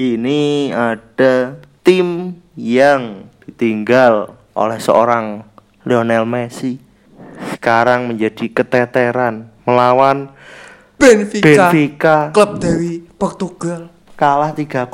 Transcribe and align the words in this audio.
Ini 0.00 0.72
ada 0.72 1.60
tim 1.84 2.32
yang 2.56 3.28
ditinggal 3.44 4.32
oleh 4.56 4.80
seorang 4.80 5.44
Lionel 5.84 6.24
Messi. 6.24 6.80
Sekarang 7.52 8.08
menjadi 8.08 8.48
keteteran 8.48 9.52
melawan 9.68 10.32
Benfica, 10.96 11.68
Benfica 11.68 12.16
klub 12.32 12.56
dari 12.56 13.04
Portugal 13.12 13.92
kalah 14.16 14.56
3-0. 14.56 14.88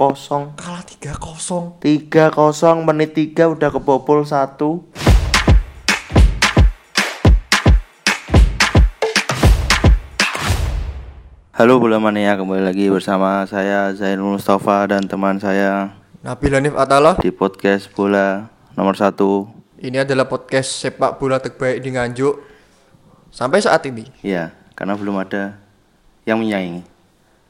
kalah 0.59 0.83
3-0 0.83 1.79
3-0 1.79 2.83
menit 2.83 3.15
3 3.15 3.47
udah 3.47 3.71
kebobol 3.71 4.27
1. 4.27 4.59
Halo 11.57 11.81
bola 11.81 11.97
mania. 11.97 12.37
Kembali 12.37 12.61
lagi 12.61 12.93
bersama 12.93 13.41
saya 13.49 13.89
Zainul 13.97 14.37
Mustafa 14.37 14.85
dan 14.93 15.09
teman 15.09 15.41
saya 15.41 15.97
Nabil 16.21 16.53
Hanif 16.53 16.77
Atala. 16.77 17.17
di 17.17 17.33
podcast 17.33 17.89
bola 17.97 18.53
nomor 18.77 18.93
satu. 18.93 19.49
Ini 19.81 20.05
adalah 20.05 20.29
podcast 20.29 20.69
sepak 20.85 21.17
bola 21.17 21.41
terbaik 21.41 21.81
di 21.81 21.97
Nganjuk 21.97 22.35
sampai 23.33 23.65
saat 23.65 23.89
ini. 23.89 24.05
Ya 24.21 24.53
karena 24.77 25.01
belum 25.01 25.17
ada 25.17 25.57
yang 26.29 26.45
menyaingi. 26.45 26.85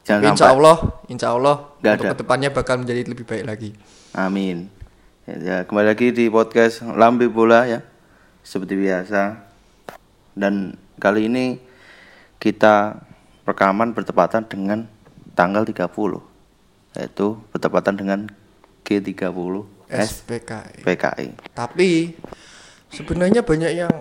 Jangan 0.07 0.23
Tapi 0.23 0.31
insya 0.31 0.47
sampai 0.47 0.55
Allah 0.55 0.77
insya 1.11 1.27
Allah 1.35 1.55
Nggak 1.83 1.91
untuk 1.99 2.05
ada. 2.07 2.11
ke 2.15 2.19
depannya 2.23 2.49
bakal 2.55 2.75
menjadi 2.79 3.01
lebih 3.03 3.25
baik 3.27 3.43
lagi. 3.43 3.69
Amin. 4.15 4.71
Ya, 5.27 5.35
ya, 5.35 5.57
kembali 5.67 5.83
lagi 5.91 6.15
di 6.15 6.31
podcast 6.31 6.79
Lambe 6.95 7.27
Bola 7.27 7.67
ya. 7.67 7.83
Seperti 8.39 8.79
biasa. 8.79 9.35
Dan 10.31 10.79
kali 10.95 11.27
ini 11.27 11.59
kita 12.39 13.03
rekaman 13.47 13.95
bertepatan 13.95 14.43
dengan 14.45 14.91
tanggal 15.33 15.63
30 15.63 15.87
yaitu 16.99 17.27
bertepatan 17.55 17.95
dengan 17.95 18.19
G30 18.83 19.63
SPKI 19.87 20.83
SPKI 20.83 21.27
tapi 21.55 22.19
sebenarnya 22.91 23.41
banyak 23.47 23.71
yang 23.71 23.93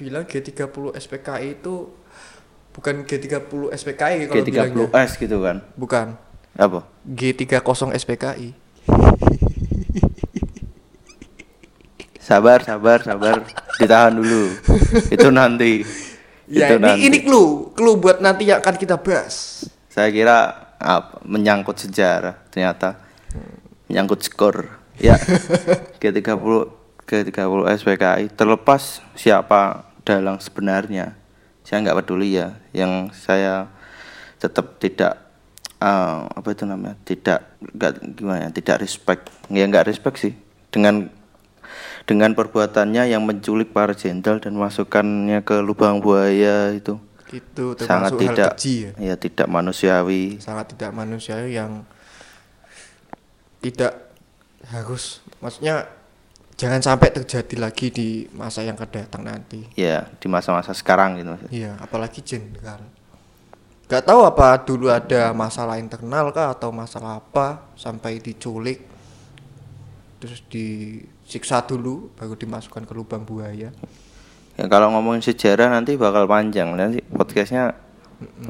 bilang 0.00 0.24
G30 0.24 0.96
SPKI 0.96 1.60
itu 1.60 1.92
bukan 2.72 3.04
G30 3.04 3.52
SPKI 3.76 4.18
kalau 4.30 4.44
bilangnya. 4.46 4.86
G30S 4.88 5.12
gitu 5.20 5.36
kan? 5.44 5.56
Bukan. 5.76 6.06
Apa? 6.56 6.86
G30 7.04 7.92
SPKI 8.00 8.48
sabar 12.30 12.62
sabar 12.62 13.02
sabar. 13.02 13.42
Ditahan 13.80 14.14
dulu. 14.14 14.54
Itu 15.10 15.34
nanti 15.34 15.82
ya 16.50 16.66
itu 16.66 16.76
ini 16.76 16.82
nanti. 16.82 17.00
ini 17.06 17.18
clue 17.22 17.70
clue 17.78 17.96
buat 17.96 18.18
nanti 18.18 18.50
yang 18.50 18.58
akan 18.58 18.74
kita 18.74 18.98
bahas. 18.98 19.64
Saya 19.86 20.10
kira 20.10 20.38
apa, 20.76 21.22
menyangkut 21.22 21.78
sejarah 21.78 22.42
ternyata. 22.50 22.98
Menyangkut 23.86 24.26
skor. 24.26 24.66
Ya 25.00 25.16
G30 26.02 26.36
G30 27.06 27.60
SPKI 27.80 28.30
terlepas 28.34 29.02
siapa 29.14 29.90
dalang 30.02 30.38
sebenarnya. 30.42 31.14
Saya 31.66 31.86
nggak 31.86 32.04
peduli 32.04 32.38
ya. 32.38 32.58
Yang 32.74 33.14
saya 33.18 33.70
tetap 34.38 34.78
tidak 34.82 35.18
eh, 35.78 36.20
apa 36.26 36.48
itu 36.50 36.64
namanya 36.66 36.98
tidak 37.06 37.40
nggak 37.62 37.92
gimana 38.18 38.38
ya, 38.46 38.50
tidak 38.54 38.76
respect. 38.82 39.30
Ya 39.50 39.66
nggak 39.66 39.86
respect 39.90 40.16
sih. 40.22 40.34
Dengan 40.70 41.10
dengan 42.10 42.34
perbuatannya 42.34 43.06
yang 43.06 43.22
menculik 43.22 43.70
para 43.70 43.94
jenderal 43.94 44.42
dan 44.42 44.58
masukkannya 44.58 45.46
ke 45.46 45.62
lubang 45.62 46.02
buaya 46.02 46.74
itu. 46.74 46.98
Itu 47.30 47.78
sangat 47.78 48.18
tidak 48.18 48.58
keji 48.58 48.90
ya? 48.90 48.90
ya 48.98 49.14
tidak 49.14 49.46
manusiawi. 49.46 50.42
Sangat 50.42 50.74
tidak 50.74 50.90
manusiawi 50.90 51.54
yang 51.54 51.86
tidak 53.62 54.10
harus. 54.74 55.22
Maksudnya 55.38 55.86
jangan 56.58 56.82
sampai 56.82 57.14
terjadi 57.14 57.54
lagi 57.62 57.94
di 57.94 58.26
masa 58.34 58.66
yang 58.66 58.74
akan 58.74 58.90
datang 58.90 59.22
nanti. 59.22 59.70
Ya 59.78 60.10
di 60.18 60.26
masa-masa 60.26 60.74
sekarang 60.74 61.14
gitu 61.22 61.38
iya 61.54 61.78
apalagi 61.78 62.26
jenderal. 62.26 62.82
Nggak 63.86 64.02
tahu 64.02 64.20
apa 64.26 64.58
dulu 64.66 64.90
ada 64.90 65.30
masalah 65.30 65.78
internal 65.78 66.34
kah 66.34 66.58
atau 66.58 66.74
masalah 66.74 67.22
apa 67.22 67.70
sampai 67.78 68.18
diculik 68.18 68.82
terus 70.18 70.42
disiksa 71.30 71.62
dulu 71.62 72.10
baru 72.18 72.34
dimasukkan 72.34 72.82
ke 72.82 72.90
lubang 72.90 73.22
buaya. 73.22 73.70
Ya 74.58 74.66
kalau 74.66 74.90
ngomongin 74.90 75.22
sejarah 75.22 75.70
nanti 75.70 75.94
bakal 75.94 76.26
panjang. 76.26 76.74
Nanti 76.74 76.98
podcastnya 77.06 77.70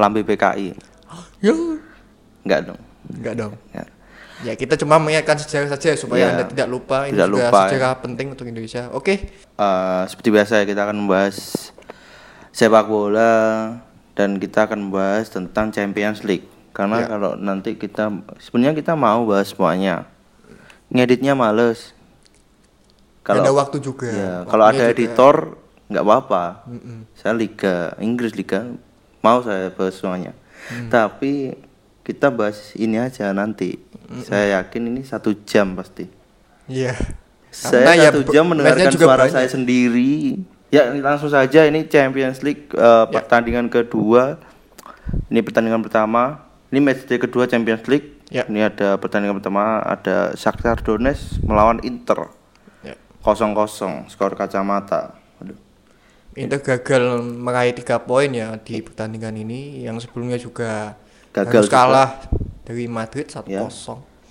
lambe 0.00 0.24
PKI 0.24 0.72
ya. 0.72 1.52
Enggak 2.40 2.72
dong. 2.72 2.80
Nggak 3.12 3.34
dong. 3.36 3.52
Ya. 3.76 3.84
ya 4.40 4.52
kita 4.56 4.80
cuma 4.80 4.96
mengingatkan 4.96 5.36
sejarah 5.36 5.69
saja 5.76 5.92
supaya 5.92 6.24
Iya. 6.24 6.32
anda 6.32 6.44
tidak 6.48 6.69
lupa 6.72 7.04
ini 7.04 7.20
Tidak 7.20 7.28
juga 7.28 7.36
lupa, 7.52 7.58
ya. 7.60 7.69
sejarah 7.69 7.92
penting 8.00 8.26
untuk 8.32 8.48
Indonesia. 8.48 8.88
Oke. 8.96 9.28
Eh, 9.36 10.02
seperti 10.08 10.28
biasa 10.32 10.52
ya 10.56 10.64
kita 10.64 10.88
akan 10.88 10.96
membahas 11.04 11.36
sepak 12.50 12.88
bola 12.88 13.32
dan 14.16 14.40
kita 14.40 14.64
akan 14.64 14.88
membahas 14.88 15.28
tentang 15.28 15.69
Champions 15.69 16.24
League. 16.24 16.48
Karena 16.72 17.04
Ya. 17.04 17.12
kalau 17.12 17.36
nanti 17.36 17.76
kita 17.76 18.08
sebenarnya 18.40 18.72
kita 18.72 18.96
mau 18.96 19.28
bahas 19.28 19.52
semuanya. 19.52 20.08
Ngeditnya 20.88 21.36
males 21.36 21.92
ada 23.22 23.41
kalau 23.42 23.53
waktu 23.54 23.76
juga 23.78 24.06
ya, 24.06 24.32
kalau 24.44 24.64
ada 24.64 24.81
juga. 24.81 24.91
editor 24.91 25.34
nggak 25.86 26.03
apa-apa 26.03 26.44
Mm-mm. 26.66 26.98
saya 27.12 27.32
liga 27.32 27.75
Inggris 27.98 28.32
liga 28.32 28.64
mau 29.19 29.41
saya 29.41 29.69
bahas 29.70 29.94
semuanya 29.94 30.32
Hmm. 30.62 30.86
tapi 30.86 31.56
kita 32.00 32.28
bahas 32.28 32.72
ini 32.75 32.97
aja 32.97 33.32
nanti 33.32 33.81
saya 34.22 34.60
yakin 34.60 34.88
ini 34.88 35.00
satu 35.03 35.32
jam 35.42 35.72
pasti 35.72 36.04
Iya. 36.66 36.92
saya 37.48 37.88
Karena 37.88 37.92
ya 37.98 38.08
satu 38.10 38.20
be- 38.20 38.31
jam 38.31 38.44
mendengarkan 38.47 38.88
juga 38.91 39.06
suara 39.06 39.25
banyak. 39.25 39.34
saya 39.34 39.48
sendiri 39.48 40.37
ya 40.69 40.92
langsung 40.94 41.28
saja 41.28 41.64
ini 41.64 41.84
Champions 41.84 42.41
League 42.41 42.69
eh, 42.70 43.04
pertandingan 43.08 43.66
kedua 43.66 44.37
ini 45.26 45.41
pertandingan 45.41 45.81
pertama 45.81 46.44
ini 46.69 46.78
match 46.78 47.04
day 47.04 47.16
kedua 47.16 47.44
Champions 47.44 47.82
League 47.87 48.20
Ya. 48.28 48.44
ini 48.44 48.60
ada 48.60 48.94
pertandingan 48.94 49.34
pertama 49.37 49.81
ada 49.81 50.31
Shakhtar 50.34 50.78
Donetsk 50.78 51.42
melawan 51.42 51.81
Inter 51.81 52.31
Ya. 53.20 53.25
kosong 53.25 53.53
kosong 53.53 54.08
skor 54.08 54.32
kacamata 54.32 55.14
Aduh. 55.38 55.56
Inter 56.32 56.58
gagal 56.58 57.20
meraih 57.20 57.76
tiga 57.76 58.00
poin 58.00 58.31
ya 58.31 58.56
di 58.56 58.81
pertandingan 58.81 59.36
ini 59.36 59.84
yang 59.84 60.00
sebelumnya 60.00 60.41
juga 60.41 60.97
Gagal 61.31 61.53
harus 61.53 61.69
juga. 61.69 61.76
kalah 61.76 62.10
dari 62.64 62.88
Madrid 62.88 63.28
1-0 63.28 63.47
Ya. 63.47 63.69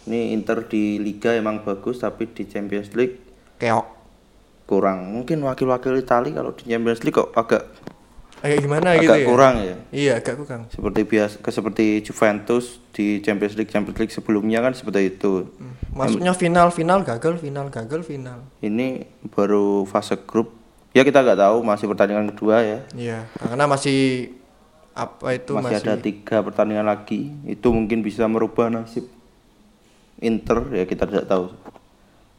Ini 0.03 0.33
Inter 0.33 0.65
di 0.65 0.97
Liga 0.97 1.37
emang 1.37 1.61
bagus 1.61 2.01
tapi 2.01 2.25
di 2.25 2.49
Champions 2.49 2.89
League 2.97 3.21
keok 3.55 3.85
kurang. 4.65 5.11
Mungkin 5.13 5.41
wakil-wakil 5.41 5.97
Italia 5.97 6.33
kalau 6.33 6.53
di 6.53 6.65
Champions 6.65 7.01
League 7.01 7.13
kok 7.13 7.29
agak 7.33 7.69
agak 8.39 8.57
gimana 8.63 8.95
agak 8.95 9.03
gitu 9.03 9.13
ya 9.19 9.27
kurang 9.27 9.55
ya. 9.59 9.75
iya 9.91 10.13
agak 10.23 10.35
kurang 10.39 10.61
Seperti 10.71 11.01
biasa 11.03 11.35
ke 11.43 11.49
seperti 11.51 11.85
Juventus 12.07 12.79
di 12.95 13.19
Champions 13.19 13.55
League 13.59 13.71
Champions 13.71 13.99
League 13.99 14.13
sebelumnya 14.15 14.63
kan 14.63 14.71
seperti 14.71 15.11
itu. 15.11 15.51
masuknya 15.91 16.31
final 16.31 16.71
final 16.71 17.03
gagal 17.03 17.35
final 17.43 17.67
gagal 17.67 18.01
final 18.07 18.39
Ini 18.63 19.09
baru 19.33 19.83
fase 19.83 20.15
grup. 20.23 20.55
Ya 20.95 21.03
kita 21.03 21.21
nggak 21.21 21.37
tahu 21.37 21.57
masih 21.61 21.85
pertandingan 21.91 22.31
kedua 22.31 22.63
ya. 22.63 22.79
iya 22.95 23.19
karena 23.37 23.67
masih 23.67 24.31
apa 24.95 25.31
itu 25.31 25.55
masih, 25.55 25.75
masih, 25.75 25.77
ada 25.83 25.95
tiga 25.99 26.37
pertandingan 26.39 26.87
lagi. 26.87 27.35
Itu 27.43 27.75
mungkin 27.75 27.99
bisa 28.01 28.23
merubah 28.25 28.71
nasib 28.71 29.05
Inter 30.23 30.63
ya 30.71 30.83
kita 30.87 31.07
tidak 31.07 31.27
tahu. 31.27 31.51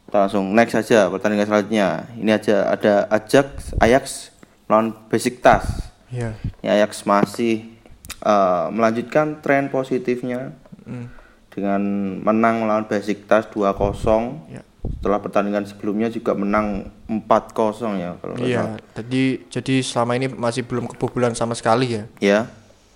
Kita 0.09 0.17
langsung 0.27 0.49
next 0.51 0.73
saja 0.73 1.07
pertandingan 1.13 1.45
selanjutnya. 1.45 2.09
Ini 2.17 2.31
aja 2.35 2.55
ada 2.73 3.05
Ajax 3.09 3.77
Ajax 3.77 4.33
lawan 4.65 4.93
Besiktas. 5.07 5.90
Iya 6.11 6.35
Ya, 6.61 6.77
Ajax 6.77 7.03
masih 7.03 7.71
eh, 8.19 8.65
melanjutkan 8.69 9.39
tren 9.39 9.67
positifnya 9.67 10.53
Mm. 10.81 11.05
dengan 11.49 11.81
menang 12.21 12.59
melawan 12.59 12.83
Besiktas 12.83 13.45
2-0. 13.47 14.49
Ya. 14.49 14.65
Setelah 14.81 15.19
pertandingan 15.19 15.61
sebelumnya 15.63 16.07
juga 16.07 16.33
menang 16.33 16.89
4-0 17.07 17.53
ya 17.95 18.17
kalau 18.17 18.33
nggak 18.33 18.49
salah. 18.49 18.49
iya 18.49 18.63
jadi 18.93 19.23
jadi 19.47 19.75
selama 19.79 20.11
ini 20.15 20.27
masih 20.27 20.63
belum 20.63 20.87
kebobolan 20.87 21.31
sama 21.31 21.53
sekali 21.53 21.85
ya 21.91 22.03
Ya. 22.17 22.49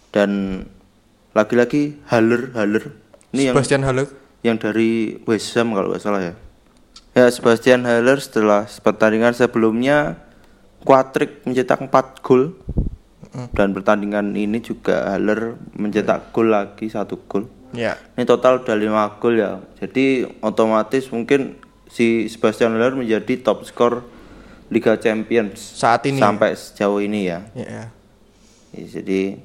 Dan 0.09 0.63
lagi-lagi 1.31 1.99
Haller 2.07 2.53
Haller 2.53 2.95
ini 3.29 3.45
yang 3.45 3.53
Sebastian 3.53 3.83
Haller 3.83 4.07
yang 4.41 4.55
dari 4.55 4.91
West 5.23 5.53
Ham 5.53 5.69
kalau 5.71 5.91
nggak 5.91 6.01
salah 6.01 6.21
ya. 6.23 6.33
Ya, 7.11 7.25
Sebastian 7.27 7.83
Haller 7.83 8.17
setelah 8.17 8.65
pertandingan 8.65 9.31
sebelumnya 9.31 10.17
Quadrick 10.81 11.43
mencetak 11.43 11.81
4 11.81 11.91
gol. 12.21 12.55
Dan 13.51 13.71
pertandingan 13.71 14.31
ini 14.31 14.57
juga 14.57 15.11
Haller 15.11 15.55
mencetak 15.73 16.31
gol 16.31 16.47
lagi 16.47 16.87
satu 16.87 17.19
gol. 17.21 17.45
ya 17.71 17.99
Ini 18.15 18.23
total 18.23 18.61
udah 18.61 18.71
5 18.73 19.19
gol 19.19 19.35
ya. 19.35 19.59
Jadi 19.75 20.05
otomatis 20.39 21.09
mungkin 21.09 21.59
si 21.85 22.25
Sebastian 22.25 22.73
Haller 22.73 22.95
menjadi 22.95 23.35
top 23.37 23.63
skor 23.63 24.07
Liga 24.65 24.95
Champions 24.95 25.59
saat 25.75 26.01
ini 26.03 26.17
sampai 26.17 26.55
sejauh 26.55 26.97
ini 26.97 27.27
ya. 27.27 27.43
ya, 27.51 27.67
ya. 27.67 27.85
Ya, 28.71 28.83
Jadi 28.89 29.35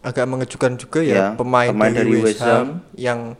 agak 0.00 0.24
mengejutkan 0.24 0.76
juga 0.76 1.00
ya, 1.00 1.14
Ya, 1.14 1.26
pemain, 1.34 1.68
pemain 1.68 1.90
dari, 1.90 2.08
dari 2.08 2.22
West 2.22 2.40
Ham 2.40 2.84
yang 2.94 3.34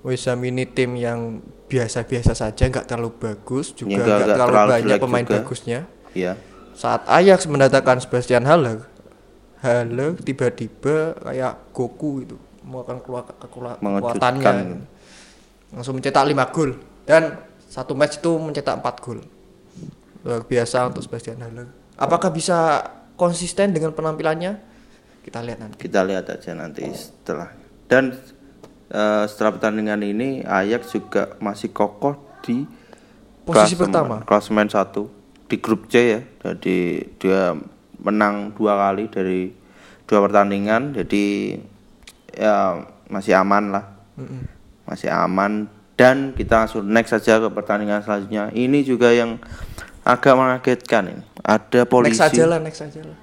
West 0.00 0.24
Ham 0.24 0.40
ini 0.40 0.64
tim 0.64 0.94
yang 0.94 1.40
biasa-biasa 1.66 2.32
saja, 2.32 2.66
nggak 2.66 2.84
terlalu 2.84 3.12
bagus, 3.16 3.72
juga 3.72 3.94
Ya, 3.94 4.00
nggak- 4.00 4.18
terlalu, 4.30 4.48
terlalu 4.48 4.70
banyak 4.70 4.98
pemain 4.98 5.24
juga. 5.24 5.34
bagusnya. 5.36 5.78
Iya. 6.12 6.32
Saat 6.72 7.04
Ajax 7.06 7.44
mendatangkan 7.44 8.00
Sebastian 8.00 8.42
Haller, 8.42 8.89
Haller 9.60 10.16
tiba-tiba 10.16 11.12
kayak 11.16 11.70
Goku 11.70 12.24
itu 12.24 12.36
mau 12.62 12.80
akan 12.80 12.98
keluar 13.00 13.24
keluar 13.44 13.76
Mengejutkan. 13.78 14.36
kekuatannya, 14.36 14.52
langsung 15.70 15.94
mencetak 15.96 16.24
5 16.24 16.54
gol 16.54 16.70
dan 17.04 17.22
satu 17.66 17.92
match 17.92 18.18
itu 18.18 18.32
mencetak 18.36 18.78
4 18.78 19.04
gol. 19.04 19.20
Luar 20.20 20.42
biasa 20.42 20.86
untuk 20.86 21.00
Sebastian 21.00 21.40
Haller. 21.40 21.68
Apakah 21.94 22.28
bisa 22.28 22.84
konsisten 23.14 23.72
dengan 23.72 23.92
penampilannya? 23.92 24.60
Kita 25.20 25.40
lihat 25.40 25.58
nanti. 25.58 25.76
Kita 25.78 26.00
lihat 26.02 26.24
aja 26.26 26.52
nanti 26.52 26.84
setelah. 26.90 27.52
Dan 27.84 28.16
eh, 28.88 29.24
setelah 29.24 29.52
pertandingan 29.52 30.00
ini 30.00 30.40
Ajax 30.40 30.90
juga 30.90 31.36
masih 31.36 31.68
kokoh 31.70 32.16
di 32.40 32.64
Posisi 33.40 33.72
klasemen- 33.74 33.80
pertama. 33.82 34.16
Klasemen 34.22 34.68
satu 34.68 35.08
di 35.44 35.56
grup 35.56 35.88
C 35.88 35.94
ya. 35.96 36.20
Jadi 36.42 36.76
dia 37.16 37.56
menang 38.00 38.52
dua 38.52 38.76
kali 38.78 39.06
dari 39.06 39.52
dua 40.04 40.18
pertandingan. 40.20 40.92
Jadi 40.92 41.56
ya 42.32 42.80
masih 43.06 43.36
aman 43.36 43.64
lah. 43.70 43.84
Masih 44.84 45.08
aman 45.08 45.68
dan 45.94 46.32
kita 46.32 46.64
langsung 46.64 46.82
next 46.84 47.10
saja 47.10 47.38
ke 47.38 47.48
pertandingan 47.48 48.00
selanjutnya. 48.00 48.48
Ini 48.50 48.78
juga 48.80 49.10
yang 49.10 49.36
agak 50.00 50.32
mengagetkan 50.32 51.02
ini. 51.08 51.22
Ada 51.40 51.84
polisi 51.84 52.16
Next 52.16 52.26
aja 52.26 52.44
lah, 52.46 52.58
next 52.58 52.80
aja 52.80 53.00
lah. 53.00 53.16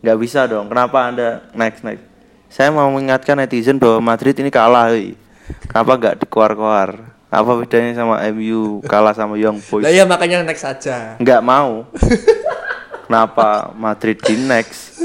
nggak 0.00 0.16
bisa 0.16 0.48
dong 0.48 0.66
kenapa 0.66 1.06
anda 1.06 1.44
next 1.52 1.84
next 1.84 2.00
saya 2.48 2.72
mau 2.72 2.88
mengingatkan 2.88 3.36
netizen 3.36 3.76
bahwa 3.76 4.00
Madrid 4.00 4.32
ini 4.34 4.48
kalah 4.48 4.88
hei. 4.88 5.12
kenapa 5.68 5.92
nggak 5.94 6.14
dikeluar-keluar 6.18 6.88
apa 7.28 7.50
bedanya 7.54 7.92
sama 7.94 8.16
MU 8.32 8.80
kalah 8.82 9.12
sama 9.12 9.36
Young 9.36 9.60
Boys 9.60 9.84
Lah 9.84 9.92
ya 9.92 10.02
makanya 10.02 10.40
next 10.40 10.64
aja. 10.64 11.14
nggak 11.14 11.44
mau 11.44 11.84
kenapa 13.10 13.48
Madrid 13.74 14.14
di 14.16 14.38
next 14.38 15.02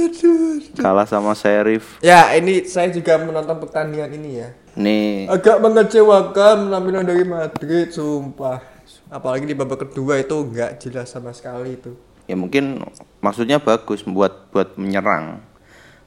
kalah 0.78 1.04
sama 1.04 1.34
Sheriff 1.34 1.98
Ya, 2.00 2.30
ini 2.32 2.62
saya 2.64 2.88
juga 2.88 3.18
menonton 3.18 3.58
pertandingan 3.58 4.14
ini 4.14 4.30
ya. 4.38 4.50
nih 4.76 5.26
Agak 5.26 5.58
mengecewakan 5.58 6.70
penampilan 6.70 7.02
dari 7.02 7.24
Madrid, 7.24 7.90
sumpah. 7.90 8.62
Apalagi 9.08 9.46
di 9.46 9.54
babak 9.54 9.90
kedua 9.90 10.20
itu 10.20 10.36
nggak 10.36 10.78
jelas 10.80 11.10
sama 11.10 11.32
sekali 11.32 11.74
itu. 11.74 11.98
ya 12.24 12.34
mungkin 12.34 12.82
maksudnya 13.20 13.58
bagus 13.58 14.02
buat 14.02 14.50
buat 14.50 14.74
menyerang 14.76 15.42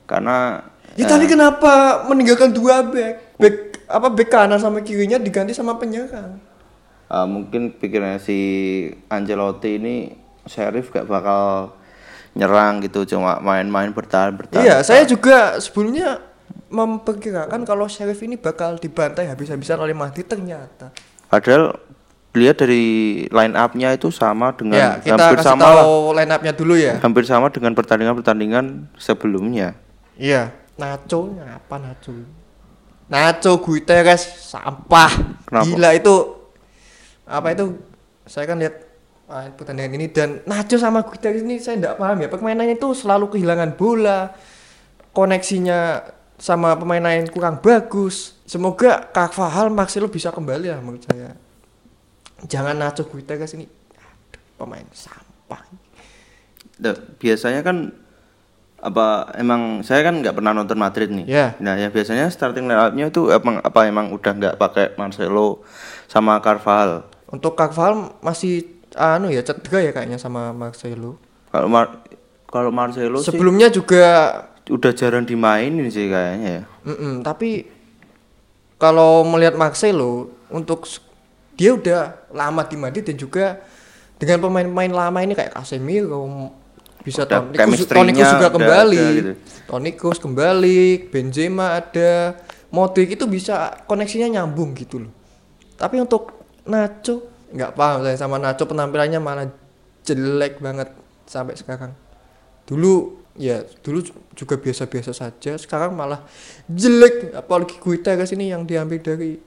karena 0.04 0.66
Ya 0.94 1.06
tapi 1.06 1.26
kenapa 1.26 2.02
meninggalkan 2.06 2.50
dua 2.50 2.82
back? 2.82 3.38
Back 3.38 3.54
apa 3.86 4.08
back 4.08 4.28
kanan 4.28 4.58
sama 4.58 4.82
kirinya 4.82 5.14
diganti 5.14 5.50
sama 5.50 5.74
penyerang? 5.74 6.38
eh, 7.06 7.26
mungkin 7.26 7.70
pikirannya 7.72 8.18
si 8.18 8.38
Ancelotti 9.06 9.78
ini 9.78 10.10
Sheriff 10.44 10.90
gak 10.90 11.06
bakal 11.06 11.70
nyerang 12.38 12.78
gitu 12.86 13.02
cuma 13.02 13.42
main-main 13.42 13.90
bertahan 13.90 14.38
bertahan 14.38 14.62
Iya, 14.62 14.76
saya 14.86 15.02
juga 15.02 15.58
sebelumnya 15.58 16.22
memperkirakan 16.70 17.66
kalau 17.66 17.90
Sheriff 17.90 18.22
ini 18.22 18.38
bakal 18.38 18.78
dibantai 18.78 19.26
habis-habisan 19.26 19.82
oleh 19.82 19.96
Madrid 19.96 20.22
ternyata. 20.22 20.94
Padahal 21.26 21.74
lihat 22.36 22.62
dari 22.62 23.26
line 23.26 23.54
up-nya 23.58 23.98
itu 23.98 24.14
sama 24.14 24.54
dengan 24.54 24.78
ya, 24.78 24.90
kita 25.02 25.18
hampir 25.18 25.38
kasih 25.42 25.48
sama 25.50 25.64
tahu 25.66 26.14
line 26.14 26.30
up-nya 26.30 26.52
dulu 26.54 26.74
ya. 26.78 26.94
hampir 27.02 27.24
sama 27.26 27.50
dengan 27.50 27.72
pertandingan-pertandingan 27.74 28.86
sebelumnya. 28.94 29.74
Iya, 30.14 30.54
Nacho 30.78 31.34
apa 31.42 31.76
Nacho? 31.82 32.14
Nacho 33.08 33.52
Guterres 33.58 34.22
sampah. 34.46 35.10
Kenapa? 35.48 35.66
Gila 35.66 35.90
itu 35.96 36.14
apa 37.26 37.48
itu? 37.56 37.80
Saya 38.28 38.44
kan 38.44 38.60
lihat 38.60 38.87
ah, 39.28 39.46
pertandingan 39.52 40.00
ini 40.00 40.06
dan 40.10 40.40
Nacho 40.48 40.80
sama 40.80 41.04
Guterres 41.04 41.44
ini 41.44 41.60
saya 41.60 41.76
tidak 41.76 41.94
paham 42.00 42.18
ya. 42.24 42.28
Permainannya 42.32 42.80
itu 42.80 42.88
selalu 42.96 43.30
kehilangan 43.36 43.76
bola. 43.76 44.32
Koneksinya 45.12 46.04
sama 46.38 46.74
pemain 46.78 47.02
lain 47.02 47.28
kurang 47.28 47.60
bagus. 47.60 48.38
Semoga 48.48 49.04
Carvajal 49.12 49.68
Marcelo 49.68 50.08
bisa 50.08 50.32
kembali 50.32 50.72
ya 50.72 50.78
menurut 50.80 51.04
saya. 51.04 51.36
Jangan 52.48 52.78
Nacho 52.78 53.04
Guterres 53.04 53.52
ini 53.54 53.66
aduh, 53.98 54.42
pemain 54.56 54.86
sampah. 54.94 55.62
Da- 56.78 57.02
biasanya 57.18 57.60
kan 57.66 57.90
apa 58.78 59.34
emang 59.34 59.82
saya 59.82 60.06
kan 60.06 60.22
nggak 60.22 60.38
pernah 60.38 60.54
nonton 60.54 60.78
Madrid 60.78 61.10
nih. 61.10 61.26
Ya. 61.26 61.58
Nah, 61.58 61.74
ya 61.74 61.90
biasanya 61.90 62.30
starting 62.30 62.70
line 62.70 62.78
up-nya 62.78 63.10
itu 63.10 63.26
emang 63.34 63.58
apa 63.58 63.90
emang 63.90 64.14
udah 64.14 64.32
nggak 64.38 64.54
pakai 64.54 64.94
Marcelo 64.94 65.66
sama 66.06 66.38
Carvajal. 66.38 67.10
Untuk 67.26 67.58
Carvajal 67.58 68.14
masih 68.22 68.77
anu 68.96 69.28
ya 69.28 69.44
cedera 69.44 69.78
ya 69.84 69.92
kayaknya 69.92 70.18
sama 70.20 70.54
Marcelo. 70.54 71.18
Kalau 71.52 71.68
Mar 71.68 72.04
kalau 72.48 72.70
Marcelo 72.72 73.20
sih 73.20 73.28
Sebelumnya 73.28 73.68
juga 73.68 74.04
udah 74.68 74.92
jarang 74.92 75.24
dimainin 75.24 75.88
sih 75.88 76.08
kayaknya 76.12 76.48
ya. 76.60 76.62
mm-mm, 76.84 77.24
tapi 77.24 77.64
kalau 78.76 79.24
melihat 79.24 79.56
Marcelo 79.56 80.32
untuk 80.52 80.84
dia 81.58 81.74
udah 81.74 82.28
lama 82.30 82.62
di 82.68 82.76
Madrid 82.78 83.04
dan 83.04 83.16
juga 83.18 83.58
dengan 84.20 84.44
pemain-pemain 84.44 84.92
lama 84.92 85.18
ini 85.24 85.32
kayak 85.34 85.56
Casemiro 85.56 86.52
bisa 87.02 87.24
Udah 87.24 87.40
Toni 87.40 87.56
Kroos 87.56 87.64
chemistry-nya 87.64 87.96
Toni 87.96 88.12
Kroos 88.12 88.30
juga 88.34 88.48
udah 88.48 88.52
kembali. 88.52 89.00
ada 89.00 89.16
gitu. 89.16 89.32
Toni 89.68 89.90
Kroos 89.96 90.18
kembali, 90.20 90.82
Benzema 91.08 91.66
ada, 91.80 92.12
Modric 92.68 93.16
itu 93.16 93.24
bisa 93.24 93.72
koneksinya 93.88 94.28
nyambung 94.28 94.76
gitu 94.76 95.08
loh. 95.08 95.12
Tapi 95.78 96.02
untuk 96.02 96.36
Nacho 96.68 97.37
nggak 97.48 97.72
paham 97.74 98.04
saya 98.04 98.16
sama 98.20 98.36
Nacho 98.36 98.68
penampilannya 98.68 99.20
malah 99.20 99.48
jelek 100.04 100.60
banget 100.60 100.92
sampai 101.24 101.56
sekarang. 101.56 101.92
Dulu 102.68 103.24
ya 103.38 103.64
dulu 103.84 104.04
juga 104.34 104.58
biasa-biasa 104.60 105.12
saja, 105.16 105.56
sekarang 105.56 105.96
malah 105.96 106.24
jelek. 106.68 107.32
Apalagi 107.36 107.80
Guterres 107.80 108.32
ini 108.36 108.52
yang 108.52 108.68
diambil 108.68 109.00
dari 109.00 109.40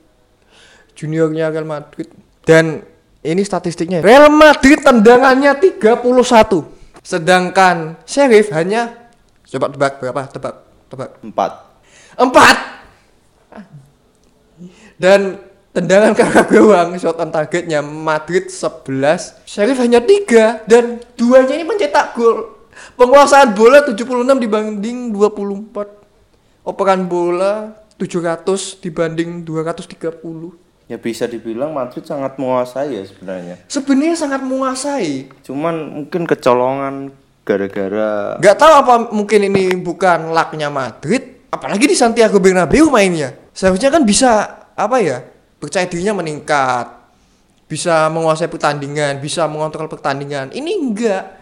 juniornya 0.98 1.54
Real 1.54 1.68
Madrid. 1.68 2.10
Dan 2.42 2.82
ini 3.22 3.42
statistiknya 3.46 4.02
Real 4.02 4.34
Madrid 4.34 4.82
tendangannya 4.82 5.54
31 5.62 6.02
sedangkan 7.02 7.98
Sheriff 8.06 8.54
hanya 8.54 9.10
coba 9.46 9.68
tebak 9.74 9.94
berapa? 10.02 10.22
Tebak 10.30 10.56
tebak. 10.90 11.10
Empat. 11.26 11.52
empat! 12.18 12.58
Dan 15.02 15.42
tendangan 15.72 16.12
kakak 16.12 16.52
gawang 16.52 17.00
shot 17.00 17.16
on 17.20 17.32
targetnya 17.32 17.80
Madrid 17.80 18.52
11 18.52 19.48
Sheriff 19.48 19.80
hanya 19.80 20.04
tiga 20.04 20.60
dan 20.68 21.00
duanya 21.16 21.56
ini 21.56 21.64
mencetak 21.64 22.16
gol. 22.16 22.60
Penguasaan 23.00 23.56
bola 23.56 23.84
76 23.84 24.04
dibanding 24.42 25.16
24 25.16 26.68
operan 26.68 27.08
bola 27.08 27.72
700 27.96 28.84
dibanding 28.84 29.48
230 29.48 30.92
Ya 30.92 31.00
bisa 31.00 31.24
dibilang 31.24 31.72
Madrid 31.72 32.04
sangat 32.04 32.36
menguasai 32.36 33.00
ya 33.00 33.04
sebenarnya. 33.08 33.56
sebenarnya 33.72 34.18
sangat 34.20 34.42
menguasai. 34.44 35.32
Cuman 35.40 36.04
mungkin 36.04 36.28
kecolongan 36.28 37.16
gara-gara 37.48 38.36
nggak 38.44 38.58
tahu 38.60 38.74
apa 38.76 38.94
mungkin 39.16 39.40
ini 39.48 39.72
bukan 39.80 40.36
laknya 40.36 40.68
Madrid 40.68 41.48
apalagi 41.48 41.88
di 41.88 41.96
Santiago 41.96 42.44
Bernabeu 42.44 42.92
mainnya. 42.92 43.32
Seharusnya 43.56 43.88
kan 43.88 44.04
bisa 44.04 44.52
apa 44.76 45.00
ya 45.00 45.31
percaya 45.62 45.86
dirinya 45.86 46.18
meningkat 46.18 46.90
bisa 47.70 48.10
menguasai 48.10 48.50
pertandingan 48.50 49.22
bisa 49.22 49.46
mengontrol 49.46 49.86
pertandingan 49.86 50.50
ini 50.52 50.74
enggak 50.74 51.38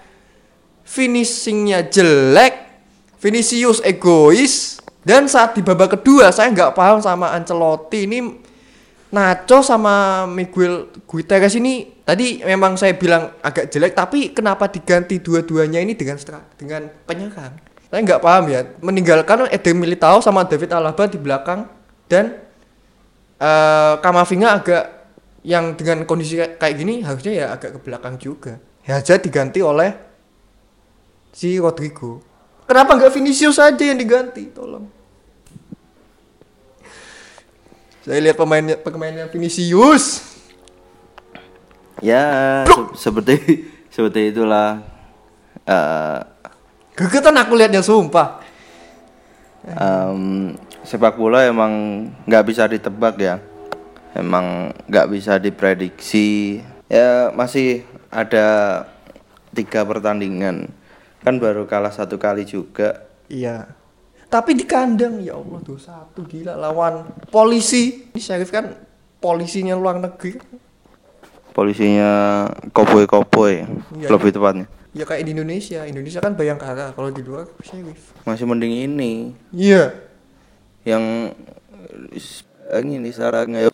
finishingnya 0.83 1.87
jelek 1.87 2.67
Vinicius 3.23 3.79
egois 3.81 4.77
dan 5.07 5.25
saat 5.31 5.55
di 5.55 5.63
babak 5.63 5.97
kedua 5.97 6.29
saya 6.35 6.51
nggak 6.51 6.75
paham 6.75 6.99
sama 6.99 7.31
Ancelotti 7.31 8.05
ini 8.05 8.19
Nacho 9.09 9.65
sama 9.65 10.27
Miguel 10.29 10.85
Guterres 11.09 11.57
ini 11.57 11.97
tadi 12.05 12.45
memang 12.45 12.77
saya 12.77 12.93
bilang 12.93 13.33
agak 13.41 13.73
jelek 13.73 13.97
tapi 13.97 14.37
kenapa 14.37 14.69
diganti 14.69 15.17
dua-duanya 15.17 15.81
ini 15.81 15.97
dengan 15.97 16.21
dengan 16.53 16.85
penyerang? 17.09 17.57
Saya 17.89 18.05
nggak 18.05 18.21
paham 18.21 18.53
ya. 18.53 18.61
Meninggalkan 18.85 19.49
Eder 19.49 19.73
Militao 19.73 20.21
sama 20.21 20.45
David 20.45 20.77
Alaba 20.77 21.09
di 21.09 21.17
belakang 21.17 21.65
dan 22.05 22.37
eh 23.39 23.93
Kamavinga 24.03 24.49
agak 24.59 24.83
yang 25.47 25.71
dengan 25.79 26.03
kondisi 26.03 26.35
kayak 26.35 26.75
gini 26.75 26.99
harusnya 26.99 27.31
ya 27.31 27.45
agak 27.55 27.79
ke 27.79 27.79
belakang 27.79 28.19
juga. 28.19 28.59
Haja 28.83 29.15
diganti 29.21 29.63
oleh 29.63 29.95
si 31.31 31.55
Rodrigo. 31.55 32.19
Kenapa 32.67 32.99
nggak 32.99 33.13
Vinicius 33.15 33.57
saja 33.57 33.81
yang 33.81 33.97
diganti? 33.97 34.51
Tolong. 34.51 34.85
Saya 38.05 38.19
lihat 38.25 38.37
pemainnya 38.37 38.75
pemainnya 38.81 39.25
Vinicius. 39.29 40.25
ya 41.99 42.63
se- 42.63 42.95
seperti 42.95 43.35
seperti 43.91 44.31
itulah 44.31 44.79
eh, 45.67 46.19
Gegetan 46.95 47.35
aku 47.39 47.55
lihatnya 47.55 47.79
sumpah. 47.79 48.43
Em, 49.65 50.53
sepak 50.83 51.15
bola 51.15 51.43
emang 51.43 51.73
nggak 52.23 52.45
bisa 52.45 52.63
ditebak 52.65 53.15
ya. 53.19 53.37
emang 54.09 54.73
nggak 54.89 55.05
bisa 55.13 55.37
diprediksi 55.37 56.59
ya 56.89 57.29
masih 57.29 57.85
ada 58.09 58.81
tiga 59.53 59.85
pertandingan 59.85 60.65
kan 61.21 61.37
baru 61.37 61.69
kalah 61.69 61.93
satu 61.93 62.17
kali 62.17 62.41
juga 62.43 63.05
Iya. 63.29 63.69
Tapi 64.25 64.57
di 64.57 64.65
kandang 64.65 65.21
ya 65.21 65.37
Allah 65.37 65.61
tuh 65.61 65.77
satu 65.77 66.25
gila 66.25 66.57
lawan 66.57 67.05
polisi. 67.29 68.09
Ini 68.09 68.17
Sheriff 68.17 68.49
kan 68.49 68.73
polisinya 69.21 69.77
luar 69.77 70.01
negeri. 70.01 70.37
polisinya 71.49 72.09
koboi 72.71 73.05
koboi 73.05 73.55
Iya, 73.99 74.07
lebih 74.09 74.31
tepatnya 74.31 74.65
Ya 74.89 75.05
kayak 75.05 75.21
di 75.29 75.31
Indonesia. 75.37 75.85
Indonesia 75.85 76.19
kan 76.19 76.33
Bayangkara. 76.33 76.97
Kalau 76.97 77.09
di 77.13 77.21
luar 77.21 77.45
Sheriff. 77.61 78.13
masih 78.25 78.45
mending 78.49 78.73
ini 78.89 79.13
Iya. 79.53 79.93
yang 80.87 81.33
eh, 82.69 82.81
ini 82.81 83.09
sarangnya 83.13 83.69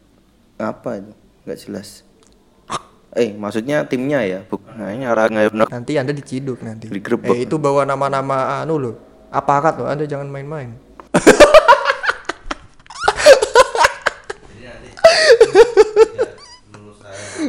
apa 0.55 0.99
itu 1.03 1.11
nggak 1.45 1.59
jelas 1.67 2.01
eh 3.15 3.31
maksudnya 3.31 3.87
timnya 3.87 4.19
ya 4.25 4.39
bukan 4.43 4.75
ini 4.91 5.07
sarangnya 5.07 5.47
Nanti 5.71 5.95
Anda 5.95 6.11
diciduk 6.11 6.59
nanti. 6.59 6.91
Digerebek. 6.91 7.31
Eh 7.31 7.47
itu 7.47 7.55
bawa 7.55 7.87
nama-nama 7.87 8.59
anu 8.59 8.75
loh. 8.75 8.95
Aparat 9.31 9.79
loh. 9.79 9.87
Anda 9.87 10.03
jangan 10.03 10.27
main-main. 10.27 10.75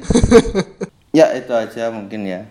ya 1.18 1.26
itu 1.34 1.52
aja 1.52 1.90
mungkin 1.90 2.22
ya 2.26 2.46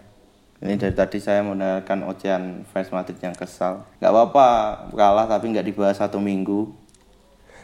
ini 0.65 0.75
dari 0.75 0.91
tadi 0.91 1.21
saya 1.21 1.45
mendengarkan 1.45 2.09
ocehan 2.09 2.43
fans 2.67 2.89
Madrid 2.89 3.15
yang 3.21 3.31
kesal 3.31 3.85
nggak 4.01 4.11
apa-apa 4.11 4.47
kalah 4.91 5.25
tapi 5.25 5.53
nggak 5.53 5.65
dibahas 5.65 6.01
satu 6.01 6.17
minggu 6.17 6.73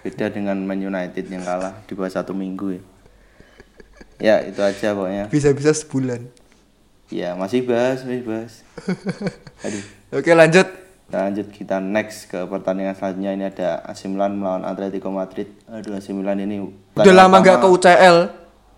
beda 0.01 0.29
dengan 0.29 0.57
Man 0.61 0.79
United 0.79 1.25
yang 1.25 1.41
kalah 1.41 1.73
dibahas 1.85 2.13
satu 2.13 2.31
minggu 2.31 2.77
ya 2.77 2.81
ya 4.21 4.35
itu 4.45 4.61
aja 4.61 4.93
pokoknya 4.93 5.25
Bisa-bisa 5.27 5.73
sebulan. 5.73 6.21
ya 7.09 7.33
masih 7.33 7.65
bahas 7.65 8.05
masih 8.05 8.23
bahas 8.23 8.53
aduh 9.65 9.85
Oke 10.11 10.35
lanjut. 10.35 10.67
Kita 11.07 11.23
lanjut 11.23 11.47
kita 11.51 11.79
next 11.79 12.27
ke 12.27 12.43
pertandingan 12.47 12.95
selanjutnya 12.95 13.31
ini 13.31 13.45
ada 13.47 13.79
AC 13.83 14.11
Milan 14.11 14.35
melawan 14.35 14.63
Atletico 14.63 15.07
Madrid 15.07 15.47
aduh 15.67 15.95
AC 15.95 16.11
Milan 16.11 16.39
ini 16.39 16.67
Udah 16.95 17.15
lama 17.15 17.39
nggak 17.39 17.63
ke 17.63 17.67
UCL. 17.67 18.17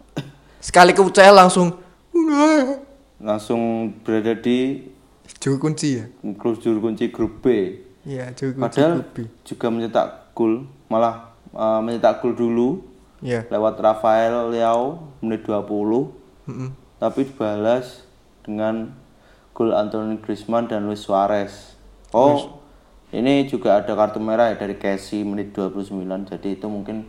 Sekali 0.70 0.94
ke 0.94 1.02
UCL 1.02 1.34
langsung. 1.34 1.74
Langsung 3.24 3.94
berada 4.04 4.36
di 4.36 4.92
Juru 5.40 5.56
kunci 5.58 5.98
ya. 5.98 6.06
juru 6.60 6.80
kunci 6.84 7.08
grup 7.08 7.40
B 7.40 7.48
Iya, 8.04 8.36
juru 8.36 8.52
kunci 8.54 8.64
Padahal 8.76 8.92
grup 9.00 9.10
B. 9.12 9.18
juga 9.42 9.68
mencetak 9.72 10.08
gol, 10.36 10.68
malah 10.88 11.32
eh, 11.50 11.80
mencetak 11.80 12.20
gol 12.20 12.36
dulu 12.36 12.70
Iya. 13.24 13.48
lewat 13.48 13.80
Rafael 13.80 14.52
Leao 14.52 15.16
menit 15.24 15.48
20, 15.48 15.64
Mm-mm. 16.44 16.70
tapi 17.00 17.24
dibalas 17.24 18.04
dengan 18.44 18.92
gol 19.52 19.72
Anthony 19.72 20.20
Griezmann 20.20 20.68
dan 20.68 20.84
Luis 20.84 21.00
Suarez. 21.00 21.80
Oh, 22.12 22.60
ini 23.10 23.48
juga 23.48 23.80
ada 23.80 23.96
kartu 23.96 24.20
merah 24.20 24.52
ya 24.52 24.60
dari 24.60 24.76
Casey 24.76 25.24
menit 25.24 25.56
29, 25.56 25.88
jadi 26.28 26.48
itu 26.52 26.68
mungkin 26.68 27.08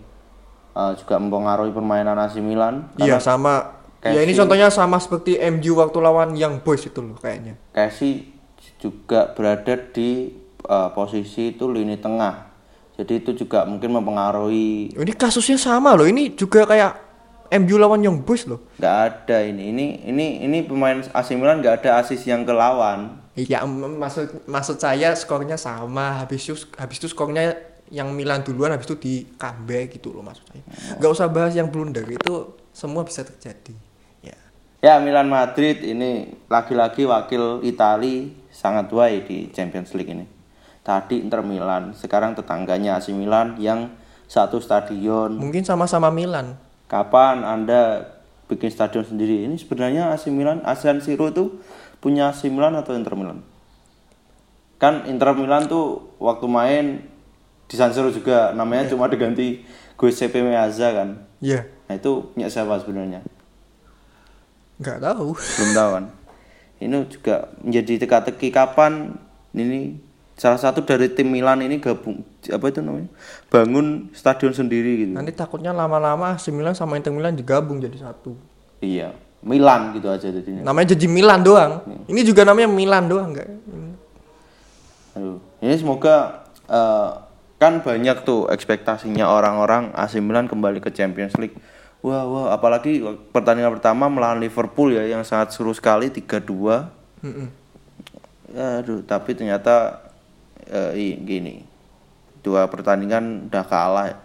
eh, 0.73 0.93
juga 0.95 1.19
mempengaruhi 1.19 1.75
permainan 1.75 2.15
AC 2.17 2.39
Milan. 2.39 2.87
Iya 2.95 3.19
sama. 3.19 3.83
Ya 4.05 4.21
ini 4.21 4.37
contohnya 4.37 4.69
sama 4.69 5.01
seperti 5.01 5.41
MU 5.41 5.81
waktu 5.81 5.99
lawan 6.05 6.37
Young 6.37 6.61
Boys 6.61 6.85
itu 6.85 7.01
loh 7.01 7.17
kayaknya. 7.17 7.57
Casey 7.73 8.37
juga 8.77 9.33
berada 9.33 9.81
di 9.81 10.29
eh, 10.61 10.89
posisi 10.93 11.57
itu 11.57 11.65
lini 11.73 11.97
tengah. 11.97 12.53
Jadi 12.95 13.25
itu 13.25 13.31
juga 13.35 13.67
mungkin 13.67 13.91
mempengaruhi 13.97 14.95
Ini 14.95 15.13
kasusnya 15.19 15.59
sama 15.59 15.97
loh. 15.99 16.07
Ini 16.07 16.37
juga 16.37 16.69
kayak 16.69 16.93
MU 17.65 17.75
lawan 17.81 18.05
Young 18.05 18.21
Boys 18.23 18.45
loh. 18.45 18.61
nggak 18.77 18.97
ada 19.09 19.39
ini 19.41 19.71
ini 19.71 19.87
ini 20.05 20.27
ini 20.45 20.59
pemain 20.67 21.01
AC 21.01 21.33
Milan 21.39 21.63
nggak 21.65 21.85
ada 21.85 22.03
asis 22.03 22.25
yang 22.27 22.43
ke 22.43 22.53
lawan 22.53 23.25
Iya, 23.35 23.67
maksud 23.67 24.47
maksud 24.47 24.79
saya 24.79 25.11
skornya 25.19 25.59
sama. 25.59 26.23
Habis 26.23 26.47
itu 26.47 26.55
habis 26.79 27.03
itu 27.03 27.11
skornya 27.11 27.59
yang 27.91 28.15
Milan 28.15 28.47
duluan 28.47 28.71
habis 28.71 28.87
itu 28.87 28.95
di 28.95 29.15
comeback 29.35 29.99
gitu 29.99 30.15
loh 30.15 30.23
maksud 30.23 30.47
saya. 30.47 30.63
Gak 31.03 31.11
usah 31.11 31.27
bahas 31.27 31.51
yang 31.51 31.67
blunder 31.67 32.07
itu 32.07 32.55
semua 32.71 33.03
bisa 33.03 33.27
terjadi. 33.27 33.75
Ya. 34.85 35.01
Milan 35.01 35.33
Madrid 35.33 35.81
ini 35.81 36.29
lagi-lagi 36.53 37.09
wakil 37.09 37.65
Itali 37.65 38.37
sangat 38.53 38.93
baik 38.93 39.25
di 39.25 39.49
Champions 39.49 39.97
League 39.97 40.13
ini 40.13 40.29
tadi 40.85 41.25
Inter 41.25 41.41
Milan 41.41 41.97
sekarang 41.97 42.37
tetangganya 42.37 43.01
AC 43.01 43.17
Milan 43.17 43.57
yang 43.57 43.89
satu 44.29 44.61
stadion 44.61 45.41
Mungkin 45.41 45.65
sama-sama 45.65 46.13
Milan. 46.13 46.61
kapan 46.85 47.41
anda 47.43 48.13
bikin 48.45 48.69
stadion 48.69 49.09
sendiri 49.09 49.49
ini 49.49 49.57
sebenarnya 49.57 50.13
AC 50.13 50.29
Milan 50.29 50.61
San 50.77 51.01
Siro 51.01 51.33
itu 51.33 51.57
punya 52.05 52.29
AC 52.29 52.53
Milan 52.53 52.77
atau 52.77 52.93
Inter 52.93 53.17
Milan 53.17 53.41
kan 54.77 55.09
Inter 55.09 55.33
Milan 55.33 55.65
tuh 55.65 56.13
waktu 56.21 56.45
main 56.45 56.85
di 57.65 57.75
San 57.75 57.97
Siro 57.97 58.13
juga 58.13 58.53
namanya 58.53 58.85
cuma 58.93 59.09
diganti 59.09 59.65
Giuseppe 59.97 60.45
Meazza 60.45 60.93
kan 60.93 61.25
Iya. 61.41 61.65
nah 61.89 61.97
itu 61.97 62.29
punya 62.37 62.53
siapa 62.53 62.77
sebenarnya 62.77 63.25
Nggak 64.79 64.99
tahu. 65.01 65.29
belum 65.39 65.71
tahu 65.73 65.91
kan 65.93 66.05
ini 66.83 66.97
juga 67.07 67.37
menjadi 67.63 67.93
teka-teki 68.03 68.49
kapan 68.51 69.15
ini 69.55 69.97
salah 70.35 70.59
satu 70.59 70.83
dari 70.83 71.07
tim 71.09 71.31
Milan 71.31 71.63
ini 71.63 71.79
gabung 71.79 72.27
apa 72.45 72.65
itu 72.67 72.83
namanya 72.83 73.07
bangun 73.47 74.11
stadion 74.11 74.51
sendiri 74.51 75.07
gitu 75.07 75.13
Nanti 75.15 75.31
takutnya 75.31 75.71
lama-lama 75.71 76.35
AC 76.35 76.51
Milan 76.51 76.75
sama 76.75 76.99
Inter 76.99 77.15
Milan 77.15 77.39
digabung 77.39 77.79
jadi 77.79 77.95
satu. 78.03 78.35
iya 78.83 79.15
Milan 79.41 79.95
gitu 79.95 80.11
aja 80.11 80.27
jadinya 80.27 80.65
Namanya 80.65 80.97
jadi 80.97 81.07
Milan 81.07 81.45
doang. 81.45 81.85
Ini 82.09 82.21
juga 82.25 82.43
namanya 82.43 82.65
Milan 82.67 83.05
doang 83.07 83.29
enggak? 83.31 83.49
Aduh, 85.15 85.39
ini 85.61 85.75
semoga 85.77 86.43
eh, 86.67 87.11
kan 87.57 87.79
banyak 87.81 88.25
tuh 88.25 88.51
ekspektasinya 88.51 89.29
orang-orang 89.29 89.95
AC 89.95 90.19
Milan 90.19 90.51
kembali 90.51 90.81
ke 90.81 90.91
Champions 90.91 91.37
League. 91.39 91.55
Wah, 92.05 92.23
wah, 92.23 92.47
apalagi 92.53 93.01
pertandingan 93.33 93.73
pertama 93.73 94.07
melawan 94.07 94.37
Liverpool 94.37 94.93
ya 94.93 95.09
yang 95.09 95.25
sangat 95.25 95.57
seru 95.57 95.73
sekali 95.73 96.13
3-2. 96.13 96.85
Mm-mm. 97.25 97.49
Aduh, 98.53 99.01
tapi 99.03 99.33
ternyata 99.33 100.05
i- 100.93 101.17
gini. 101.17 101.65
Dua 102.39 102.69
pertandingan 102.69 103.49
udah 103.49 103.65
kalah. 103.65 104.07
ya. 104.13 104.17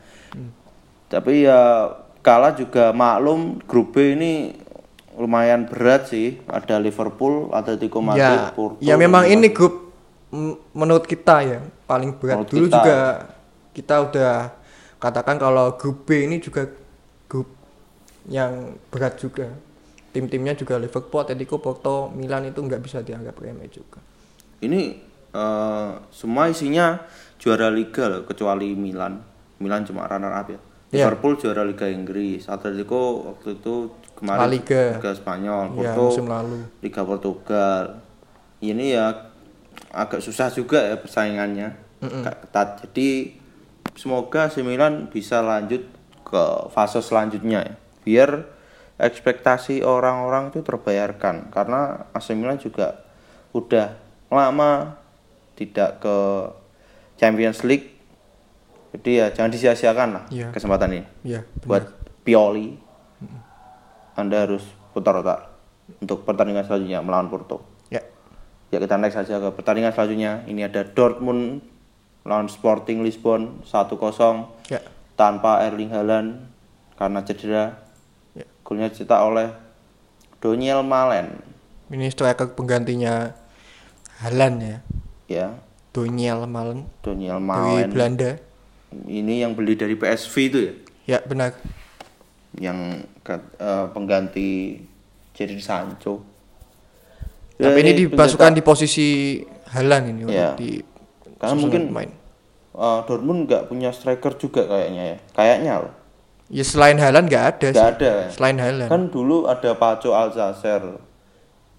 Tapi 1.07 1.48
ya 1.48 1.89
kalah 2.19 2.51
juga 2.51 2.91
maklum 2.91 3.63
grup 3.63 3.95
B 3.95 4.13
ini 4.13 4.59
lumayan 5.15 5.63
berat 5.63 6.12
sih. 6.12 6.36
Ada 6.45 6.77
Liverpool, 6.77 7.48
Atletico 7.50 8.03
Madrid, 8.03 8.19
Ya, 8.19 8.51
Porto. 8.51 8.83
ya 8.83 8.95
memang 8.95 9.24
ini 9.24 9.50
grup 9.50 9.95
menurut 10.75 11.07
kita 11.07 11.41
ya 11.41 11.59
paling 11.88 12.12
berat. 12.13 12.43
Menurut 12.43 12.51
Dulu 12.51 12.65
kita. 12.67 12.75
juga 12.75 12.98
kita 13.71 13.95
udah 14.03 14.33
katakan 15.00 15.39
kalau 15.39 15.74
grup 15.74 16.03
B 16.03 16.27
ini 16.27 16.38
juga 16.38 16.67
yang 18.27 18.75
berat 18.91 19.15
juga. 19.15 19.47
Tim-timnya 20.09 20.57
juga 20.57 20.81
Liverpool, 20.81 21.21
Atletico, 21.21 21.61
Porto, 21.61 22.09
Milan 22.09 22.49
itu 22.49 22.59
nggak 22.59 22.81
bisa 22.81 23.05
dianggap 23.05 23.38
remeh 23.38 23.69
juga. 23.69 24.01
Ini 24.59 24.81
eh, 25.31 25.91
semua 26.09 26.49
isinya 26.49 26.99
juara 27.39 27.69
liga 27.69 28.09
loh, 28.09 28.25
kecuali 28.25 28.73
Milan. 28.73 29.21
Milan 29.61 29.85
cuma 29.85 30.09
runner 30.09 30.33
up 30.33 30.49
ya. 30.49 30.59
Iya. 30.89 31.05
Liverpool 31.05 31.38
juara 31.38 31.61
Liga 31.61 31.85
Inggris, 31.85 32.49
Atletico 32.49 33.29
waktu 33.29 33.61
itu 33.61 33.93
La 33.93 34.17
kemarin 34.17 34.49
Liga. 34.49 34.83
Liga 34.97 35.11
Spanyol, 35.13 35.65
Ya, 35.77 35.93
Porto 35.93 36.03
musim 36.09 36.25
lalu. 36.25 36.57
Liga 36.81 37.01
Portugal. 37.05 37.83
Ini 38.59 38.85
ya 38.97 39.05
agak 39.93 40.19
susah 40.25 40.49
juga 40.49 40.81
ya 40.81 40.97
persaingannya, 40.97 41.77
agak 42.01 42.35
ketat. 42.43 42.67
Jadi 42.83 43.38
semoga 43.93 44.49
AC 44.49 44.65
Milan 44.65 45.07
bisa 45.13 45.45
lanjut 45.45 45.85
ke 46.25 46.43
fase 46.73 46.99
selanjutnya 47.05 47.63
ya. 47.63 47.75
Biar 48.10 48.50
ekspektasi 48.98 49.86
orang-orang 49.86 50.50
itu 50.50 50.60
terbayarkan 50.60 51.54
karena 51.54 52.10
AC 52.10 52.34
Milan 52.34 52.58
juga 52.58 53.06
udah 53.54 53.94
lama 54.28 54.98
tidak 55.54 56.01
ke 56.01 56.18
Champions 57.16 57.62
League. 57.62 57.94
Jadi 58.89 59.12
ya 59.16 59.30
jangan 59.30 59.54
disia-siakan 59.54 60.10
lah 60.10 60.24
Iya. 60.28 60.50
kesempatan 60.50 60.89
ini 60.92 61.06
Ya, 61.24 61.46
buat 61.62 61.86
Pioli. 62.24 62.82
Anda 64.16 64.44
harus 64.44 64.66
putar 64.89 65.13
otak 65.16 65.54
untuk 66.00 66.25
pertandingan 66.25 66.66
selanjutnya 66.66 67.00
melawan 67.00 67.30
Porto. 67.30 67.62
ya. 67.88 68.01
Ya 68.70 68.78
kita 68.80 68.98
next 68.98 69.16
saja 69.16 69.38
ke 69.38 69.54
pertandingan 69.54 69.94
selanjutnya. 69.94 70.42
Ini 70.44 70.66
ada 70.66 70.82
Dortmund 70.84 71.62
lawan 72.22 72.50
Sporting 72.50 73.01
Lisbon 73.01 73.62
1-0 73.63 74.50
Ya. 74.68 74.82
tanpa 75.13 75.62
Erling 75.63 75.89
Haaland 75.89 76.50
karena 76.96 77.22
cedera. 77.24 77.86
Ya. 78.69 78.75
Golnya 78.75 78.88
dicetak 78.88 79.17
oleh 79.19 79.49
Daniel 80.38 80.85
Malen. 80.85 81.41
Ini 81.89 82.05
striker 82.07 82.53
penggantinya 82.53 83.33
Halan 84.19 84.61
ya. 84.61 84.77
Ya, 85.25 85.47
Daniel 85.89 86.45
Malen 86.45 86.85
Daniel 87.01 87.38
dari 87.38 87.49
Malen. 87.49 87.89
Belanda. 87.89 88.31
Ini 88.91 89.41
yang 89.41 89.53
beli 89.53 89.73
dari 89.73 89.93
PSV 89.93 90.35
itu 90.43 90.59
ya. 90.59 90.73
Ya 91.07 91.19
benar. 91.21 91.57
yang 92.57 93.05
eh, 93.25 93.85
pengganti 93.89 94.81
Jadon 95.33 95.61
Sancho. 95.61 96.25
Tapi 97.55 97.73
Ya, 97.75 97.85
ini 97.85 97.91
dimasukkan 98.03 98.17
pencetak- 98.49 98.57
di 98.57 98.61
posisi 98.61 99.07
Halan 99.69 100.09
ini 100.09 100.21
untuk 100.25 100.57
di 100.57 100.81
Karena 101.38 101.55
mungkin 101.55 101.81
pemain. 101.89 102.09
eh, 102.71 102.99
Dortmund 103.05 103.45
nggak 103.45 103.65
punya 103.65 103.89
striker 103.89 104.33
juga 104.35 104.65
kayaknya 104.65 105.13
ya. 105.13 105.17
Kayaknya 105.31 105.73
loh. 105.79 105.93
Ya 106.50 106.63
selain 106.63 106.98
Halan 106.98 107.25
nggak 107.25 107.46
ada 107.48 107.68
Nggak 107.70 107.77
sih. 107.77 107.94
ada. 107.96 108.12
ya. 108.12 108.27
Selain 108.34 108.58
Halan. 108.58 108.89
Kan 108.89 109.03
dulu 109.08 109.46
ada 109.46 109.72
Paco 109.74 110.10
Alcacer. 110.12 110.82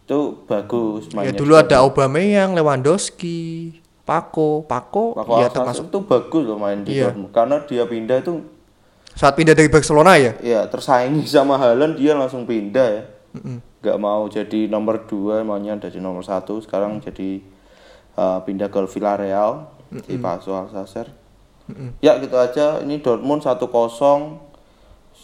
Itu 0.01 0.43
bagus 0.45 1.07
ya 1.07 1.15
mainnya. 1.17 1.35
dulu 1.35 1.55
juga. 1.55 1.63
ada 1.65 1.77
Aubameyang, 1.83 2.55
Lewandowski, 2.55 3.75
Paco, 4.03 4.63
Paco, 4.63 5.13
Paco 5.13 5.33
ya 5.37 5.47
Alcacer 5.47 5.55
termasuk 5.55 5.85
itu 5.87 5.99
bagus 6.03 6.43
loh 6.45 6.57
main 6.57 6.81
di 6.81 6.95
Iya. 6.97 7.11
Dortmund. 7.11 7.31
Karena 7.31 7.57
dia 7.63 7.85
pindah 7.85 8.19
itu 8.19 8.35
saat 9.11 9.35
pindah 9.35 9.53
dari 9.53 9.67
Barcelona 9.67 10.15
ya. 10.15 10.33
ya 10.41 10.61
tersaingi 10.67 11.27
sama 11.31 11.55
Haaland 11.57 11.95
dia 11.95 12.15
langsung 12.15 12.43
pindah 12.45 12.89
ya. 12.89 13.03
Mm-mm. 13.31 13.59
nggak 13.81 13.97
mau 13.97 14.27
jadi 14.27 14.67
nomor 14.67 15.07
dua 15.07 15.41
maunya 15.41 15.73
jadi 15.75 15.99
nomor 15.99 16.21
satu 16.21 16.59
sekarang 16.59 16.99
jadi 17.01 17.41
uh, 18.13 18.39
pindah 18.41 18.67
ke 18.67 18.77
Villarreal 18.85 19.71
di 20.05 20.15
Paco 20.17 20.53
Alcacer 20.53 21.09
ya 21.99 22.19
gitu 22.19 22.35
aja 22.35 22.83
ini 22.83 22.99
Dortmund 22.99 23.41
1-0 23.41 24.50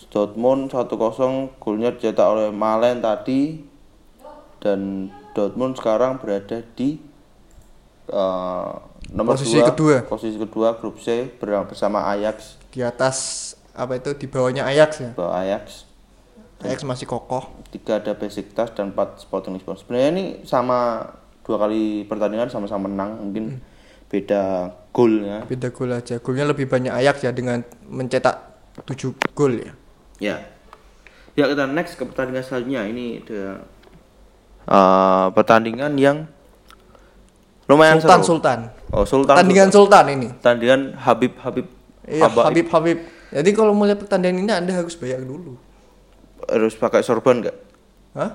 Dortmund 0.08 0.70
1-0 0.70 1.58
golnya 1.58 1.90
dicetak 1.92 2.26
oleh 2.26 2.48
Malen 2.54 3.02
tadi 3.02 3.60
dan 4.62 5.10
Dortmund 5.34 5.76
sekarang 5.76 6.16
berada 6.16 6.62
di 6.74 6.96
uh, 8.10 8.70
nomor 9.12 9.34
Posisi 9.36 9.58
dua, 9.60 9.66
kedua. 9.70 9.96
posisi 10.06 10.36
kedua 10.38 10.68
grup 10.78 10.98
C 10.98 11.26
ber- 11.36 11.66
bersama 11.68 12.06
Ajax 12.10 12.56
Di 12.72 12.80
atas 12.82 13.52
apa 13.76 14.00
itu 14.00 14.16
di 14.16 14.26
bawahnya 14.26 14.64
Ajax 14.64 14.90
ya. 15.04 15.10
Bawah 15.12 15.36
Ajax 15.44 15.84
Ajax 16.64 16.88
masih 16.88 17.04
kokoh. 17.04 17.52
tiga 17.68 18.00
ada 18.00 18.16
Besiktas 18.16 18.72
dan 18.72 18.96
empat 18.96 19.20
Sporting 19.20 19.52
Lisbon. 19.60 19.76
Sebenarnya 19.76 20.08
ini 20.16 20.24
sama 20.48 21.04
dua 21.44 21.60
kali 21.60 22.08
pertandingan 22.08 22.48
sama-sama 22.48 22.88
menang, 22.88 23.20
mungkin 23.20 23.60
beda 24.08 24.72
golnya. 24.96 25.44
Beda 25.44 25.68
gol 25.68 25.92
aja. 25.92 26.16
Golnya 26.16 26.48
lebih 26.48 26.64
banyak 26.64 26.88
Ajax 26.88 27.28
ya 27.28 27.36
dengan 27.36 27.60
mencetak 27.92 28.56
7 28.88 29.12
gol 29.36 29.60
ya. 29.60 29.76
Ya. 30.22 30.46
Ya 31.36 31.44
kita 31.52 31.68
next 31.68 32.00
ke 32.00 32.04
pertandingan 32.08 32.44
selanjutnya. 32.44 32.82
Ini 32.88 33.06
ada 33.22 33.42
eh, 34.66 35.26
pertandingan 35.36 35.92
yang 36.00 36.24
lumayan 37.68 38.00
Sultan 38.00 38.20
seru. 38.22 38.28
Sultan. 38.36 38.58
Oh 38.94 39.04
Sultan. 39.04 39.34
Pertandingan 39.36 39.68
Sultan 39.68 40.04
ini. 40.12 40.28
Pertandingan 40.40 40.80
Habib 40.96 41.32
Habib. 41.42 41.66
Iya, 42.06 42.22
Habaib. 42.24 42.44
Habib 42.48 42.66
Habib. 42.72 42.98
Jadi 43.34 43.50
kalau 43.52 43.74
mau 43.74 43.84
lihat 43.84 44.00
pertandingan 44.00 44.46
ini 44.46 44.52
Anda 44.54 44.72
harus 44.72 44.94
bayar 44.96 45.20
dulu. 45.20 45.58
Harus 46.46 46.78
pakai 46.78 47.02
sorban 47.02 47.42
nggak? 47.42 47.56
Hah? 48.16 48.30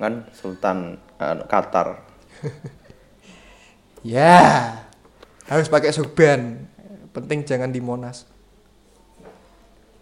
Kan 0.00 0.28
Sultan 0.32 0.96
eh, 1.20 1.44
Qatar. 1.44 1.88
Ya. 4.06 4.86
Harus 5.50 5.66
pakai 5.66 5.90
sorban. 5.90 6.62
Penting 7.10 7.42
jangan 7.42 7.74
di 7.74 7.82
Monas. 7.82 8.22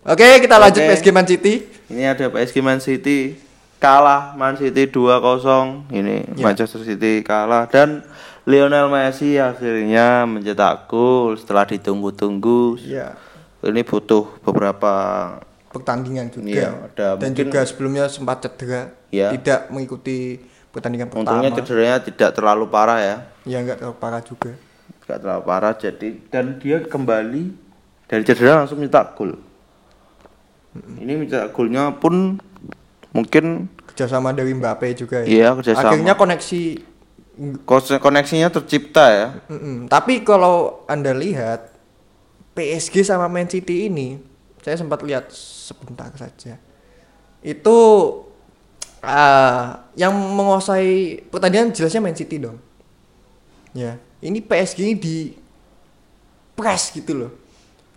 Oke, 0.05 0.37
kita 0.39 0.61
lanjut 0.61 0.85
Oke. 0.85 0.91
PSG 0.93 1.09
Man 1.11 1.25
City. 1.25 1.55
Ini 1.89 2.13
ada 2.13 2.29
PSG 2.29 2.61
Man 2.61 2.77
City 2.77 3.41
kalah 3.79 4.37
Man 4.37 4.53
City 4.55 4.85
2-0. 4.85 5.89
Ini 5.89 6.37
Ya. 6.37 6.45
Manchester 6.45 6.85
City 6.85 7.25
kalah 7.25 7.65
dan 7.65 8.05
Lionel 8.45 8.93
Messi 8.93 9.41
akhirnya 9.41 10.29
mencetak 10.29 10.85
gol 10.87 11.41
setelah 11.41 11.65
ditunggu-tunggu. 11.65 12.77
Iya. 12.77 13.17
Ini 13.65 13.81
butuh 13.81 14.45
beberapa 14.45 14.93
Pertandingan 15.73 16.29
juga. 16.31 16.47
Iya, 16.47 16.69
ada 16.87 17.07
Dan 17.17 17.33
mungkin- 17.33 17.51
juga 17.51 17.61
sebelumnya 17.65 18.05
sempat 18.07 18.45
cedera. 18.45 18.93
Iya. 19.09 19.33
Tidak 19.33 19.73
mengikuti 19.73 20.37
pertandingan 20.69 21.09
pertama. 21.09 21.41
untungnya 21.41 21.51
cederanya 21.57 21.99
tidak 21.99 22.31
terlalu 22.31 22.69
parah 22.69 23.01
ya. 23.01 23.17
Ya 23.43 23.59
enggak 23.59 23.81
terlalu 23.81 23.97
parah 23.99 24.21
juga. 24.21 24.53
Tidak 25.01 25.19
terlalu 25.19 25.43
parah 25.43 25.73
jadi 25.73 26.09
dan 26.29 26.61
dia 26.61 26.79
kembali 26.79 27.43
dari 28.05 28.23
cedera 28.23 28.61
langsung 28.61 28.79
mencetak 28.79 29.17
gol. 29.17 29.35
Ini 30.75 31.13
mencetak 31.15 31.55
golnya 31.55 31.95
pun 31.95 32.39
mungkin 33.15 33.71
Kerjasama 33.95 34.35
dari 34.35 34.51
Mbappe 34.59 34.91
juga 34.99 35.23
ya. 35.23 35.27
Iya, 35.31 35.49
kerjasama. 35.55 35.87
Akhirnya 35.95 36.15
koneksi 36.19 36.63
koneksinya 38.03 38.51
tercipta 38.51 39.07
ya. 39.07 39.29
Mm-mm. 39.47 39.87
Tapi 39.87 40.27
kalau 40.27 40.83
Anda 40.91 41.15
lihat 41.15 41.71
PSG 42.59 43.07
sama 43.07 43.31
Man 43.31 43.47
City 43.47 43.87
ini, 43.87 44.19
saya 44.63 44.75
sempat 44.75 44.99
lihat 45.07 45.31
sebentar 45.31 46.11
saja. 46.19 46.59
Itu 47.39 47.77
ah, 48.99 49.87
yang 49.95 50.11
menguasai 50.11 51.23
pertandingan 51.31 51.71
jelasnya 51.71 52.03
Man 52.03 52.19
City 52.19 52.43
dong. 52.43 52.59
Ya, 53.75 53.99
ini 54.23 54.43
PSG 54.43 54.79
ini 54.91 54.95
di 54.99 55.17
press 56.59 56.91
gitu 56.91 57.15
loh. 57.15 57.31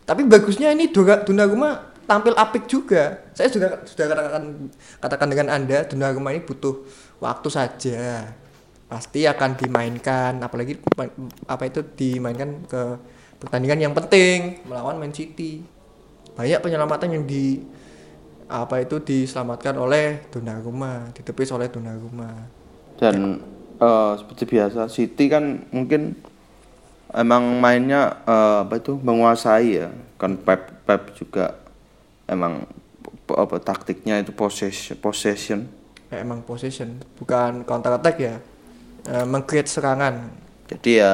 Tapi 0.05 0.29
bagusnya 0.29 0.71
ini 0.77 0.93
Donnarumma 0.93 1.86
tampil 2.07 2.33
apik 2.33 2.65
juga. 2.65 3.27
Saya 3.35 3.51
sudah 3.51 3.83
sudah 3.83 4.05
katakan 4.07 4.43
katakan 5.03 5.27
dengan 5.27 5.47
Anda 5.51 5.83
Donnarumma 5.83 6.31
ini 6.31 6.41
butuh 6.41 6.87
waktu 7.19 7.47
saja. 7.51 8.31
Pasti 8.87 9.27
akan 9.27 9.59
dimainkan 9.59 10.39
apalagi 10.39 10.79
apa 11.45 11.63
itu 11.67 11.83
dimainkan 11.83 12.63
ke 12.63 12.81
pertandingan 13.37 13.91
yang 13.91 13.93
penting 13.93 14.63
melawan 14.63 14.95
Man 14.95 15.11
City. 15.11 15.61
Banyak 16.39 16.63
penyelamatan 16.63 17.19
yang 17.19 17.23
di 17.27 17.59
apa 18.47 18.79
itu 18.79 19.03
diselamatkan 19.03 19.75
oleh 19.75 20.23
Donnarumma, 20.31 21.11
ditepis 21.11 21.51
oleh 21.51 21.67
Donnarumma. 21.67 22.55
dan 22.97 23.37
eh, 23.77 24.13
seperti 24.17 24.43
biasa 24.57 24.89
City 24.89 25.29
kan 25.29 25.69
mungkin 25.69 26.17
emang 27.13 27.61
mainnya 27.61 28.23
eh, 28.25 28.65
apa 28.65 28.81
itu 28.81 28.97
menguasai 28.97 29.85
ya 29.85 29.93
kan 30.17 30.33
Pep 30.33 30.81
Pep 30.87 31.13
juga 31.13 31.66
emang 32.27 32.67
apa 33.27 33.57
taktiknya 33.59 34.19
itu 34.19 34.31
possession 34.31 34.95
possession 34.97 35.59
Ya, 36.07 36.23
emang 36.23 36.39
possession, 36.39 37.03
bukan 37.19 37.67
counter 37.67 37.91
attack 37.91 38.15
ya. 38.15 38.39
Eh, 39.03 39.25
meng-create 39.27 39.67
serangan. 39.67 40.31
jadi 40.67 40.91
ya 40.99 41.13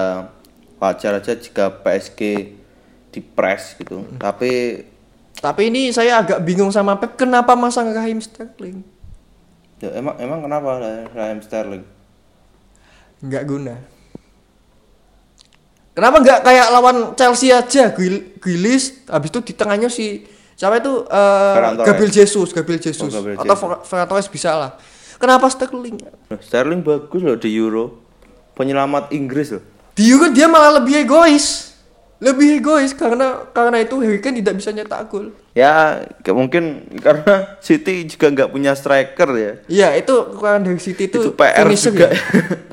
wajar 0.77 1.17
aja 1.17 1.33
jika 1.33 1.69
PSG 1.81 2.21
di 3.09 3.19
press 3.21 3.73
gitu 3.73 4.01
tapi 4.17 4.81
Tapi 5.33 5.61
ini 5.67 5.89
saya 5.89 6.21
agak 6.21 6.41
bingung 6.41 6.69
sama 6.69 6.97
Pep 6.97 7.17
kenapa 7.17 7.53
masang 7.53 7.89
Raheem 7.89 8.17
Sterling? 8.17 8.81
ya, 9.77 9.93
emang 9.93 10.13
emang 10.17 10.39
kenapa 10.41 10.77
Raheem 11.09 11.41
Sterling 11.41 11.83
Nggak 13.19 13.43
guna. 13.45 13.75
Kenapa 15.93 16.17
nggak 16.19 16.39
kayak 16.41 16.67
lawan 16.73 16.97
Chelsea 17.13 17.53
aja, 17.53 17.93
Gril- 17.93 18.33
Grealish, 18.41 19.05
habis 19.05 19.29
itu 19.29 19.39
di 19.45 19.53
tengahnya 19.53 19.87
si 19.87 20.25
siapa 20.63 20.79
itu 20.79 20.93
Torres. 21.03 21.83
Gabriel 21.83 22.11
Jesus, 22.13 22.49
Gabriel 22.49 22.79
Jesus, 22.79 23.03
Oh, 23.03 23.11
Gabriel 23.11 23.35
atau 23.37 23.55
Ferran 23.83 24.07
Torres 24.07 24.27
bisa 24.27 24.55
lah. 24.55 24.71
Kenapa 25.13 25.47
Sterling? 25.47 25.99
Sterling 26.39 26.79
bagus 26.79 27.19
loh 27.19 27.35
di 27.35 27.51
Euro 27.53 27.99
penyelamat 28.53 29.11
Inggris 29.11 29.51
loh 29.51 29.63
Di 29.91 30.07
Euro 30.07 30.27
dia 30.29 30.47
malah 30.47 30.79
lebih 30.79 30.99
egois, 30.99 31.75
lebih 32.17 32.57
egois 32.57 32.91
karena 32.91 33.43
karena 33.47 33.77
itu 33.77 33.99
Harry 33.99 34.17
Kane 34.17 34.39
tidak 34.39 34.55
bisa 34.57 34.71
nyetak 34.71 35.05
gol. 35.05 35.31
ya 35.51 36.01
mungkin 36.27 36.63
karena 36.97 37.59
City 37.59 38.03
juga 38.05 38.31
nggak 38.31 38.49
punya 38.49 38.73
striker 38.73 39.29
ya 39.33 39.51
Iya 39.67 39.87
itu 39.95 40.11
kekurangan 40.27 40.61
dari 40.63 40.79
City 40.79 41.03
itu, 41.05 41.19
Itu 41.19 41.31
PR 41.33 41.61
finisher 41.61 41.91
juga. 41.91 42.07
ya. 42.09 42.19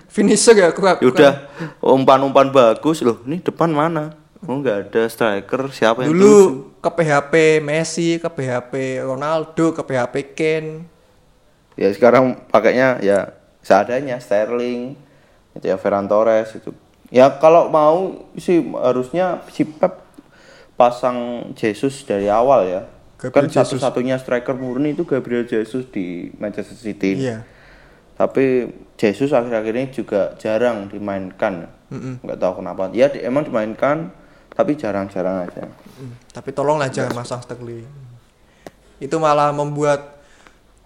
finisher 0.09 0.55
ya 0.57 0.69
kurang. 0.71 0.97
Ya 0.99 1.07
udah 1.07 1.33
umpan-umpan 1.79 2.51
bagus 2.51 3.01
loh. 3.01 3.21
Ini 3.23 3.43
depan 3.43 3.69
mana? 3.69 4.17
Oh 4.41 4.57
nggak 4.57 4.89
ada 4.89 5.03
striker 5.05 5.69
siapa 5.69 6.01
yang 6.01 6.17
Dulu 6.17 6.25
tuju? 6.25 6.81
ke 6.81 6.91
PHP 6.97 7.35
Messi, 7.61 8.17
ke 8.17 8.29
PHP 8.29 8.73
Ronaldo, 9.05 9.77
ke 9.77 9.83
PHP 9.85 10.15
Kane. 10.33 10.73
Ya 11.77 11.93
sekarang 11.93 12.41
pakainya 12.49 12.97
ya 13.01 13.37
seadanya 13.61 14.17
Sterling, 14.17 14.97
itu 15.53 15.65
ya 15.65 15.77
Ferran 15.77 16.09
Torres 16.09 16.57
itu. 16.57 16.73
Ya 17.13 17.29
kalau 17.37 17.69
mau 17.69 18.25
sih 18.35 18.65
harusnya 18.73 19.45
si 19.53 19.69
Pep 19.69 20.01
pasang 20.75 21.51
Jesus 21.53 22.01
dari 22.09 22.33
awal 22.33 22.65
ya. 22.65 22.83
Gabriel 23.21 23.53
kan 23.53 23.53
satu-satunya 23.53 24.17
striker 24.17 24.57
murni 24.57 24.97
itu 24.97 25.05
Gabriel 25.05 25.45
Jesus 25.45 25.85
di 25.93 26.33
Manchester 26.41 26.73
City. 26.73 27.21
Iya. 27.21 27.45
Tapi 28.17 28.73
Jesus 28.97 29.33
akhir-akhir 29.33 29.75
ini 29.77 29.89
juga 29.93 30.33
jarang 30.41 30.89
dimainkan. 30.89 31.69
Nggak 32.25 32.39
tahu 32.41 32.65
kenapa. 32.65 32.89
Ya 32.97 33.13
di- 33.13 33.21
emang 33.21 33.45
dimainkan 33.45 34.09
tapi 34.61 34.77
jarang-jarang 34.77 35.49
aja. 35.49 35.65
Hmm, 35.67 36.13
Tapi 36.29 36.51
tolonglah 36.53 36.93
jangan 36.93 37.17
masang 37.17 37.41
Sterling. 37.41 37.89
Itu 39.01 39.17
malah 39.17 39.49
membuat 39.57 40.21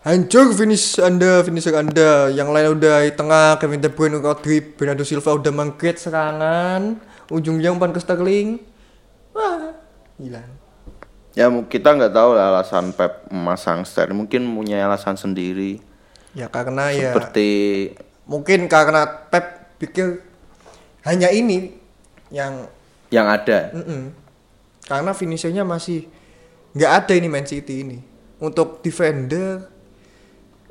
hancur 0.07 0.55
finish 0.55 1.03
Anda, 1.03 1.43
finisher 1.43 1.75
Anda. 1.75 2.31
Yang 2.31 2.49
lain 2.55 2.69
udah 2.79 2.97
di 3.03 3.13
tengah, 3.13 3.59
Kevin 3.59 3.83
De 3.83 3.91
Bruyne, 3.91 4.23
Rodri, 4.23 4.63
Bernardo 4.63 5.03
Silva 5.03 5.35
udah 5.35 5.51
mengcreate 5.51 5.99
serangan. 5.99 7.03
Ujungnya 7.27 7.75
umpan 7.75 7.91
ke 7.91 7.99
Sterling. 7.99 8.63
Wah, 9.35 9.75
hilang. 10.23 10.51
Ya 11.35 11.51
kita 11.51 11.99
nggak 11.99 12.15
tahu 12.15 12.39
lah 12.39 12.55
alasan 12.55 12.95
Pep 12.95 13.27
memasang 13.27 13.83
Sterling, 13.83 14.23
mungkin 14.23 14.47
punya 14.55 14.87
alasan 14.87 15.19
sendiri. 15.19 15.83
Ya 16.35 16.47
karena 16.47 16.95
ya 16.95 17.11
Seperti 17.11 17.51
mungkin 18.27 18.71
karena 18.71 19.27
Pep 19.31 19.75
pikir 19.83 20.23
hanya 21.03 21.35
ini 21.35 21.75
yang 22.31 22.71
yang 23.15 23.27
ada. 23.29 23.71
Mm-mm. 23.71 24.11
karena 24.83 25.13
finishernya 25.13 25.63
masih 25.63 26.11
nggak 26.73 26.93
ada 26.99 27.13
ini 27.15 27.29
Man 27.29 27.45
City 27.45 27.81
ini 27.81 27.99
untuk 28.37 28.81
defender 28.81 29.71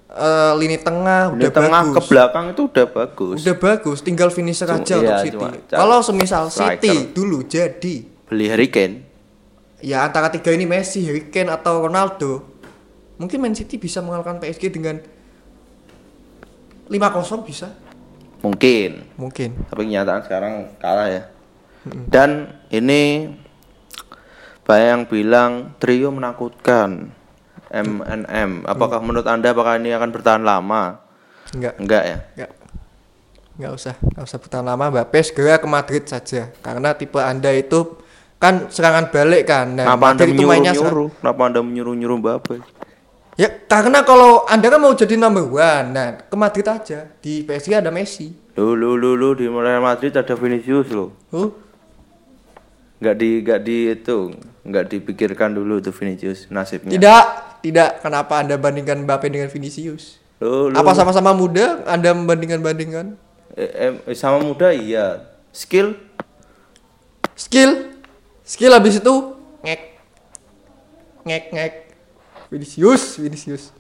eh, 0.08 0.54
lini 0.54 0.78
tengah 0.78 1.32
Di 1.32 1.36
udah 1.40 1.52
tengah 1.52 1.82
ke 1.82 1.90
bagus 1.90 2.06
belakang 2.08 2.46
itu 2.52 2.62
udah 2.68 2.88
bagus. 2.88 3.38
udah 3.40 3.56
bagus 3.58 3.98
tinggal 4.00 4.30
finisher 4.30 4.68
Cuma- 4.68 4.78
aja 4.78 4.94
iya, 4.94 5.02
untuk 5.02 5.24
City 5.24 5.48
kalau 5.68 6.00
semisal 6.00 6.44
striker. 6.48 6.78
City 6.78 6.96
dulu 7.10 7.42
jadi 7.42 7.96
Beli 8.24 8.46
Harry 8.46 8.68
Kane. 8.68 8.98
ya 9.80 10.04
antara 10.04 10.28
tiga 10.28 10.50
ini 10.50 10.64
Messi, 10.64 11.02
Harry 11.04 11.28
Kane 11.28 11.50
atau 11.50 11.82
Ronaldo 11.82 12.46
mungkin 13.16 13.40
Man 13.40 13.54
City 13.54 13.76
bisa 13.76 14.00
mengalahkan 14.00 14.38
PSG 14.38 14.70
dengan 14.70 15.02
5-0 16.86 17.00
bisa 17.42 17.74
Mungkin. 18.40 19.08
mungkin 19.16 19.56
Tapi 19.66 19.82
kenyataan 19.84 20.22
sekarang 20.22 20.54
kalah 20.78 21.08
ya. 21.08 21.24
Dan 21.86 22.30
ini 22.70 23.28
banyak 24.64 24.88
yang 24.90 25.04
bilang 25.04 25.52
trio 25.78 26.10
menakutkan. 26.10 27.12
MNM. 27.68 28.64
Apakah 28.64 29.02
menurut 29.02 29.26
Anda 29.26 29.50
apakah 29.50 29.76
ini 29.76 29.90
akan 29.92 30.10
bertahan 30.10 30.46
lama? 30.46 31.02
enggak 31.52 31.74
Enggak 31.78 32.04
ya. 32.04 32.18
enggak 32.34 32.52
enggak 33.54 33.72
usah 33.72 33.94
enggak 34.02 34.26
usah 34.26 34.40
bertahan 34.42 34.66
lama 34.66 34.84
Mbappe 34.90 35.20
segera 35.22 35.62
ke 35.62 35.68
Madrid 35.70 36.04
saja 36.04 36.50
karena 36.58 36.98
tipe 36.98 37.22
anda 37.22 37.54
itu 37.54 38.02
kan 38.42 38.74
serangan 38.74 39.14
balik 39.14 39.46
kan 39.46 39.78
nah, 39.78 39.86
Kenapa 39.86 40.06
Anda 40.10 40.26
Madrid 40.26 40.34
itu 40.34 40.44
mainnya 40.44 40.74
serang- 40.74 40.90
menyuruh-nyuruh? 40.90 41.10
Kenapa 41.22 41.42
Anda 41.46 41.60
menyuruh-nyuruh 41.62 42.18
Mbappe? 42.18 42.56
Ya 43.34 43.50
karena 43.50 44.02
kalau 44.02 44.46
anda 44.46 44.68
kan 44.68 44.78
mau 44.78 44.94
jadi 44.94 45.14
number 45.14 45.46
one, 45.46 45.88
nah 45.90 46.22
ke 46.22 46.36
Madrid 46.36 46.66
aja. 46.66 47.10
Di 47.18 47.42
PSG 47.42 47.74
ada 47.76 47.90
Messi. 47.90 48.34
Lu 48.54 48.74
lu 48.74 48.94
lu 48.94 49.14
lu 49.14 49.34
di 49.34 49.46
Real 49.46 49.82
Madrid 49.82 50.14
ada 50.14 50.34
Vinicius 50.34 50.90
loh. 50.90 51.14
Oh, 51.30 51.50
Nggak 53.04 53.16
di 53.20 53.30
nggak 53.44 53.60
di 53.68 53.78
itu 53.92 54.32
nggak 54.64 54.86
dipikirkan 54.88 55.52
dulu 55.52 55.84
tuh 55.84 55.92
Vinicius 55.92 56.48
nasibnya. 56.48 56.96
tidak, 56.96 57.24
tidak. 57.60 57.90
Kenapa 58.00 58.40
anda 58.40 58.56
bandingkan 58.56 59.04
Mbappe 59.04 59.28
dengan 59.28 59.52
Vinicius? 59.52 60.24
Lu, 60.40 60.72
lu, 60.72 60.76
Apa 60.80 60.96
sama-sama 60.96 61.36
muda? 61.36 61.84
Anda 61.84 62.16
membandingkan-bandingkan? 62.16 63.20
eh, 63.60 64.00
eh, 64.08 64.16
sama 64.16 64.40
muda 64.40 64.72
iya. 64.72 65.28
Skill 65.52 65.94
Skill, 67.34 67.98
skill 68.46 68.74
habis 68.78 69.02
itu 69.02 69.14
ngek, 69.66 69.82
ngek 71.26 71.44
ngek. 71.50 71.74
Vinicius, 72.54 73.18
Vinicius. 73.18 73.74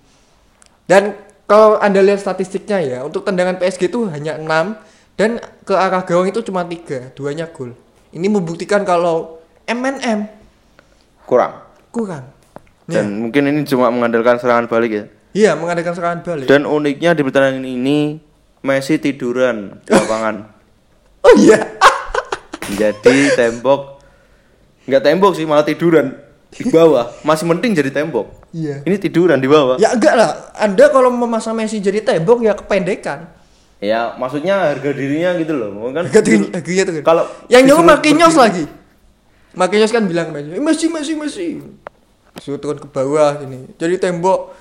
Dan 0.89 1.13
kalau 1.45 1.77
anda 1.77 2.01
lihat 2.01 2.17
statistiknya 2.17 2.81
ya, 2.81 2.99
untuk 3.05 3.21
tendangan 3.21 3.61
PSG 3.61 3.93
itu 3.93 4.09
hanya 4.09 4.41
6 4.41 4.49
dan 5.13 5.37
ke 5.61 5.73
arah 5.77 6.01
gawang 6.01 6.33
itu 6.33 6.41
cuma 6.41 6.65
tiga, 6.65 7.13
duanya 7.13 7.45
gol. 7.45 7.77
Ini 8.13 8.27
membuktikan 8.29 8.85
kalau 8.85 9.41
MNM 9.65 10.29
kurang. 11.25 11.65
kurang. 11.89 12.29
Dan 12.85 13.25
mungkin 13.25 13.49
ini 13.49 13.65
cuma 13.65 13.89
mengandalkan 13.89 14.37
serangan 14.37 14.69
balik 14.69 14.91
ya. 14.91 15.03
Iya, 15.33 15.51
mengadakan 15.57 15.93
serangan 15.97 16.19
balik. 16.21 16.45
Dan 16.45 16.69
uniknya 16.69 17.17
di 17.17 17.21
pertandingan 17.25 17.65
ini 17.65 18.21
Messi 18.63 19.01
tiduran 19.01 19.81
di 19.81 19.91
lapangan. 19.91 20.45
oh 21.25 21.33
iya. 21.35 21.57
Jadi 22.79 23.33
tembok 23.35 23.99
nggak 24.83 25.03
tembok 25.03 25.31
sih 25.35 25.47
malah 25.47 25.65
tiduran 25.65 26.13
di 26.53 26.69
bawah. 26.69 27.11
Masih 27.25 27.49
mending 27.49 27.73
jadi 27.73 27.89
tembok. 27.89 28.29
Iya. 28.53 28.85
Ini 28.85 28.95
tiduran 29.01 29.41
di 29.41 29.49
bawah. 29.49 29.81
Ya 29.81 29.91
enggak 29.95 30.13
lah. 30.13 30.53
Anda 30.53 30.87
kalau 30.93 31.09
memasang 31.09 31.57
Messi 31.57 31.81
jadi 31.81 31.99
tembok 32.05 32.45
ya 32.45 32.53
kependekan. 32.53 33.25
Ya, 33.83 34.15
maksudnya 34.15 34.71
harga 34.71 34.95
dirinya 34.95 35.35
gitu 35.35 35.51
loh. 35.51 35.75
Kan 35.91 36.07
Harga 36.07 36.23
diri- 36.23 36.47
harganya 36.49 36.83
tuh. 36.87 36.93
kalau 37.03 37.23
yang 37.51 37.67
nyuruh 37.67 37.83
Marquinhos 37.83 38.31
berdiri- 38.31 38.43
lagi. 38.63 38.65
Marquinhos 39.53 39.91
kan 39.91 40.07
bilang 40.07 40.31
"Eh, 40.31 40.57
Messi, 40.57 40.87
Messi, 40.87 41.13
Messi. 41.13 41.59
Suruh 42.39 42.57
turun 42.57 42.79
ke 42.79 42.87
bawah 42.87 43.37
gini. 43.37 43.67
Jadi 43.75 43.99
tembok 43.99 44.55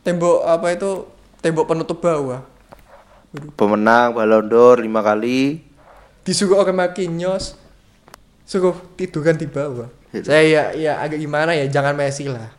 tembok 0.00 0.42
apa 0.42 0.72
itu? 0.72 1.04
Tembok 1.38 1.68
penutup 1.68 2.00
bawah. 2.00 2.40
pemenang 3.54 4.10
Ballon 4.10 4.42
d'Or 4.42 4.82
lima 4.82 5.00
kali. 5.00 5.62
Disuruh 6.26 6.58
orang 6.58 6.74
Marquinhos 6.74 7.54
suruh 8.42 8.74
tiduran 8.98 9.38
di 9.38 9.46
bawah. 9.46 9.86
Gitu. 10.10 10.26
Saya 10.26 10.42
ya 10.42 10.62
ya 10.74 10.92
agak 10.98 11.22
gimana 11.22 11.54
ya, 11.54 11.70
jangan 11.70 11.94
Messi 11.94 12.26
lah. 12.26 12.50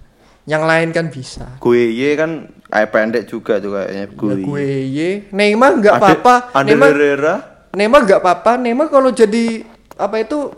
Yang 0.49 0.63
lain 0.65 0.89
kan 0.89 1.05
bisa. 1.13 1.45
Gueye 1.61 2.17
kan 2.17 2.49
kayak 2.65 2.89
pendek 2.89 3.23
juga 3.29 3.61
tuh 3.61 3.77
kayaknya 3.77 4.05
Ya, 4.09 4.17
Gueye. 4.17 4.43
gue 4.43 4.65
ye. 4.89 5.09
Neymar 5.29 5.77
nggak 5.77 5.95
apa-apa. 6.01 6.35
Neymar 6.65 6.91
Neymar 7.77 8.01
nggak 8.09 8.19
apa-apa. 8.19 8.51
Neymar 8.57 8.87
kalau 8.89 9.13
jadi 9.13 9.63
apa 9.95 10.17
itu 10.17 10.49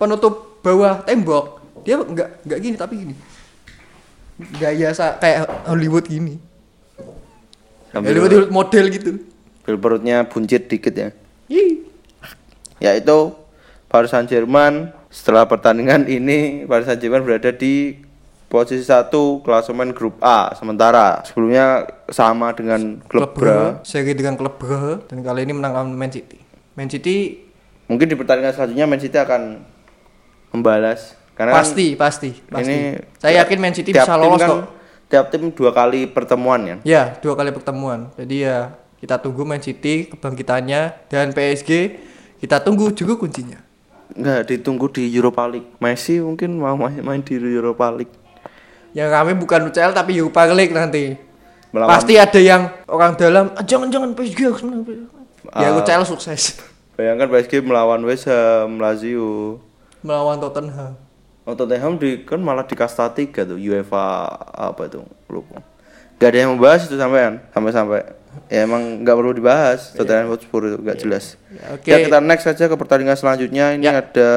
penutup 0.00 0.58
bawah 0.64 1.04
tembok, 1.04 1.60
dia 1.84 2.00
nggak 2.00 2.28
nggak 2.48 2.58
gini 2.58 2.76
tapi 2.78 2.94
gini. 3.04 3.14
Gaya 4.58 4.94
sa 4.94 5.18
kayak 5.18 5.66
Hollywood 5.66 6.06
gini. 6.06 6.38
sambil 7.88 8.12
Hollywood 8.12 8.32
Hollywood 8.32 8.52
model 8.52 8.84
gitu. 8.92 9.10
sambil 9.64 9.76
perutnya 9.80 10.16
buncit 10.24 10.68
dikit 10.68 10.94
ya. 10.94 11.08
Ih. 11.48 11.84
Yaitu 12.78 13.32
Paris 13.88 14.12
Saint-Germain 14.12 14.92
setelah 15.08 15.48
pertandingan 15.48 16.04
ini 16.06 16.68
Paris 16.68 16.84
Saint-Germain 16.86 17.24
berada 17.24 17.50
di 17.50 17.96
posisi 18.48 18.84
satu 18.84 19.44
klasemen 19.44 19.92
grup 19.92 20.16
A 20.24 20.56
sementara 20.56 21.20
sebelumnya 21.28 21.84
sama 22.08 22.56
dengan 22.56 23.04
klub 23.04 23.36
Bra. 23.36 23.84
seri 23.84 24.16
dengan 24.16 24.40
klub 24.40 24.56
Brugge 24.56 25.04
dan 25.12 25.20
kali 25.20 25.44
ini 25.44 25.52
menang 25.52 25.76
lawan 25.76 25.92
Man 25.92 26.08
City. 26.08 26.40
Man 26.74 26.88
City 26.88 27.48
Mungkin 27.88 28.04
di 28.04 28.16
pertandingan 28.20 28.52
selanjutnya 28.52 28.84
Man 28.84 29.00
City 29.00 29.16
akan 29.16 29.64
membalas 30.52 31.16
karena 31.32 31.56
kan 31.56 31.64
pasti 31.64 31.96
pasti 31.96 32.30
pasti. 32.52 32.68
ini 32.68 33.00
Saya 33.16 33.44
yakin 33.44 33.58
Man 33.58 33.72
City 33.72 33.96
bisa 33.96 34.14
lolos 34.20 34.40
kan, 34.40 34.48
kok. 34.48 34.60
Tiap 35.08 35.32
tim 35.32 35.48
dua 35.48 35.72
kali 35.72 36.04
pertemuan 36.04 36.60
ya. 36.68 36.76
Ya, 36.84 37.02
dua 37.24 37.32
kali 37.32 37.48
pertemuan. 37.48 38.12
Jadi 38.20 38.44
ya 38.44 38.76
kita 39.00 39.16
tunggu 39.24 39.48
Man 39.48 39.64
City 39.64 40.12
kebangkitannya 40.12 41.08
dan 41.08 41.32
PSG 41.32 41.96
kita 42.44 42.60
tunggu 42.60 42.92
juga 42.92 43.16
kuncinya. 43.16 43.64
Enggak 44.12 44.52
ditunggu 44.52 44.92
di 44.92 45.08
Europa 45.08 45.48
League. 45.48 45.68
Messi 45.80 46.20
mungkin 46.20 46.60
mau 46.60 46.76
main, 46.76 47.00
main 47.00 47.24
di 47.24 47.40
Europa 47.40 47.88
League. 47.88 48.12
Yang 48.98 49.10
kami 49.12 49.32
bukan 49.36 49.60
UCL 49.64 49.92
tapi 49.92 50.18
Europa 50.18 50.42
League 50.50 50.74
nanti. 50.74 51.14
Melawan- 51.70 51.94
Pasti 51.94 52.18
ada 52.18 52.40
yang 52.40 52.66
orang 52.86 53.14
dalam 53.14 53.52
"Ah, 53.52 53.62
jangan 53.62 53.86
jangan 53.86 54.10
PSG 54.12 54.38
harus 54.42 54.62
menang. 54.64 54.82
Ya 55.54 55.70
Ah. 55.70 55.76
UCL 55.76 56.02
sukses 56.02 56.58
Bayangkan 56.92 57.30
PSG 57.30 57.62
melawan 57.62 58.02
West 58.02 58.26
Ham, 58.26 58.74
Lazio. 58.76 59.62
melawan 60.00 60.38
Tottenham. 60.38 60.98
Oh, 61.42 61.54
Tottenham 61.54 61.94
di 61.94 62.22
kan 62.22 62.38
malah 62.38 62.62
di 62.62 62.74
kasta 62.74 63.06
3 63.08 63.42
tuh 63.44 63.54
UEFA 63.56 64.26
apa 64.50 64.82
itu 64.84 64.98
lupa. 65.26 65.62
Gak 66.16 66.28
ada 66.28 66.38
yang 66.40 66.50
membahas 66.52 66.82
itu 66.84 66.94
sampean 66.94 67.38
sampai-sampai. 67.48 68.02
Ya 68.46 68.62
emang 68.62 68.82
nggak 69.00 69.14
perlu 69.14 69.30
dibahas 69.32 69.90
Tottenham 69.92 70.30
Hotspur 70.30 70.66
itu 70.66 70.76
nggak 70.76 70.98
jelas. 70.98 71.38
Ya, 71.48 71.64
oke. 71.72 71.86
Ya 71.86 71.96
kita 72.00 72.18
next 72.18 72.44
saja 72.44 72.64
ke 72.64 72.74
pertandingan 72.74 73.14
selanjutnya. 73.14 73.72
Ini 73.72 73.84
Ya. 73.84 73.92
ada 73.96 74.30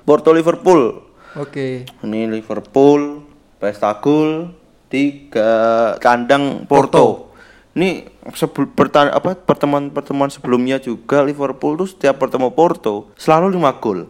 Porto 0.00 0.30
Liverpool. 0.30 1.02
Oke. 1.34 1.82
Ini 2.00 2.20
Liverpool 2.28 3.23
pesta 3.64 3.96
gol 3.96 4.52
di 4.86 5.26
ke- 5.26 5.96
kandang 5.98 6.68
Porto. 6.68 7.32
Ini 7.72 8.04
sebel, 8.30 8.68
perta- 8.68 9.10
apa 9.10 9.34
pertemuan-pertemuan 9.34 10.28
sebelumnya 10.28 10.78
juga 10.78 11.24
Liverpool 11.24 11.74
tuh 11.74 11.88
setiap 11.88 12.20
bertemu 12.20 12.52
Porto 12.52 13.10
selalu 13.16 13.56
5 13.56 13.82
gol. 13.82 14.00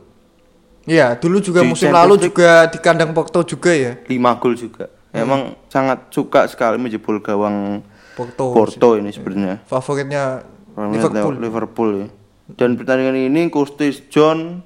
Iya, 0.85 1.17
dulu 1.17 1.41
juga 1.41 1.65
Di 1.65 1.71
musim 1.71 1.89
Champions 1.89 1.97
lalu 1.97 2.15
League. 2.19 2.27
juga 2.29 2.51
di 2.69 2.79
kandang 2.79 3.17
Porto 3.17 3.41
juga 3.41 3.73
ya. 3.73 3.97
5 4.05 4.13
gol 4.37 4.53
juga. 4.53 4.85
Emang 5.15 5.55
sangat 5.71 6.11
suka 6.11 6.45
sekali 6.45 6.77
menjebol 6.77 7.23
gawang 7.23 7.81
Porto. 8.13 8.51
Porto 8.53 8.99
ini 8.99 9.09
sebenarnya. 9.09 9.63
Favoritnya 9.65 10.43
Liverpool. 10.77 11.35
Liverpool. 11.39 11.91
Ya. 11.97 12.09
Dan 12.53 12.77
pertandingan 12.77 13.17
ini 13.17 13.49
Curtis 13.49 14.05
John 14.11 14.61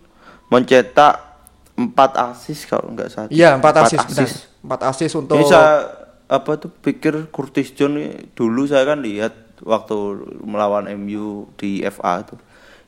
mencetak 0.48 1.14
4 1.76 1.94
asis 2.34 2.66
kalau 2.66 2.90
nggak 2.90 3.06
salah. 3.06 3.30
Iya, 3.30 3.54
4 3.54 3.62
Empat 3.62 3.74
asis 3.86 4.00
benar. 4.02 4.28
4 4.68 4.90
asis 4.92 5.12
untuk 5.16 5.40
saya 5.42 5.88
apa 6.28 6.60
tuh 6.60 6.68
pikir 6.68 7.32
Curtis 7.32 7.72
John 7.72 7.96
dulu 8.36 8.68
saya 8.68 8.84
kan 8.84 9.00
lihat 9.00 9.32
waktu 9.64 9.96
melawan 10.44 10.84
MU 10.94 11.48
di 11.56 11.80
FA 11.88 12.20
tuh. 12.22 12.36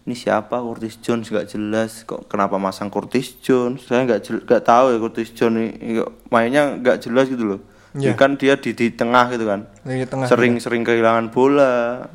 Ini 0.05 0.17
siapa 0.17 0.61
Curtis 0.61 1.01
Jones 1.01 1.29
nggak 1.29 1.49
jelas 1.49 2.05
kok 2.05 2.29
kenapa 2.29 2.57
masang 2.57 2.89
Curtis 2.89 3.41
Jones 3.41 3.85
saya 3.85 4.05
nggak 4.05 4.45
nggak 4.45 4.63
tahu 4.65 4.93
ya 4.93 4.99
Curtis 5.01 5.31
Jones 5.33 5.77
ini 5.77 6.01
mainnya 6.29 6.77
nggak 6.77 7.01
jelas 7.01 7.29
gitu 7.29 7.57
loh 7.57 7.61
Iya. 7.91 8.15
kan 8.15 8.39
dia 8.39 8.55
di 8.55 8.71
di 8.71 8.95
tengah 8.95 9.27
gitu 9.35 9.51
kan 9.51 9.67
di 9.83 10.07
tengah. 10.07 10.31
sering-sering 10.31 10.87
kehilangan 10.87 11.35
bola 11.35 12.07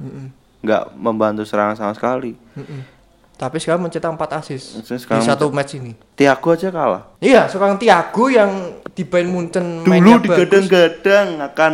nggak 0.64 0.96
membantu 0.96 1.44
serangan 1.44 1.76
sama 1.76 1.92
sekali 1.92 2.32
Mm-mm. 2.56 2.96
Tapi 3.36 3.60
sekarang 3.60 3.84
mencetak 3.84 4.08
4 4.16 4.40
asis 4.40 4.80
di 4.80 4.96
satu 5.20 5.52
match 5.52 5.76
ini. 5.76 5.92
Tiago 6.16 6.56
aja 6.56 6.72
kalah 6.72 7.20
Iya, 7.20 7.52
sekarang 7.52 7.76
Thiago 7.76 8.32
yang 8.32 8.80
di 8.96 9.04
Bayern 9.04 9.30
Munchen 9.30 9.84
Dulu 9.84 10.24
digadang-gadang 10.24 11.44
akan 11.44 11.74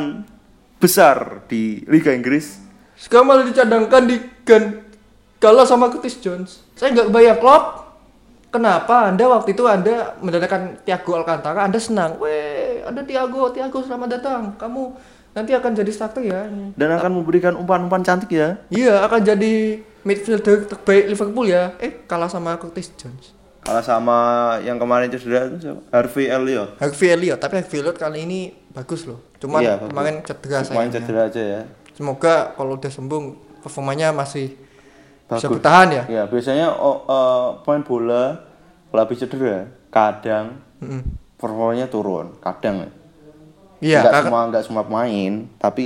besar 0.82 1.46
di 1.46 1.86
Liga 1.86 2.10
Inggris. 2.10 2.58
Sekarang 2.98 3.30
malah 3.30 3.46
dicadangkan 3.46 4.10
di 4.10 4.18
Gan 4.42 4.82
kalah 5.38 5.66
sama 5.70 5.94
Curtis 5.94 6.18
Jones. 6.18 6.66
Saya 6.74 6.98
nggak 6.98 7.14
bayar 7.14 7.38
Klopp. 7.38 7.94
Kenapa 8.52 9.08
Anda 9.08 9.32
waktu 9.32 9.56
itu 9.56 9.64
Anda 9.64 10.18
mendatangkan 10.20 10.84
Thiago 10.84 11.16
Alcantara, 11.16 11.64
Anda 11.64 11.80
senang. 11.80 12.20
Weh, 12.20 12.84
ada 12.84 13.00
Thiago, 13.00 13.48
Thiago 13.56 13.80
selamat 13.80 14.20
datang. 14.20 14.42
Kamu 14.60 14.92
nanti 15.32 15.56
akan 15.56 15.72
jadi 15.72 15.92
starter 15.94 16.20
ya. 16.28 16.52
dan 16.76 16.90
akan 17.00 17.24
memberikan 17.24 17.56
umpan-umpan 17.56 18.04
cantik 18.04 18.36
ya. 18.36 18.60
Iya, 18.68 19.08
akan 19.08 19.24
jadi 19.24 19.80
midfielder 20.04 20.68
terbaik 20.68 21.16
Liverpool 21.16 21.48
ya. 21.48 21.72
Eh, 21.80 22.04
kalah 22.04 22.28
sama 22.28 22.60
Curtis 22.60 22.92
Jones. 23.00 23.32
Kalah 23.62 23.86
sama 23.86 24.18
yang 24.62 24.76
kemarin 24.76 25.08
itu 25.08 25.22
sudah 25.22 25.46
itu 25.46 25.58
siapa? 25.62 25.82
Harvey 25.94 26.26
Elliott. 26.26 26.82
Harvey 26.82 27.08
Elliott, 27.10 27.38
tapi 27.38 27.62
Harvey 27.62 27.78
Elliott 27.78 27.98
kali 27.98 28.26
ini 28.26 28.40
bagus 28.70 29.06
loh. 29.06 29.22
Cuman 29.38 29.62
Iya, 29.62 29.78
bagus. 29.78 29.90
kemarin 29.90 30.14
cedera 30.22 30.58
Main 30.58 30.66
sayangnya. 30.66 30.94
cedera 30.98 31.22
aja 31.26 31.42
ya. 31.42 31.62
Semoga 31.94 32.36
kalau 32.52 32.74
udah 32.76 32.90
sembuh 32.90 33.22
performanya 33.62 34.10
masih 34.12 34.58
bisa 35.30 35.46
Bagus. 35.46 35.52
bertahan 35.56 35.88
ya. 35.94 36.04
Ya, 36.10 36.24
biasanya 36.26 36.74
oh, 36.74 37.06
eh, 37.06 37.48
pemain 37.62 37.86
bola 37.86 38.24
kalau 38.90 39.02
habis 39.06 39.22
cedera 39.22 39.70
kadang 39.88 40.58
Mm-mm. 40.82 41.02
performanya 41.38 41.86
turun, 41.86 42.34
kadang 42.42 42.76
ya. 42.82 42.90
Iya, 43.82 44.00
Nggak 44.02 44.12
karena 44.12 44.26
semua 44.26 44.42
nggak 44.50 44.64
semua 44.66 44.84
pemain, 44.84 45.34
tapi 45.58 45.86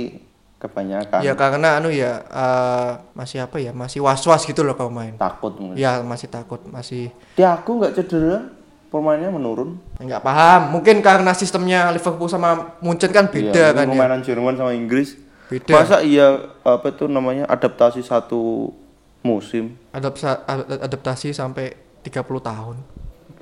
kebanyakan 0.56 1.20
ya 1.20 1.36
karena 1.36 1.76
anu 1.76 1.88
ya 1.88 2.24
eh, 2.24 2.90
masih 3.12 3.44
apa 3.44 3.56
ya? 3.56 3.70
Masih 3.70 4.00
was-was 4.00 4.42
gitu 4.42 4.60
loh 4.60 4.72
kalau 4.72 4.88
main. 4.88 5.12
takut 5.14 5.52
mungkin. 5.54 5.76
Ya, 5.76 6.00
masih 6.00 6.26
takut, 6.26 6.64
masih 6.66 7.12
Tiago 7.32 7.76
nggak 7.76 7.92
cedera, 7.94 8.48
pemainnya 8.88 9.28
menurun. 9.28 9.76
nggak 9.98 10.22
paham. 10.22 10.72
Mungkin 10.72 11.00
karena 11.00 11.32
sistemnya 11.32 11.88
Liverpool 11.90 12.26
sama 12.26 12.76
Munchen 12.78 13.10
kan 13.10 13.28
beda 13.28 13.52
Iya, 13.52 13.76
kan 13.76 13.84
ya. 13.84 13.92
Permainan 13.92 14.20
Jerman 14.20 14.54
sama 14.54 14.72
Inggris. 14.72 15.20
Beda. 15.46 15.70
Masa 15.72 16.02
iya 16.02 16.26
apa 16.60 16.90
itu 16.90 17.06
namanya 17.06 17.46
adaptasi 17.46 18.00
satu 18.00 18.72
musim? 19.20 19.78
Adapsa- 19.92 20.42
adaptasi 20.80 21.30
sampai 21.30 21.76
30 22.02 22.16
tahun. 22.40 22.76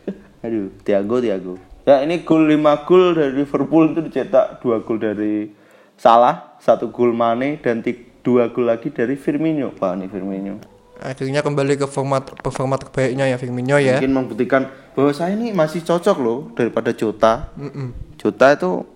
Aduh, 0.44 0.68
Thiago, 0.82 1.16
Thiago. 1.16 1.54
Ya 1.84 2.00
ini 2.00 2.20
gol 2.20 2.44
5 2.44 2.58
gol 2.84 3.12
dari 3.12 3.32
Liverpool 3.34 3.92
itu 3.92 4.00
dicetak 4.02 4.60
2 4.60 4.82
gol 4.82 4.98
dari 4.98 5.48
Salah, 5.96 6.58
satu 6.58 6.90
gol 6.90 7.14
Mane 7.14 7.62
dan 7.62 7.80
2 7.80 8.24
gol 8.24 8.66
lagi 8.66 8.90
dari 8.90 9.14
Firmino. 9.14 9.70
Wah, 9.78 9.94
ini 9.94 10.08
Firmino. 10.10 10.58
Akhirnya 11.02 11.42
kembali 11.42 11.74
ke 11.76 11.86
format 11.90 12.22
performa 12.38 12.78
terbaiknya 12.78 13.26
ya 13.28 13.36
Firmino 13.36 13.76
ya. 13.76 13.98
Mungkin 13.98 14.14
membuktikan 14.14 14.70
bahwa 14.94 15.10
saya 15.10 15.34
ini 15.34 15.50
masih 15.50 15.82
cocok 15.82 16.16
loh 16.22 16.38
daripada 16.54 16.94
Jota. 16.94 17.50
Mm-mm. 17.58 18.16
Jota 18.16 18.54
itu 18.54 18.86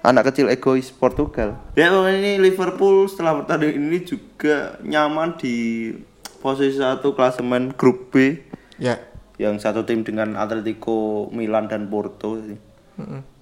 anak 0.00 0.32
kecil 0.32 0.48
egois 0.48 0.88
Portugal. 0.94 1.58
Ya 1.74 1.90
pokoknya 1.90 2.18
ini 2.22 2.32
Liverpool 2.40 3.10
setelah 3.10 3.42
pertandingan 3.42 3.90
ini 3.90 3.98
juga 4.06 4.78
nyaman 4.80 5.36
di 5.36 5.90
posisi 6.38 6.78
satu 6.78 7.12
klasemen 7.12 7.74
grup 7.74 8.14
B 8.14 8.38
Ya. 8.78 9.02
yang 9.42 9.58
satu 9.58 9.82
tim 9.82 10.06
dengan 10.06 10.38
Atletico 10.38 11.26
Milan 11.34 11.66
dan 11.66 11.90
Porto. 11.90 12.38
Mm-mm. 12.38 13.37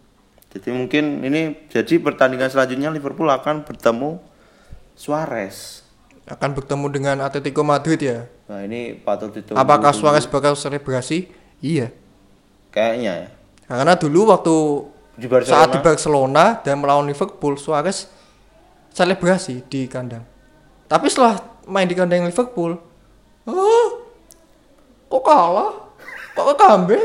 Jadi 0.56 0.72
mungkin 0.72 1.20
ini 1.20 1.68
jadi 1.68 2.00
pertandingan 2.00 2.48
selanjutnya 2.48 2.88
Liverpool 2.88 3.28
akan 3.28 3.68
bertemu 3.68 4.16
Suarez. 4.96 5.84
Akan 6.24 6.56
bertemu 6.56 6.88
dengan 6.88 7.16
Atletico 7.20 7.60
Madrid 7.60 8.00
ya. 8.00 8.24
Nah 8.48 8.64
ini 8.64 8.96
patut 8.96 9.36
ditunggu. 9.36 9.60
Apakah 9.60 9.92
Suarez 9.92 10.24
bakal 10.24 10.56
selebrasi? 10.56 11.28
Iya. 11.60 11.92
Kayaknya 12.72 13.12
ya. 13.20 13.28
Karena 13.68 14.00
dulu 14.00 14.32
waktu 14.32 14.56
Di 15.20 15.28
Barcelona. 15.28 15.52
saat 15.60 15.68
di 15.76 15.80
Barcelona 15.84 16.44
dan 16.64 16.80
melawan 16.80 17.04
Liverpool, 17.04 17.60
Suarez 17.60 18.08
selebrasi 18.96 19.60
di 19.68 19.84
kandang. 19.84 20.24
Tapi 20.88 21.12
setelah 21.12 21.36
main 21.68 21.84
di 21.84 21.92
kandang 21.92 22.24
Liverpool, 22.24 22.80
oh, 23.44 23.88
kok 25.12 25.20
kalah? 25.20 25.92
Kok 26.32 26.56
comeback? 26.56 27.04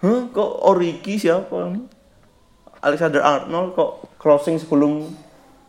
Hah, 0.00 0.20
kok 0.32 0.50
Origi 0.64 1.20
siapa 1.20 1.76
nih? 1.76 1.91
Alexander 2.82 3.22
Arnold 3.22 3.78
kok 3.78 3.90
crossing 4.18 4.58
sebelum 4.58 5.14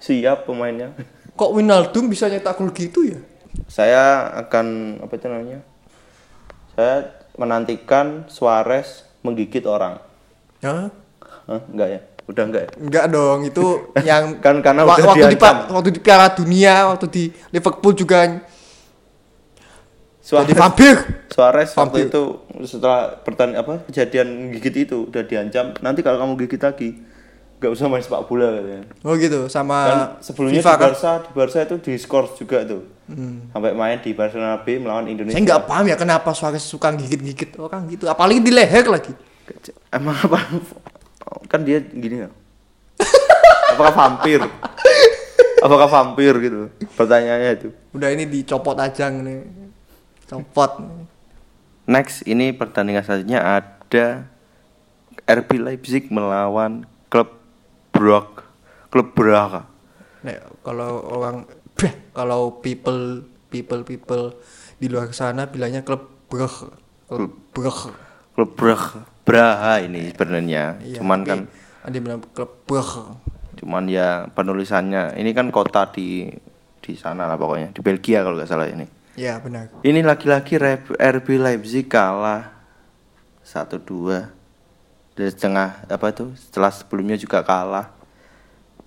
siap 0.01 0.49
pemainnya? 0.49 0.91
Kok 1.33 1.57
Winaldum 1.57 2.13
bisa 2.13 2.29
nyetak 2.29 2.61
gol 2.61 2.69
gitu 2.77 3.09
ya? 3.09 3.17
Saya 3.65 4.29
akan 4.37 4.97
apa 5.01 5.17
itu 5.17 5.25
namanya? 5.25 5.65
Saya 6.77 7.09
menantikan 7.41 8.29
Suarez 8.29 9.01
menggigit 9.25 9.65
orang. 9.65 9.97
Hah? 10.61 10.93
Hah, 11.49 11.61
enggak 11.73 11.89
ya? 11.89 11.99
Udah 12.29 12.43
enggak 12.45 12.61
ya? 12.65 12.71
Enggak 12.77 13.05
dong, 13.09 13.39
itu 13.49 13.65
yang 14.09 14.37
Kan 14.45 14.61
karena 14.61 14.85
waktu 14.85 15.33
di 15.33 15.37
waktu 15.41 15.89
di 15.89 16.01
Piala 16.05 16.29
Dunia, 16.37 16.93
waktu 16.93 17.07
di 17.09 17.23
Liverpool 17.49 17.93
juga 17.97 18.45
jadi 20.23 20.55
Suarez, 20.55 20.55
vampir. 20.55 20.95
Suarez 21.27 21.69
Vampir. 21.75 21.83
waktu 21.83 21.99
itu 22.07 22.23
setelah 22.63 23.19
pertandingan 23.27 23.59
apa 23.59 23.73
kejadian 23.91 24.55
gigit 24.55 24.87
itu 24.87 25.11
udah 25.11 25.23
diancam. 25.27 25.75
Nanti 25.83 25.99
kalau 25.99 26.23
kamu 26.23 26.39
gigit 26.47 26.63
lagi 26.63 26.89
nggak 27.59 27.71
usah 27.75 27.87
main 27.91 28.03
sepak 28.03 28.23
bola 28.27 28.47
katanya. 28.59 28.83
Oh 29.03 29.15
gitu, 29.19 29.51
sama 29.51 29.77
Kan 29.83 29.99
sebelumnya 30.23 30.63
FIFA 30.63 30.71
di 30.71 30.79
kan? 30.79 30.83
Barca, 30.87 31.11
di 31.19 31.31
Barca 31.35 31.59
itu 31.63 31.75
di 31.79 31.93
skor 31.99 32.25
juga 32.39 32.63
tuh. 32.63 32.83
Sampai 33.51 33.75
main 33.75 33.99
di 33.99 34.11
Barcelona 34.15 34.63
B 34.63 34.79
melawan 34.79 35.11
Indonesia. 35.11 35.35
Saya 35.35 35.43
nggak 35.43 35.63
paham 35.67 35.85
ya 35.91 35.95
kenapa 35.99 36.31
Suarez 36.31 36.63
suka 36.63 36.91
gigit-gigit 36.95 37.59
orang 37.59 37.87
gitu, 37.91 38.07
apalagi 38.07 38.39
di 38.39 38.51
leher 38.51 38.87
lagi. 38.87 39.11
Emang 39.91 40.15
apa? 40.23 40.39
Kan 41.51 41.67
dia 41.67 41.83
gini 41.83 42.23
ya. 42.23 42.29
Apakah 43.75 43.91
vampir? 43.91 44.39
Apakah 45.65 45.87
vampir 45.87 46.35
gitu? 46.43 46.67
Pertanyaannya 46.99 47.51
itu. 47.59 47.69
Udah 47.95 48.11
ini 48.11 48.27
dicopot 48.27 48.75
aja 48.75 49.07
nih. 49.07 49.62
Copot. 50.33 50.71
Next, 51.83 52.23
ini 52.23 52.55
pertandingan 52.55 53.03
selanjutnya 53.03 53.41
ada 53.43 54.25
RB 55.27 55.49
Leipzig 55.59 56.09
melawan 56.09 56.87
klub 57.11 57.37
Brugge. 57.93 58.43
Klub 58.89 59.13
Braga. 59.13 59.69
Nek 60.23 60.63
kalau 60.63 61.01
orang 61.09 61.45
Beh, 61.73 61.93
kalau 62.17 62.61
people 62.61 63.25
people 63.49 63.81
people 63.85 64.37
di 64.77 64.87
luar 64.89 65.09
sana 65.13 65.49
bilangnya 65.49 65.81
klub 65.85 66.09
Brugge. 66.29 66.69
Klub 67.09 67.33
Brugge. 67.51 67.91
Klub 68.33 68.49
Brugge. 68.57 69.13
Braha 69.23 69.79
ini 69.79 70.11
sebenarnya. 70.11 70.83
Iya, 70.83 70.99
cuman 70.99 71.23
tapi 71.23 71.29
kan 71.31 71.39
ada 71.83 71.95
yang 71.95 72.03
bilang 72.03 72.21
klub 72.35 72.51
Brugge. 72.67 73.03
cuman 73.53 73.85
ya 73.85 74.27
penulisannya 74.33 75.15
ini 75.15 75.31
kan 75.31 75.47
kota 75.53 75.87
di 75.93 76.25
di 76.83 76.93
sana 76.97 77.29
lah 77.29 77.37
pokoknya 77.39 77.71
di 77.71 77.79
Belgia 77.79 78.25
kalau 78.25 78.35
nggak 78.35 78.49
salah 78.49 78.67
ini. 78.67 78.83
Ya 79.13 79.37
benar. 79.37 79.69
Ini 79.85 80.01
lagi-lagi 80.01 80.57
Reb- 80.57 80.97
RB 80.97 81.37
Leipzig 81.37 81.85
kalah 81.85 82.49
1-2 83.45 84.25
dari 85.13 85.29
setengah 85.29 85.85
apa 85.85 86.05
itu 86.09 86.33
setelah 86.33 86.73
sebelumnya 86.73 87.13
juga 87.13 87.45
kalah 87.45 87.93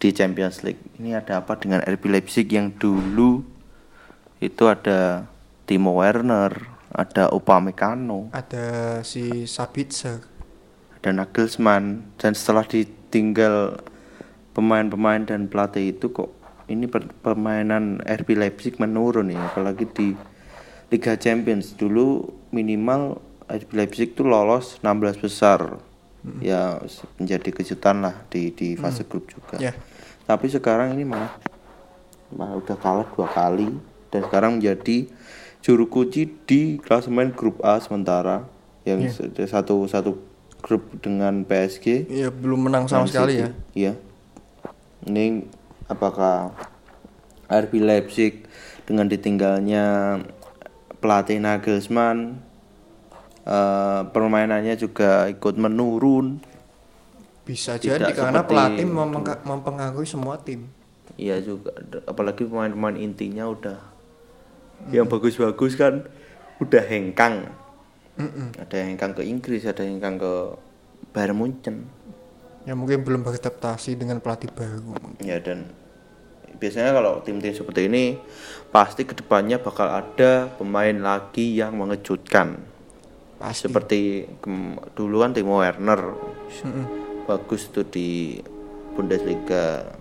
di 0.02 0.10
Champions 0.10 0.66
League. 0.66 0.82
Ini 0.98 1.22
ada 1.22 1.38
apa 1.38 1.54
dengan 1.54 1.78
RB 1.86 2.10
Leipzig 2.10 2.50
yang 2.50 2.74
dulu 2.74 3.46
itu 4.42 4.66
ada 4.66 5.30
Timo 5.62 6.02
Werner, 6.02 6.52
ada 6.90 7.30
Upamecano, 7.30 8.34
Ada 8.34 9.00
si 9.06 9.46
Sabitzer. 9.46 10.26
ada 10.98 11.10
Nagelsmann 11.14 12.02
dan 12.18 12.34
setelah 12.34 12.66
ditinggal 12.66 13.78
pemain-pemain 14.52 15.22
dan 15.22 15.46
pelatih 15.46 15.94
itu 15.94 16.10
kok 16.10 16.34
ini 16.66 16.84
per- 16.84 17.14
permainan 17.16 17.98
RB 18.00 18.34
Leipzig 18.34 18.76
menurun 18.76 19.28
ya 19.28 19.40
apalagi 19.44 19.86
di 19.86 20.08
Liga 20.86 21.14
Champions. 21.14 21.72
Dulu 21.72 22.22
minimal 22.50 23.18
RB 23.44 23.70
Leipzig 23.72 24.12
tuh 24.12 24.24
lolos 24.24 24.78
16 24.80 24.90
besar. 25.16 25.78
Ya 26.40 26.82
s- 26.82 27.06
menjadi 27.16 27.50
kejutan 27.52 28.02
lah 28.02 28.26
di 28.26 28.50
di 28.50 28.74
fase 28.74 29.02
grup 29.02 29.26
juga. 29.26 29.58
Ya. 29.58 29.72
tapi 30.22 30.50
sekarang 30.50 30.90
ini 30.90 31.06
malah 31.06 31.30
malah 32.28 32.56
udah 32.56 32.74
kalah 32.74 33.06
dua 33.08 33.30
kali 33.30 33.70
dan 34.10 34.26
sekarang 34.26 34.58
menjadi 34.58 35.06
juru 35.60 35.86
kunci 35.86 36.26
di 36.42 36.60
klasemen 36.76 37.30
grup 37.30 37.62
A 37.62 37.78
sementara 37.78 38.42
yang 38.82 39.06
se- 39.06 39.30
satu 39.46 39.86
satu 39.86 40.18
grup 40.58 40.98
dengan 40.98 41.42
PSG 41.42 42.10
Iya 42.10 42.34
belum 42.34 42.66
menang 42.66 42.90
sama 42.90 43.06
sekali 43.06 43.38
ya. 43.38 43.48
Iya. 43.72 43.92
Ini 45.06 45.46
apakah 45.86 46.54
RB 47.46 47.78
Leipzig 47.82 48.46
dengan 48.86 49.06
ditinggalnya 49.06 50.18
pelatih 50.98 51.38
Nagelsmann 51.38 52.42
eh, 53.46 54.00
permainannya 54.10 54.74
juga 54.74 55.30
ikut 55.30 55.54
menurun. 55.58 56.42
Bisa 57.46 57.78
Tidak 57.78 58.10
jadi 58.10 58.12
karena 58.14 58.42
pelatih 58.42 58.86
mempengaruhi 59.46 60.06
semua 60.06 60.42
tim. 60.42 60.66
Iya 61.14 61.38
juga, 61.40 61.72
apalagi 62.04 62.44
pemain-pemain 62.44 62.98
intinya 62.98 63.46
udah 63.46 63.78
yang 64.92 65.08
bagus-bagus 65.08 65.78
kan 65.78 66.04
udah 66.60 66.84
hengkang. 66.84 67.48
Ada 68.60 68.74
yang 68.82 68.88
hengkang 68.96 69.12
ke 69.14 69.22
Inggris, 69.24 69.62
ada 69.64 69.86
yang 69.86 70.02
hengkang 70.02 70.18
ke 70.20 70.32
Bayern 71.14 71.38
Munchen. 71.38 71.88
Yang 72.66 72.76
mungkin 72.76 73.06
belum 73.06 73.22
beradaptasi 73.22 73.94
dengan 73.94 74.18
pelatih 74.18 74.50
baru. 74.50 74.98
Ya 75.22 75.38
dan 75.38 75.70
biasanya 76.58 76.92
kalau 76.92 77.22
tim-tim 77.22 77.54
seperti 77.54 77.86
ini 77.86 78.18
pasti 78.74 79.06
ke 79.06 79.14
depannya 79.14 79.62
bakal 79.62 79.86
ada 79.86 80.50
pemain 80.58 80.98
lagi 80.98 81.56
yang 81.56 81.78
mengejutkan. 81.78 82.58
Pasti. 83.38 83.70
Seperti 83.70 84.26
dulu 84.96 85.22
kan 85.22 85.30
Timo 85.32 85.62
Werner 85.62 86.00
bagus 87.24 87.70
tuh 87.70 87.86
di 87.86 88.40
Bundesliga. 88.92 89.94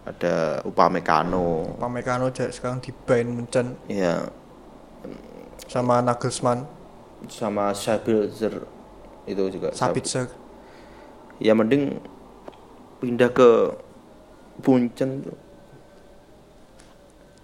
Ada 0.00 0.64
Upamecano. 0.64 1.76
Pamekano 1.76 2.32
aja 2.32 2.48
sekarang 2.48 2.80
di 2.80 2.90
Bayern 2.90 3.36
Munchen 3.36 3.76
Ya 3.84 4.26
sama 5.70 6.02
Nagelsmann, 6.02 6.66
sama 7.30 7.70
Sabitzer 7.70 8.66
itu 9.22 9.42
juga. 9.54 9.70
Sabitzer. 9.70 10.26
Ya 11.40 11.56
mending 11.56 11.98
pindah 13.00 13.32
ke 13.32 13.74
Punchen 14.60 15.24
tuh. 15.24 15.38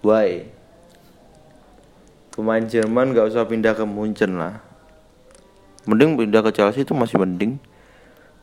Why? 0.05 0.45
Pemain 2.37 2.61
Jerman 2.61 3.17
nggak 3.17 3.33
usah 3.33 3.49
pindah 3.49 3.73
ke 3.73 3.81
Munchen 3.81 4.37
lah. 4.37 4.61
Mending 5.89 6.13
pindah 6.13 6.45
ke 6.45 6.53
Chelsea 6.53 6.85
itu 6.85 6.93
masih 6.93 7.17
mending. 7.17 7.57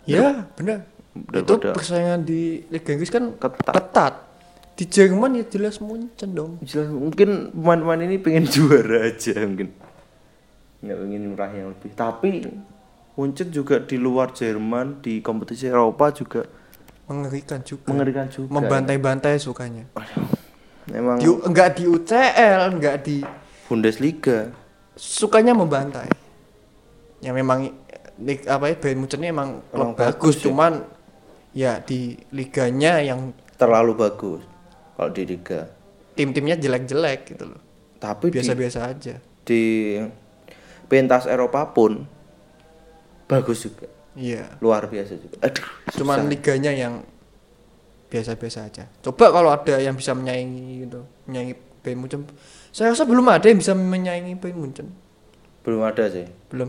Ya, 0.03 0.51
benar. 0.59 0.91
Itu 1.15 1.63
persaingan 1.63 2.27
di 2.27 2.67
Liga 2.75 2.91
Inggris 2.91 3.15
kan 3.15 3.39
Ketat. 3.39 3.71
ketat. 3.71 4.15
Di 4.75 4.91
Jerman 4.91 5.39
ya 5.39 5.45
jelas 5.47 5.79
Munchen 5.79 6.35
dong. 6.35 6.59
Jelas 6.67 6.91
mungkin 6.91 7.55
pemain-pemain 7.55 8.03
ini 8.03 8.19
pengen 8.19 8.51
juara 8.55 9.07
aja 9.07 9.39
mungkin. 9.47 9.71
Nggak 10.83 10.99
pengen 10.99 11.23
murah 11.31 11.51
yang 11.55 11.69
lebih. 11.71 11.91
Tapi 11.95 12.31
Munchen 13.15 13.49
juga 13.49 13.79
di 13.79 13.95
luar 13.95 14.31
Jerman 14.31 14.99
di 14.99 15.19
kompetisi 15.21 15.67
Eropa 15.67 16.11
juga 16.11 16.43
Mengerikan 17.05 17.61
juga. 17.61 17.85
mengerikan 17.87 18.27
juga. 18.27 18.49
Membantai-bantai 18.51 19.37
sukanya. 19.37 19.85
Memang 20.89 21.21
Di, 21.21 21.29
enggak 21.29 21.77
di 21.77 21.85
UCL, 21.85 22.61
enggak 22.73 22.97
di 23.05 23.21
Bundesliga. 23.69 24.49
sukanya 24.95 25.53
membantai. 25.53 26.09
Ya 27.21 27.31
memang 27.31 27.73
lig- 28.17 28.45
apa 28.45 28.69
ya 28.69 28.77
Bayern 28.77 29.01
Munchen 29.01 29.21
ini 29.21 29.31
emang 29.31 29.61
klub 29.69 29.93
bagus, 29.93 30.07
bagus 30.17 30.35
ya. 30.35 30.43
cuman 30.45 30.73
ya 31.53 31.73
di 31.79 32.01
liganya 32.31 32.99
yang 32.99 33.31
terlalu 33.55 33.95
bagus 33.95 34.41
kalau 34.95 35.11
di 35.11 35.23
liga. 35.25 35.69
tim-timnya 36.15 36.55
jelek-jelek 36.55 37.21
gitu 37.27 37.45
loh. 37.49 37.61
Tapi 37.99 38.31
Biasa-biasa 38.31 38.81
aja. 38.87 39.19
di 39.43 39.99
pentas 40.87 41.27
Eropa 41.27 41.69
pun 41.69 42.07
bagus 43.25 43.65
juga, 43.65 43.87
Iya. 44.15 44.59
luar 44.61 44.87
biasa 44.87 45.17
juga. 45.17 45.37
Aduh, 45.43 45.65
Cuman 45.95 46.19
susah. 46.23 46.31
liganya 46.31 46.73
yang 46.73 46.95
biasa-biasa 48.09 48.59
aja. 48.65 48.85
Coba 49.01 49.33
kalau 49.33 49.51
ada 49.51 49.75
yang 49.77 49.95
bisa 49.95 50.15
menyaingi 50.15 50.87
gitu, 50.87 51.03
menyaingi 51.27 51.55
Bayern 51.83 51.99
Munchen. 52.01 52.23
Saya 52.71 52.95
rasa 52.95 53.05
belum 53.05 53.27
ada 53.27 53.45
yang 53.45 53.59
bisa 53.59 53.75
menyaingi 53.75 54.35
Bayern 54.37 54.61
Munchen. 54.61 54.89
belum 55.65 55.81
ada 55.81 56.05
sih 56.07 56.29
Belum. 56.53 56.69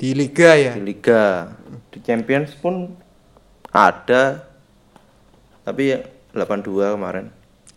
Di 0.00 0.16
liga 0.16 0.56
ya. 0.56 0.72
di 0.72 0.80
liga, 0.80 1.52
di 1.92 2.00
Champions 2.00 2.56
pun 2.56 2.88
ada, 3.68 4.48
tapi 5.60 5.92
ya 5.92 6.00
82 6.32 6.96
kemarin. 6.96 7.28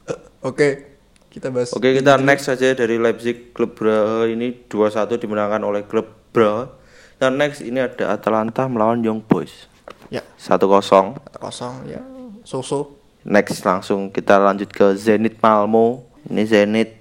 Eh, 0.08 0.20
Oke. 0.42 0.68
Kita 1.28 1.50
bahas 1.50 1.74
Oke 1.74 1.92
kita 1.92 2.16
next 2.16 2.46
saja 2.46 2.72
dari 2.72 2.96
Leipzig 2.96 3.52
klub 3.52 3.74
Brahe 3.74 4.32
ini 4.32 4.54
2-1 4.70 5.18
dimenangkan 5.18 5.66
oleh 5.66 5.84
klub 5.84 6.06
Brahe. 6.30 6.70
Dan 7.24 7.40
next 7.40 7.64
ini 7.64 7.80
ada 7.80 8.12
Atalanta 8.12 8.68
melawan 8.68 9.00
Young 9.00 9.24
Boys 9.24 9.72
ya 10.12 10.20
1-0. 10.36 10.60
kosong 11.40 11.88
ya. 11.88 12.04
Soso. 12.44 13.00
Next 13.24 13.64
langsung 13.64 14.12
kita 14.12 14.36
lanjut 14.36 14.68
ke 14.68 14.92
Zenit 15.00 15.40
Malmo. 15.40 16.04
Ini 16.28 16.44
Zenit 16.44 17.00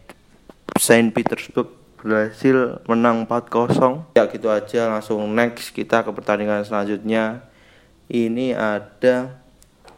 Saint 0.79 1.11
Petersburg 1.11 1.75
berhasil 1.99 2.79
menang 2.87 3.27
4-0. 3.27 4.15
Ya 4.15 4.31
gitu 4.31 4.47
aja 4.47 4.95
langsung 4.95 5.27
next 5.35 5.75
kita 5.75 6.07
ke 6.07 6.15
pertandingan 6.15 6.63
selanjutnya. 6.63 7.43
Ini 8.07 8.55
ada 8.55 9.43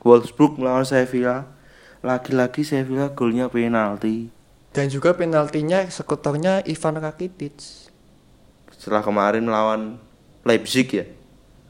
Wolfsburg 0.00 0.56
melawan 0.56 0.88
Sevilla. 0.88 1.52
Lagi-lagi 2.00 2.64
Sevilla 2.64 3.12
golnya 3.12 3.52
penalti. 3.52 4.32
Dan 4.72 4.88
juga 4.88 5.12
penaltinya 5.12 5.84
eksekutornya 5.84 6.64
Ivan 6.64 6.96
Rakitic 6.96 7.60
Setelah 8.72 9.04
kemarin 9.04 9.44
melawan 9.44 10.00
Leipzig 10.44 10.86
ya. 10.92 11.04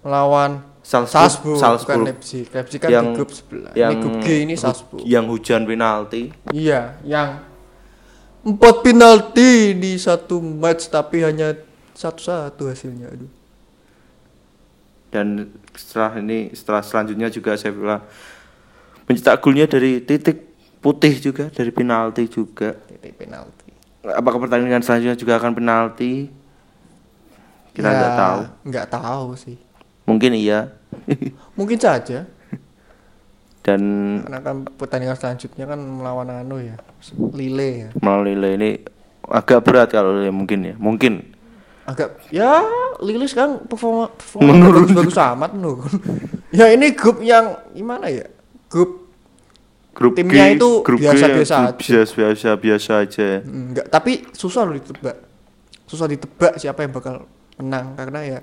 melawan 0.05 0.61
Salzburg, 0.85 1.09
Salzburg, 1.09 1.57
bukan 1.57 1.65
Salzburg. 1.65 2.03
Leipzig. 2.05 2.45
Leipzig 2.53 2.79
kan 2.79 2.91
Yang- 2.93 3.07
di 3.09 3.17
grup 3.17 3.31
sebelah. 3.33 3.73
Yang 3.73 3.91
Ini 3.91 4.01
grup 4.05 4.17
G 4.21 4.27
ini 4.37 4.55
Salzburg. 4.55 5.01
Yang 5.01 5.25
hujan 5.33 5.61
penalti. 5.65 6.23
Iya, 6.53 6.81
yang 7.01 7.29
empat 8.45 8.75
penalti 8.85 9.51
di 9.73 9.97
satu 9.97 10.45
match 10.45 10.93
tapi 10.93 11.25
hanya 11.25 11.57
satu-satu 11.97 12.69
hasilnya. 12.69 13.09
Aduh. 13.09 13.31
dan 15.09 15.47
setelah 15.73 16.19
ini 16.19 16.51
setelah 16.53 16.83
selanjutnya 16.83 17.31
juga 17.31 17.55
saya 17.55 17.71
bilang 17.71 18.03
mencetak 19.07 19.39
golnya 19.39 19.71
dari 19.71 20.03
titik 20.03 20.43
putih 20.83 21.15
juga 21.23 21.47
dari 21.49 21.71
penalti 21.71 22.27
juga 22.27 22.75
Titik 22.75 23.15
penalti. 23.15 23.71
apakah 24.03 24.43
pertandingan 24.43 24.83
selanjutnya 24.83 25.15
juga 25.15 25.39
akan 25.39 25.55
penalti 25.55 26.35
kita 27.75 27.85
Ya, 27.85 27.93
nggak 27.93 28.15
tahu 28.17 28.41
Nggak 28.65 28.87
tahu 28.89 29.27
sih. 29.35 29.57
mungkin 30.05 30.33
iya 30.33 30.71
Mungkin 31.59 31.77
saja. 31.77 32.25
dan 33.61 33.81
Karena 34.21 34.41
kan 34.41 34.57
pertandingan 34.71 35.17
selanjutnya 35.17 35.65
kan 35.65 35.81
melawan 35.81 36.29
anu 36.31 36.61
ya. 36.61 36.77
Lille 37.33 37.69
ya. 37.79 37.91
melalui 37.97 38.37
ini 38.37 38.71
agak 39.25 39.61
berat 39.61 39.89
kalau 39.89 40.13
Lille 40.15 40.29
mungkin 40.31 40.61
ya 40.63 40.75
mungkin 40.77 41.33
Agak 41.85 42.17
ya 42.29 42.61
Lille 42.99 43.25
sekarang 43.25 43.65
performa, 43.65 44.09
performa 44.09 44.53
bagus, 44.57 44.93
bagus 44.93 45.17
amat 45.19 45.51
menurun. 45.53 45.93
ya 46.57 46.69
ini 46.69 46.93
grup 46.93 47.21
yang 47.21 47.57
gimana 47.71 48.09
ya? 48.09 48.25
Grup 48.69 49.05
grup 49.93 50.13
Timnya 50.13 50.51
G, 50.51 50.57
itu 50.57 50.71
grup 50.81 50.99
G 50.99 51.05
biasa-biasa 51.07 51.53
yang 51.55 51.65
aja. 51.67 51.77
biasa 51.77 52.13
biasa 52.13 52.49
biasa 52.57 52.91
aja 53.01 53.29
Enggak, 53.43 53.87
tapi 53.89 54.25
susah 54.31 54.65
loh 54.65 54.75
ditebak. 54.75 55.17
Susah 55.85 56.05
ditebak 56.05 56.57
siapa 56.57 56.83
yang 56.83 56.93
bakal 56.93 57.25
menang 57.61 57.95
karena 57.95 58.21
ya 58.23 58.39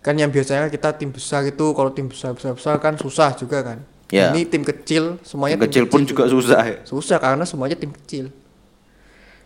kan 0.00 0.14
yang 0.14 0.30
biasanya 0.30 0.70
kita 0.70 0.94
tim 0.94 1.10
besar 1.10 1.42
itu 1.42 1.66
kalau 1.74 1.90
tim 1.90 2.06
besar 2.06 2.30
besar, 2.32 2.54
besar 2.54 2.78
kan 2.78 2.94
susah 2.94 3.34
juga 3.34 3.62
kan. 3.62 3.78
Ya. 4.06 4.30
Ini 4.30 4.46
tim 4.46 4.62
kecil 4.62 5.18
semuanya 5.26 5.58
Tim 5.58 5.66
kecil 5.66 5.84
pun 5.90 6.06
juga 6.06 6.30
susah 6.30 6.62
ya 6.62 6.78
susah 6.86 7.18
karena 7.18 7.42
semuanya 7.42 7.74
tim 7.74 7.90
kecil. 7.90 8.30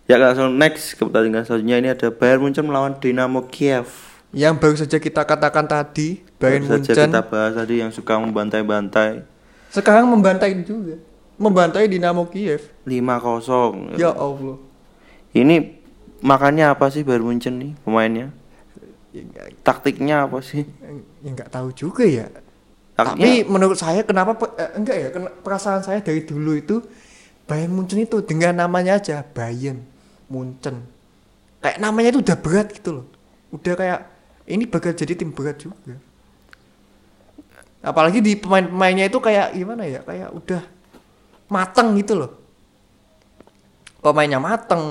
ya 0.04 0.20
langsung 0.20 0.52
next 0.52 1.00
ke 1.00 1.02
pertandingan 1.06 1.48
selanjutnya 1.48 1.76
ini 1.80 1.88
ada 1.88 2.12
Bayern 2.12 2.44
Munchen 2.44 2.68
melawan 2.68 2.92
Dynamo 3.00 3.48
Kiev 3.48 3.88
Yang 4.36 4.54
baru 4.60 4.76
saja 4.76 4.98
kita 5.00 5.22
katakan 5.24 5.64
tadi 5.64 6.20
Bayern 6.36 6.68
Baru 6.68 6.76
saja 6.76 6.92
Munchen 6.92 7.08
kita 7.08 7.22
bahas 7.24 7.52
tadi 7.56 7.74
yang 7.80 7.88
suka 7.88 8.20
membantai-bantai 8.20 9.24
sekarang 9.70 10.10
membantai 10.10 10.52
juga. 10.66 10.98
Membantai 11.40 11.86
Dinamo 11.88 12.26
Kiev. 12.28 12.68
5-0 12.84 13.96
Ya 13.96 14.12
Allah. 14.12 14.58
Ini 15.30 15.78
makanya 16.20 16.74
apa 16.74 16.90
sih 16.90 17.06
Bayern 17.06 17.24
Munchen 17.24 17.56
nih 17.56 17.72
pemainnya? 17.86 18.34
Ya 19.10 19.26
Taktiknya 19.66 20.30
apa 20.30 20.38
sih? 20.38 20.62
ya 21.22 21.28
nggak 21.34 21.50
tahu 21.50 21.74
juga 21.74 22.06
ya. 22.06 22.30
Tapi 22.94 23.18
Taktiknya 23.18 23.32
menurut 23.50 23.78
saya 23.78 24.06
kenapa 24.06 24.38
eh, 24.54 24.70
enggak 24.78 24.96
ya 24.96 25.08
perasaan 25.42 25.82
saya 25.82 25.98
dari 25.98 26.22
dulu 26.22 26.54
itu 26.54 26.78
Bayern 27.50 27.74
Munchen 27.74 27.98
itu 28.06 28.22
dengan 28.22 28.62
namanya 28.62 29.02
aja 29.02 29.26
Bayern 29.26 29.82
Munchen. 30.30 30.86
Kayak 31.58 31.78
namanya 31.82 32.08
itu 32.14 32.20
udah 32.22 32.36
berat 32.38 32.68
gitu 32.70 33.02
loh. 33.02 33.06
Udah 33.50 33.74
kayak 33.74 34.00
ini 34.46 34.64
bakal 34.70 34.94
jadi 34.94 35.18
tim 35.18 35.34
berat 35.34 35.58
juga. 35.58 35.98
Apalagi 37.80 38.20
di 38.20 38.36
pemain-pemainnya 38.38 39.10
itu 39.10 39.18
kayak 39.18 39.56
gimana 39.56 39.82
ya? 39.88 40.00
Kayak 40.06 40.30
udah 40.36 40.62
mateng 41.50 41.98
gitu 41.98 42.14
loh. 42.14 42.32
Pemainnya 44.00 44.40
mateng, 44.40 44.84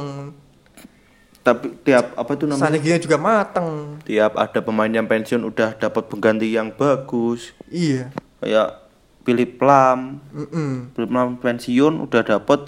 tapi 1.39 1.71
tiap 1.81 2.13
apa 2.13 2.31
itu 2.31 2.43
namanya? 2.43 2.61
strateginya 2.67 2.99
juga 2.99 3.17
mateng. 3.17 3.69
Tiap 4.01 4.35
ada 4.35 4.59
pemain 4.59 4.89
yang 4.89 5.05
pensiun 5.05 5.41
udah 5.43 5.73
dapat 5.73 6.03
pengganti 6.05 6.47
yang 6.49 6.69
bagus. 6.69 7.55
Iya. 7.65 8.11
Kayak 8.37 8.85
Philip 9.21 9.55
Lam, 9.57 10.19
Mm-mm. 10.29 10.71
Philip 10.91 11.11
Lam 11.11 11.37
pensiun 11.37 12.01
udah 12.01 12.21
dapat 12.23 12.67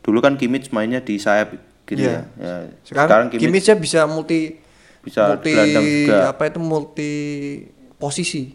dulu 0.00 0.18
kan 0.18 0.34
Kimmich 0.34 0.68
mainnya 0.70 0.98
di 0.98 1.16
sayap 1.16 1.54
gitu 1.84 2.02
Iya. 2.02 2.26
ya. 2.34 2.66
ya. 2.66 2.74
Sekarang, 2.82 3.28
Kimmich 3.28 3.42
Kimmichnya 3.62 3.76
bisa 3.76 4.00
multi 4.04 4.58
bisa 5.00 5.34
multi 5.34 5.54
juga. 6.04 6.30
apa 6.30 6.42
itu 6.44 6.58
multi 6.58 7.12
posisi. 7.96 8.54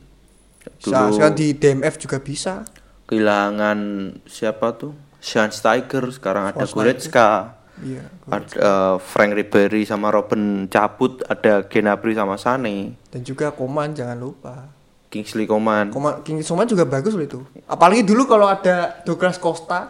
Bisa 0.78 1.08
Dulu- 1.08 1.16
sekarang 1.16 1.36
di 1.36 1.47
DMF 1.51 1.95
juga 1.97 2.20
bisa. 2.20 2.64
kehilangan 3.08 3.80
siapa 4.24 4.76
tuh? 4.76 4.91
Schweinsteiger, 5.18 6.03
sekarang 6.10 6.51
ada. 6.51 6.64
Goretzka. 6.64 7.57
Iya. 7.78 8.10
ada 8.26 8.58
eh, 8.58 8.96
Frank 8.98 9.38
Ribery 9.38 9.86
sama 9.86 10.10
Robin 10.10 10.66
cabut 10.66 11.22
ada 11.30 11.62
Gnabry 11.62 12.18
sama 12.18 12.34
Sane 12.34 12.98
Dan 13.14 13.22
juga 13.22 13.54
Koman 13.54 13.94
jangan 13.94 14.18
lupa. 14.18 14.78
Kingsley 15.08 15.48
Coman. 15.48 15.88
Koma, 15.90 16.20
King 16.20 16.44
Soman 16.44 16.68
juga 16.68 16.84
bagus 16.84 17.16
loh 17.16 17.24
itu. 17.24 17.40
Apalagi 17.64 18.04
dulu 18.04 18.28
kalau 18.28 18.44
ada 18.44 19.00
Douglas 19.08 19.40
Costa, 19.40 19.88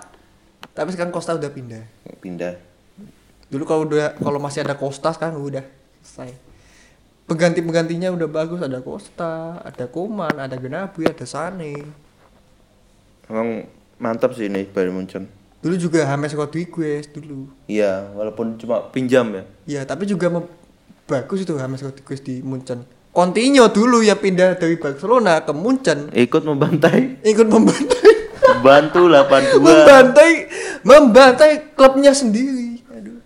tapi 0.78 0.94
sekarang 0.94 1.10
Costa 1.10 1.34
udah 1.34 1.50
pindah. 1.50 1.84
Pindah. 2.22 2.54
Dulu 3.50 3.64
kalau 3.66 3.90
udah 3.90 4.14
kalau 4.22 4.38
masih 4.38 4.62
ada 4.62 4.78
Costa 4.78 5.10
kan 5.18 5.34
udah 5.34 5.66
selesai. 6.06 6.38
Pengganti-penggantinya 7.28 8.14
udah 8.14 8.30
bagus, 8.32 8.64
ada 8.64 8.80
Costa, 8.80 9.60
ada 9.60 9.86
Koman, 9.90 10.38
ada 10.38 10.56
Gnabry, 10.56 11.12
ada 11.12 11.26
Sane. 11.28 11.76
Emang 13.28 13.68
mantap 14.00 14.32
sih 14.38 14.48
ini 14.48 14.64
Bayern 14.64 14.96
Munchen. 14.96 15.37
Dulu 15.58 15.76
juga 15.76 16.06
James 16.06 16.34
Rodriguez 16.38 17.10
dulu. 17.10 17.50
Iya, 17.66 18.14
walaupun 18.14 18.62
cuma 18.62 18.88
pinjam 18.94 19.26
ya. 19.34 19.44
Ya, 19.66 19.82
tapi 19.84 20.06
juga 20.06 20.30
bagus 21.10 21.42
itu 21.42 21.58
James 21.58 21.82
Rodriguez 21.82 22.22
di 22.22 22.46
Munchen. 22.46 22.86
Coutinho 23.12 23.66
dulu 23.74 24.06
ya 24.06 24.14
pindah 24.14 24.54
dari 24.62 24.78
Barcelona 24.78 25.42
ke 25.42 25.50
Munchen, 25.50 26.14
Ikut 26.14 26.46
membantai, 26.46 27.18
ikut 27.26 27.50
membantai 27.50 28.18
bantu 28.62 29.10
82. 29.10 29.58
membantai 29.58 30.32
membantai 30.86 31.52
klubnya 31.74 32.14
sendiri. 32.14 32.82
Aduh. 32.94 33.18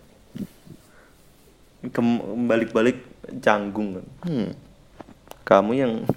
Kembali-balik 1.91 3.03
canggung. 3.43 3.99
Hmm. 4.23 4.55
Kamu 5.43 5.71
yang 5.75 6.07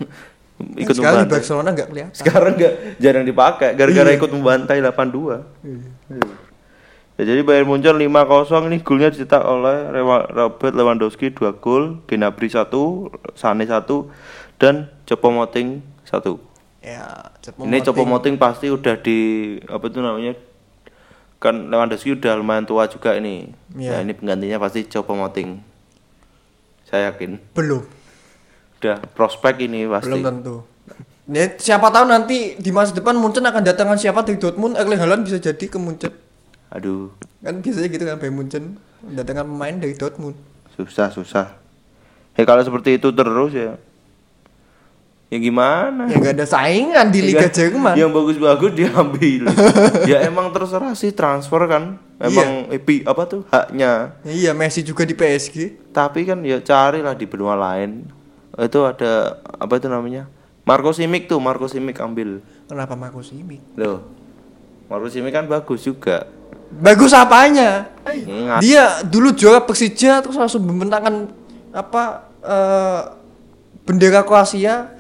ikut 0.55 0.95
Sekarang 0.95 1.27
di 1.27 1.27
membantai. 1.27 1.35
Barcelona 1.35 1.69
nggak 1.75 1.89
kelihatan. 1.91 2.15
Sekarang 2.15 2.53
nggak 2.55 2.73
jarang 3.03 3.25
dipakai 3.27 3.71
gara-gara 3.75 4.09
Iya. 4.11 4.19
ikut 4.19 4.31
membantai 4.31 4.79
82. 4.79 5.43
Iya. 5.67 5.91
Ya, 7.15 7.23
jadi 7.31 7.47
Bayern 7.47 7.71
Munchen 7.71 7.95
5-0 7.95 8.67
ini 8.67 8.83
golnya 8.83 9.07
dicetak 9.07 9.39
oleh 9.39 9.87
Robert 10.35 10.75
Lewandowski 10.75 11.31
2 11.31 11.63
gol, 11.63 12.03
Gnabry 12.11 12.51
1, 12.51 12.67
Sane 13.39 13.71
1 13.71 14.11
dan 14.59 14.91
Choupo-Moting 15.07 15.79
1. 16.03 16.43
Ya, 16.83 17.31
Ini 17.55 17.87
Choupo-Moting 17.87 18.35
pasti 18.35 18.67
udah 18.67 18.99
di 18.99 19.19
apa 19.71 19.87
itu 19.87 20.03
namanya? 20.03 20.35
Kan 21.39 21.71
Lewandowski 21.71 22.19
udah 22.19 22.35
lumayan 22.35 22.67
tua 22.67 22.91
juga 22.91 23.15
ini. 23.15 23.55
Iya. 23.79 23.95
Nah, 23.95 24.01
ini 24.03 24.13
penggantinya 24.19 24.59
pasti 24.59 24.83
Choupo-Moting. 24.83 25.63
Saya 26.85 27.15
yakin. 27.15 27.39
belum. 27.55 27.83
Udah 28.85 29.01
prospek 29.17 29.65
ini 29.65 29.89
pasti. 29.89 30.13
Belum 30.13 30.21
tentu. 30.21 30.57
Nih, 31.25 31.57
siapa 31.57 31.89
tahu 31.89 32.05
nanti 32.05 32.53
di 32.61 32.69
masa 32.69 32.93
depan 32.93 33.17
Munchen 33.17 33.41
akan 33.41 33.65
datangkan 33.65 33.97
siapa 33.97 34.21
dari 34.21 34.37
Dortmund, 34.37 34.77
Erling 34.77 35.01
Haaland 35.01 35.25
bisa 35.25 35.41
jadi 35.41 35.65
ke 35.65 35.81
Munchen. 35.81 36.13
Aduh, 36.69 37.09
Kan 37.41 37.65
biasanya 37.65 37.89
gitu 37.89 38.05
kan 38.05 38.21
Bayern 38.21 38.37
Munchen 38.37 38.65
datangkan 39.09 39.49
pemain 39.49 39.73
dari 39.73 39.97
Dortmund. 39.97 40.37
susah 40.75 41.09
susah. 41.09 41.57
Ya 42.35 42.45
kalau 42.45 42.61
seperti 42.61 43.01
itu 43.01 43.09
terus 43.09 43.57
ya. 43.57 43.81
Ya 45.33 45.39
gimana? 45.41 46.05
Ya 46.05 46.21
nggak 46.21 46.35
ada 46.37 46.45
saingan 46.45 47.09
di 47.09 47.25
Liga 47.25 47.49
Yang- 47.49 47.57
Jerman. 47.57 47.95
Yang 47.97 48.11
bagus-bagus 48.13 48.71
diambil. 48.75 49.43
ya 50.11 50.29
emang 50.29 50.53
terserah 50.53 50.93
sih 50.93 51.15
transfer 51.15 51.63
kan. 51.65 51.97
Emang 52.21 52.69
epi 52.69 53.01
apa 53.03 53.23
tuh 53.25 53.49
haknya. 53.49 54.19
Iya, 54.27 54.53
Messi 54.53 54.85
juga 54.85 55.07
di 55.07 55.17
PSG. 55.17 55.89
Tapi 55.89 56.29
kan 56.29 56.43
ya 56.45 56.61
carilah 56.61 57.17
di 57.17 57.25
benua 57.25 57.57
lain. 57.57 58.11
Itu 58.55 58.87
ada 58.87 59.43
apa 59.59 59.79
itu 59.79 59.91
namanya? 59.91 60.31
Marco 60.65 60.91
Simic 60.97 61.29
tuh, 61.29 61.43
Marco 61.43 61.69
Simic 61.69 62.01
ambil. 62.01 62.41
Kenapa 62.71 62.97
Marco 62.97 63.21
Simic? 63.21 63.61
Loh. 63.77 64.07
Marco 64.89 65.11
Simic 65.13 65.35
kan 65.35 65.45
bagus 65.45 65.85
juga. 65.85 66.25
Bagus 66.75 67.13
apanya? 67.13 67.93
Ingat. 68.09 68.61
Dia 68.65 69.05
dulu 69.05 69.37
juara 69.37 69.61
Persija 69.63 70.25
terus 70.25 70.39
langsung 70.41 70.65
membentangkan 70.65 71.29
apa 71.75 72.31
eh, 72.41 73.01
bendera 73.85 74.25
Kroasia. 74.25 74.97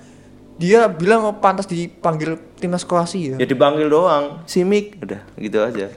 Dia 0.55 0.87
bilang 0.87 1.27
oh, 1.27 1.35
pantas 1.35 1.67
dipanggil 1.67 2.39
timnas 2.63 2.87
Kroasia. 2.87 3.41
Ya 3.41 3.47
dipanggil 3.49 3.91
doang, 3.91 4.45
Simic 4.47 5.03
udah 5.03 5.23
gitu 5.41 5.59
aja. 5.65 5.91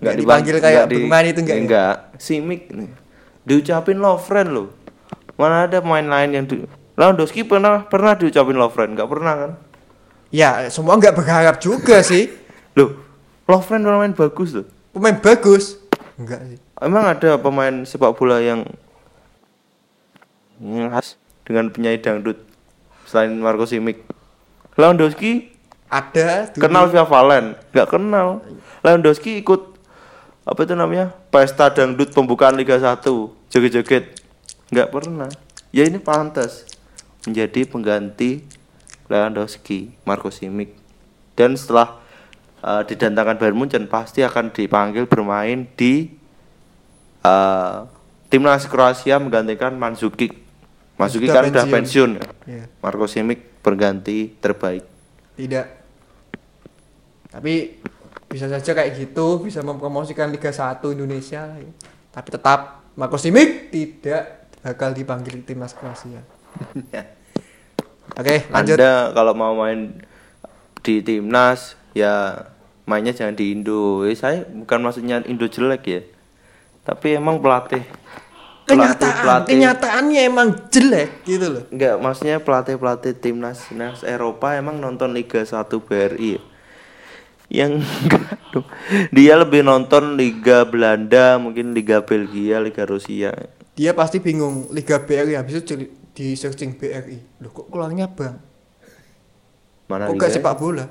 Nggak 0.00 0.14
dipanggil 0.16 0.56
kayak 0.58 0.88
nggak 0.88 0.90
bermain 0.96 1.26
itu 1.28 1.40
nggak 1.44 1.58
ya? 1.58 1.62
Enggak, 1.62 1.94
Simic 2.16 2.62
nih. 2.72 2.90
Diucapin 3.44 3.98
love 4.00 4.22
friend 4.24 4.48
loh. 4.54 4.68
Mana 5.36 5.66
ada 5.66 5.82
pemain 5.82 6.06
lain 6.06 6.30
yang 6.32 6.44
di 6.46 6.64
Lewandowski 6.92 7.48
pernah 7.48 7.88
pernah 7.88 8.12
diucapin 8.16 8.56
love 8.56 8.74
friend, 8.76 8.96
nggak 8.96 9.08
pernah 9.08 9.34
kan? 9.34 9.52
Ya, 10.32 10.68
semua 10.68 10.96
nggak 11.00 11.16
berharap 11.16 11.56
juga 11.60 12.04
sih. 12.04 12.28
Loh, 12.76 13.00
love 13.48 13.64
friend 13.64 13.84
pemain 13.84 14.12
bagus 14.12 14.50
loh. 14.52 14.66
Pemain 14.92 15.16
bagus. 15.16 15.80
Enggak 16.20 16.40
sih. 16.48 16.58
Emang 16.82 17.04
ada 17.08 17.40
pemain 17.40 17.86
sepak 17.88 18.12
bola 18.18 18.42
yang 18.42 18.68
yang 20.62 20.92
khas 20.92 21.16
dengan 21.42 21.72
penyanyi 21.72 21.98
dangdut 21.98 22.38
selain 23.08 23.34
Marco 23.38 23.66
Simic? 23.66 24.02
Lewandowski 24.78 25.52
Ada 25.92 26.48
dulu. 26.48 26.62
kenal 26.64 26.84
Via 26.88 27.04
Valen 27.04 27.52
nggak 27.76 27.88
kenal 27.92 28.40
Lewandowski 28.80 29.36
ikut 29.44 29.76
apa 30.48 30.60
itu 30.64 30.72
namanya 30.72 31.12
pesta 31.28 31.68
dangdut 31.68 32.16
pembukaan 32.16 32.56
Liga 32.56 32.80
1 32.80 33.04
joget-joget 33.52 34.16
nggak 34.72 34.88
pernah 34.88 35.28
ya 35.68 35.84
ini 35.84 36.00
pantas 36.00 36.64
menjadi 37.26 37.66
pengganti 37.68 38.42
Lewandowski 39.06 39.92
Marco 40.08 40.32
Simic 40.32 40.74
dan 41.36 41.54
setelah 41.54 42.00
uh, 42.64 42.82
didatangkan 42.86 43.36
Bayern 43.38 43.56
Munchen 43.58 43.84
pasti 43.86 44.24
akan 44.24 44.50
dipanggil 44.54 45.04
bermain 45.06 45.68
di 45.76 46.08
uh, 47.26 47.86
timnas 48.32 48.64
Kroasia 48.66 49.20
menggantikan 49.20 49.76
Mandzukic 49.76 50.42
Mandzukic 50.96 51.32
Sudah 51.32 51.42
kan 51.42 51.50
udah 51.50 51.66
pensiun. 51.66 52.10
ya. 52.16 52.22
Iya. 52.46 52.64
Marco 52.78 53.06
Simic 53.10 53.62
berganti 53.64 54.38
terbaik 54.38 54.84
Tidak. 55.38 55.66
Tapi 57.32 57.54
bisa 58.28 58.48
saja 58.48 58.72
kayak 58.72 58.96
gitu 58.96 59.40
bisa 59.44 59.60
mempromosikan 59.64 60.28
Liga 60.28 60.52
1 60.52 60.84
Indonesia. 60.92 61.48
Tapi 62.12 62.28
tetap 62.28 62.84
Marco 62.96 63.16
Simic 63.16 63.72
tidak 63.72 64.52
bakal 64.60 64.92
dipanggil 64.92 65.40
timnas 65.42 65.72
Kroasia. 65.72 66.20
Oke, 68.20 68.36
lanjut. 68.52 68.76
Anda 68.76 69.16
kalau 69.16 69.32
mau 69.32 69.56
main 69.56 70.04
di 70.82 71.00
timnas 71.00 71.78
ya 71.96 72.46
mainnya 72.84 73.16
jangan 73.16 73.38
di 73.38 73.56
Indo. 73.56 74.04
Eh, 74.04 74.16
saya 74.16 74.44
bukan 74.44 74.84
maksudnya 74.84 75.24
Indo 75.24 75.48
jelek 75.48 75.82
ya. 75.88 76.00
Tapi 76.82 77.16
emang 77.16 77.38
pelatih 77.38 77.86
Kenyataan, 78.62 79.42
kenyataannya 79.50 80.20
emang 80.22 80.48
jelek 80.70 81.26
gitu 81.26 81.46
loh. 81.50 81.64
Enggak, 81.74 81.98
maksudnya 81.98 82.38
pelatih-pelatih 82.38 83.18
timnas 83.18 83.66
timnas 83.66 84.06
Eropa 84.06 84.54
emang 84.54 84.78
nonton 84.78 85.10
Liga 85.10 85.42
1 85.42 85.66
BRI 85.66 86.38
ya? 86.38 86.42
Yang 87.50 87.72
enggak. 88.06 88.24
Dia 89.10 89.34
lebih 89.34 89.66
nonton 89.66 90.14
Liga 90.14 90.62
Belanda, 90.62 91.42
mungkin 91.42 91.74
Liga 91.74 92.06
Belgia, 92.06 92.62
Liga 92.62 92.86
Rusia. 92.86 93.34
Dia 93.74 93.98
pasti 93.98 94.22
bingung 94.22 94.70
Liga 94.70 95.02
BRI 95.02 95.34
habis 95.34 95.66
itu 95.66 95.90
di 96.12 96.36
searching 96.36 96.76
BRI. 96.76 97.18
Loh 97.40 97.50
kok 97.52 97.68
keluarnya 97.72 98.08
Bang? 98.12 98.36
Mana 99.88 100.08
Kok 100.08 100.16
gak 100.16 100.32
sepak 100.32 100.56
bola? 100.56 100.86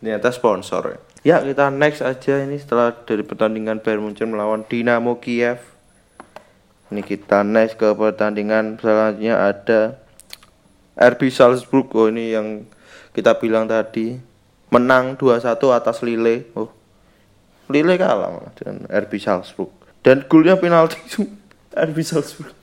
Ternyata 0.00 0.28
sponsor 0.34 0.82
ya. 0.88 0.98
Ya 1.22 1.36
kita 1.38 1.70
next 1.70 2.02
aja 2.02 2.42
ini 2.42 2.58
setelah 2.58 2.90
dari 3.06 3.22
pertandingan 3.22 3.78
Bayern 3.78 4.02
Munchen 4.02 4.34
melawan 4.34 4.66
Dinamo 4.66 5.22
Kiev. 5.22 5.62
Ini 6.90 7.00
kita 7.06 7.46
next 7.46 7.78
ke 7.78 7.94
pertandingan 7.94 8.76
selanjutnya 8.82 9.38
ada 9.38 10.02
RB 10.98 11.30
Salzburg. 11.30 11.86
Oh 11.94 12.10
ini 12.10 12.34
yang 12.34 12.66
kita 13.14 13.38
bilang 13.38 13.70
tadi 13.70 14.18
menang 14.74 15.14
2-1 15.14 15.56
atas 15.72 16.02
Lille. 16.02 16.50
Oh. 16.58 16.72
Lille 17.70 17.94
kalah 17.96 18.50
dengan 18.58 18.90
RB 18.90 19.12
Salzburg. 19.22 19.70
Dan 20.02 20.26
golnya 20.26 20.58
penalti 20.58 20.98
RB 21.88 21.98
Salzburg. 22.02 22.61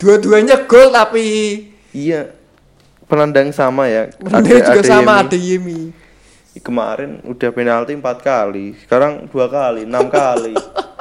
Dua-duanya 0.00 0.64
gol 0.64 0.88
tapi 0.90 1.24
Iya. 1.90 2.32
Penandang 3.10 3.50
sama 3.50 3.90
ya. 3.90 4.06
Bener 4.22 4.62
juga 4.62 4.82
sama 4.86 5.18
Adeyemi. 5.20 5.90
Adeyemi. 6.54 6.60
Kemarin 6.62 7.22
udah 7.26 7.50
penalti 7.54 7.94
empat 7.94 8.26
kali, 8.26 8.74
sekarang 8.82 9.30
dua 9.30 9.46
kali, 9.46 9.86
enam 9.86 10.10
kali. 10.10 10.54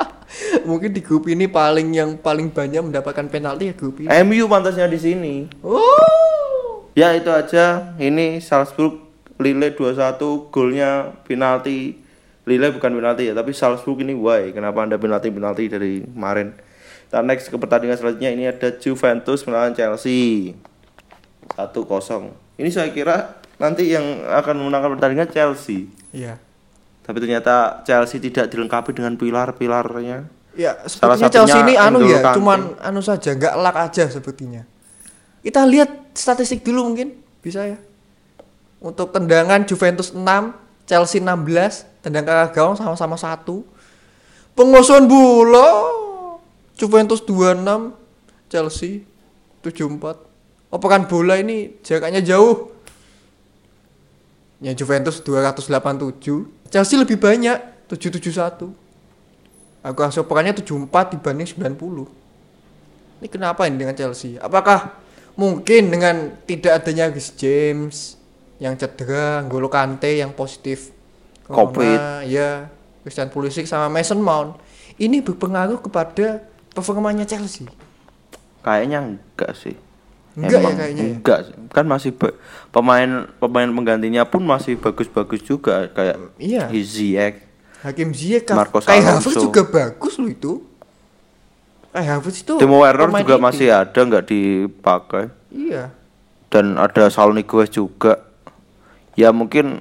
Mungkin 0.69 0.93
di 0.93 1.01
grup 1.01 1.25
ini 1.25 1.49
paling 1.49 1.89
yang 1.89 2.15
paling 2.21 2.53
banyak 2.53 2.85
mendapatkan 2.85 3.25
penalti 3.29 3.69
ya 3.69 3.75
grup 3.77 3.97
ini. 4.01 4.09
MU 4.23 4.45
pantasnya 4.45 4.85
di 4.85 4.99
sini. 5.01 5.35
Oh. 5.65 6.89
Ya 6.93 7.13
itu 7.17 7.29
aja. 7.33 7.97
Ini 7.97 8.41
Salzburg 8.41 9.01
Lille 9.41 9.73
2-1 9.73 10.53
golnya 10.53 11.17
penalti. 11.25 11.97
Lille 12.49 12.67
bukan 12.73 12.91
penalti 12.97 13.29
ya, 13.29 13.33
tapi 13.37 13.53
Salzburg 13.53 14.01
ini 14.01 14.17
why? 14.17 14.49
Kenapa 14.49 14.81
Anda 14.81 14.97
penalti-penalti 14.97 15.69
dari 15.69 16.01
kemarin? 16.01 16.68
Kita 17.09 17.25
next 17.25 17.49
ke 17.49 17.57
pertandingan 17.57 17.97
selanjutnya 17.97 18.29
ini 18.29 18.45
ada 18.45 18.69
Juventus 18.77 19.41
melawan 19.49 19.73
Chelsea. 19.73 20.53
1-0. 21.57 21.73
Ini 22.61 22.69
saya 22.69 22.93
kira 22.93 23.41
nanti 23.57 23.89
yang 23.89 24.29
akan 24.29 24.61
memenangkan 24.61 24.93
pertandingan 24.93 25.25
Chelsea. 25.33 25.89
Iya. 26.13 26.37
Tapi 27.01 27.17
ternyata 27.17 27.81
Chelsea 27.81 28.21
tidak 28.21 28.53
dilengkapi 28.53 28.93
dengan 28.93 29.17
pilar-pilarnya. 29.17 30.29
Ya, 30.53 30.77
Salah 30.85 31.17
sepertinya 31.17 31.33
Chelsea 31.33 31.57
ini 31.65 31.73
anu 31.73 32.05
ya, 32.05 32.21
Kante. 32.21 32.37
cuman 32.37 32.59
anu 32.77 33.01
saja, 33.01 33.33
nggak 33.33 33.57
luck 33.57 33.77
aja 33.89 34.05
sepertinya. 34.05 34.61
Kita 35.41 35.65
lihat 35.65 36.13
statistik 36.13 36.61
dulu 36.61 36.93
mungkin 36.93 37.17
bisa 37.41 37.65
ya. 37.65 37.81
Untuk 38.77 39.09
tendangan 39.09 39.65
Juventus 39.65 40.13
6, 40.13 40.21
Chelsea 40.85 41.17
16, 41.17 42.05
tendangan 42.05 42.53
ke 42.53 42.61
gawang 42.61 42.77
sama-sama 42.77 43.17
satu. 43.17 43.65
Penguasaan 44.53 45.09
bola 45.09 45.89
Juventus 46.79 47.19
26, 47.27 47.91
Chelsea 48.47 49.03
74. 49.59 50.71
Operan 50.71 51.03
bola 51.11 51.35
ini 51.35 51.75
jaraknya 51.83 52.23
jauh. 52.23 52.71
Ya 54.63 54.71
Juventus 54.71 55.19
287, 55.19 56.71
Chelsea 56.71 56.95
lebih 56.95 57.19
banyak 57.19 57.59
771. 57.91 58.71
Aku 59.79 59.99
hasil 60.03 60.23
operannya 60.23 60.55
74 60.55 61.15
dibanding 61.15 61.47
90. 61.47 62.07
Ini 63.19 63.27
kenapa 63.27 63.67
ini 63.67 63.75
dengan 63.79 63.95
Chelsea? 63.95 64.39
Apakah 64.39 64.99
mungkin 65.35 65.91
dengan 65.91 66.35
tidak 66.43 66.83
adanya 66.83 67.11
Reece 67.11 67.35
James 67.35 68.19
yang 68.59 68.75
cedera, 68.75 69.39
N'Golo 69.43 69.71
Kante 69.71 70.19
yang 70.19 70.35
positif 70.35 70.91
Covid. 71.47 72.27
ya, 72.27 72.67
Christian 73.03 73.31
Pulisic 73.31 73.67
sama 73.67 73.87
Mason 73.87 74.19
Mount 74.19 74.59
ini 74.99 75.23
berpengaruh 75.23 75.79
kepada 75.79 76.43
performanya 76.79 77.23
Chelsea? 77.23 77.67
Kayaknya 78.59 78.99
enggak 79.05 79.51
sih. 79.53 79.75
Enggak 80.33 80.51
ya 80.51 80.61
Emang 80.61 80.75
kayaknya 80.75 81.03
ya? 81.03 81.11
Enggak, 81.15 81.39
sih. 81.43 81.53
kan 81.69 81.85
masih 81.85 82.11
pemain 82.69 83.09
pemain 83.37 83.69
penggantinya 83.69 84.23
pun 84.23 84.41
masih 84.41 84.75
bagus-bagus 84.75 85.41
juga 85.41 85.87
kayak 85.89 86.15
Iya. 86.37 86.71
Ziyech. 86.71 87.43
Hakim 87.79 88.11
Ziyech, 88.11 88.47
Marcos 88.51 88.83
Kai. 88.83 88.99
Havertz 88.99 89.35
juga 89.35 89.63
bagus 89.63 90.15
loh 90.15 90.27
itu. 90.27 90.53
Kai 91.89 92.05
Havertz 92.05 92.43
itu 92.43 92.53
Timo 92.55 92.79
Werner 92.79 93.09
juga 93.09 93.35
inti. 93.35 93.43
masih 93.43 93.67
ada 93.71 93.99
nggak 93.99 94.25
dipakai 94.25 95.31
Iya. 95.49 95.89
dan 96.47 96.75
ada 96.75 97.07
Saul 97.07 97.33
Niguez 97.33 97.67
juga. 97.69 98.19
Ya 99.15 99.31
mungkin 99.31 99.79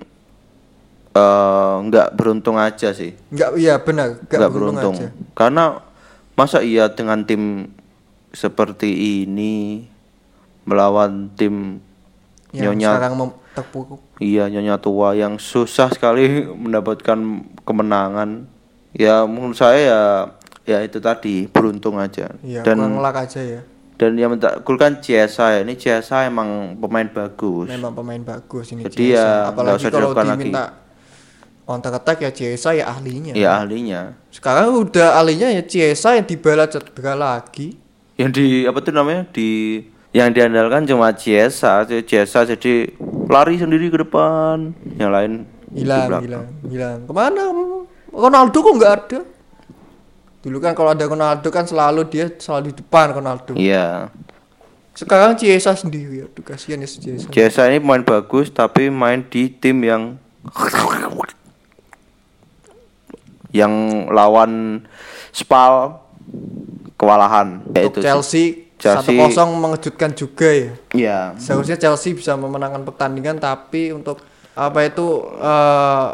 eh, 1.12 1.74
nggak 1.82 2.14
beruntung 2.14 2.57
aja 2.57 2.94
sih. 2.94 3.14
Enggak 3.28 3.51
iya 3.59 3.74
benar, 3.76 4.16
enggak 4.16 4.38
nggak 4.38 4.53
beruntung, 4.55 4.94
beruntung. 4.94 5.11
aja. 5.18 5.34
Karena 5.34 5.64
masa 6.39 6.62
iya 6.62 6.86
dengan 6.86 7.26
tim 7.26 7.74
seperti 8.30 9.26
ini 9.26 9.82
melawan 10.62 11.34
tim 11.34 11.82
Yang 12.55 12.78
nyonya 12.78 12.91
sekarang 12.95 13.14
terpuruk. 13.59 14.01
iya 14.22 14.47
nyonya 14.47 14.78
tua 14.78 15.18
yang 15.18 15.43
susah 15.43 15.91
sekali 15.91 16.47
mendapatkan 16.62 17.18
kemenangan. 17.66 18.47
Ya 18.95 19.26
menurut 19.26 19.59
saya 19.59 19.80
ya 19.82 20.03
ya 20.64 20.78
itu 20.86 21.03
tadi 21.03 21.51
beruntung 21.51 21.99
aja. 21.99 22.30
Iya, 22.41 22.62
dan 22.62 22.78
luck 23.03 23.16
aja 23.18 23.43
ya. 23.43 23.61
dan 23.99 24.14
yang 24.14 24.39
kan 24.78 25.03
Ciesa 25.03 25.59
ya. 25.59 25.61
Ini 25.66 25.74
Ciesa 25.74 26.22
emang 26.22 26.78
pemain 26.78 27.11
bagus. 27.11 27.66
Memang 27.66 27.93
pemain 27.99 28.22
bagus 28.22 28.70
ini 28.70 28.86
Jadi 28.86 29.18
ya, 29.18 29.51
apalagi 29.51 29.82
usah 29.82 29.91
kalau 29.91 30.14
diminta 30.14 30.88
counter 31.69 31.93
attack 31.93 32.25
ya 32.25 32.33
Ciesa 32.33 32.73
ya 32.73 32.89
ahlinya. 32.89 33.37
Ya 33.37 33.61
ahlinya. 33.61 34.16
Sekarang 34.33 34.73
udah 34.73 35.21
ahlinya 35.21 35.53
ya 35.53 35.61
Ciesa 35.61 36.16
yang 36.16 36.25
dibala 36.25 36.64
cedera 36.64 37.12
lagi. 37.12 37.77
Yang 38.16 38.31
di 38.41 38.47
apa 38.64 38.81
tuh 38.81 38.97
namanya? 38.97 39.29
Di 39.29 39.85
yang 40.16 40.33
diandalkan 40.33 40.89
cuma 40.89 41.12
Ciesa, 41.12 41.85
Ciesa 41.85 42.49
jadi 42.49 42.89
lari 43.29 43.61
sendiri 43.61 43.93
ke 43.93 44.01
depan. 44.01 44.73
Yang 44.97 45.12
lain 45.12 45.33
Hilang, 45.69 46.25
hilang, 46.25 46.47
hilang. 46.64 46.99
Ke 47.05 47.12
mana? 47.12 47.53
Ronaldo 48.09 48.57
kok 48.57 48.75
nggak 48.81 48.95
ada? 49.05 49.21
Dulu 50.41 50.57
kan 50.64 50.73
kalau 50.73 50.97
ada 50.97 51.05
Ronaldo 51.05 51.49
kan 51.53 51.69
selalu 51.69 52.09
dia 52.09 52.33
selalu 52.41 52.73
di 52.73 52.81
depan 52.81 53.12
Ronaldo. 53.12 53.53
Iya. 53.53 54.09
Sekarang 54.97 55.37
Ciesa 55.37 55.77
sendiri. 55.77 56.25
Aduh 56.25 56.41
kasihan 56.41 56.81
ya 56.81 56.89
Ciesa. 56.89 57.29
Ciesa 57.29 57.69
ini 57.69 57.85
pemain 57.85 58.01
bagus 58.01 58.49
tapi 58.49 58.89
main 58.89 59.21
di 59.29 59.53
tim 59.53 59.85
yang 59.85 60.16
yang 63.59 63.72
lawan 64.09 64.82
Spal 65.34 65.98
kewalahan 66.94 67.62
yaitu 67.74 67.98
Chelsea, 67.98 68.70
Chelsea- 68.78 69.18
1-0 69.18 69.34
mengejutkan 69.59 70.11
juga 70.14 70.46
ya. 70.50 70.70
ya 70.94 71.18
Seharusnya 71.38 71.74
Chelsea 71.74 72.14
bisa 72.14 72.34
memenangkan 72.34 72.86
pertandingan 72.86 73.38
tapi 73.38 73.90
untuk 73.90 74.22
apa 74.54 74.78
itu 74.82 75.06
eh, 75.38 76.09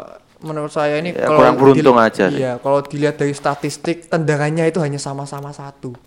menurut 0.45 0.69
saya 0.69 1.01
ini 1.01 1.09
Ya, 1.09 1.25
kurang 1.25 1.57
beruntung 1.57 1.97
aja. 1.97 2.29
Iya, 2.29 2.61
kalau 2.61 2.85
dilihat 2.85 3.17
dari 3.17 3.33
statistik 3.33 4.05
tendangannya 4.05 4.69
itu 4.69 4.77
hanya 4.77 5.01
sama-sama 5.01 5.49
satu. 5.49 5.97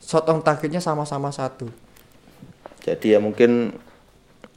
Shot 0.00 0.24
on 0.26 0.40
targetnya 0.40 0.80
sama-sama 0.80 1.28
satu. 1.30 1.68
jadi 2.80 3.14
ya 3.14 3.18
mungkin 3.20 3.76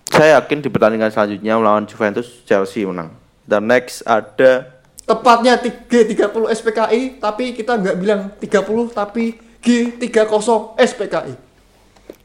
saya 0.08 0.40
yakin 0.40 0.64
di 0.64 0.72
pertandingan 0.72 1.12
selanjutnya 1.12 1.60
melawan 1.60 1.84
Juventus 1.84 2.40
Chelsea 2.48 2.88
menang 2.88 3.12
dan 3.44 3.68
next 3.68 4.00
ada 4.08 4.73
Tepatnya 5.04 5.60
G 5.60 6.08
30 6.08 6.32
SPKI 6.32 7.20
tapi 7.20 7.52
kita 7.52 7.76
nggak 7.76 7.98
bilang 8.00 8.32
30 8.40 8.96
tapi 8.96 9.36
G30 9.60 10.48
SPKI. 10.80 11.34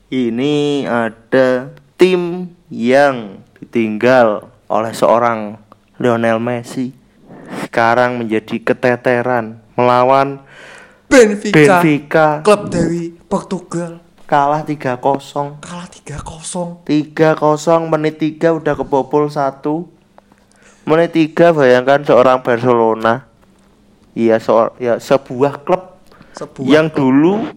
Ini 0.08 0.86
ada 0.86 1.74
tim 1.98 2.54
yang 2.70 3.42
ditinggal 3.58 4.46
oleh 4.70 4.92
seorang 4.94 5.58
Lionel 5.98 6.38
Messi. 6.38 6.94
Sekarang 7.66 8.22
menjadi 8.22 8.62
keteteran 8.62 9.58
melawan 9.74 10.42
Benfica, 11.08 11.56
Benfica 11.56 12.26
klub 12.44 12.68
dari 12.68 13.10
Portugal 13.26 14.04
kalah 14.28 14.60
3-0. 14.60 15.56
kalah 15.64 15.88
3-0. 15.88 16.84
3-0 16.84 17.88
menit 17.88 18.20
3 18.20 18.60
udah 18.60 18.74
kebobol 18.76 19.32
1. 19.32 19.97
Menit 20.88 21.12
3 21.12 21.52
bayangkan 21.52 22.00
seorang 22.00 22.40
Barcelona. 22.40 23.28
Iya, 24.16 24.40
seor 24.40 24.72
ya 24.80 24.96
sebuah 24.96 25.62
klub 25.62 26.00
Sebuah 26.32 26.64
yang 26.66 26.88
dulu 26.88 27.52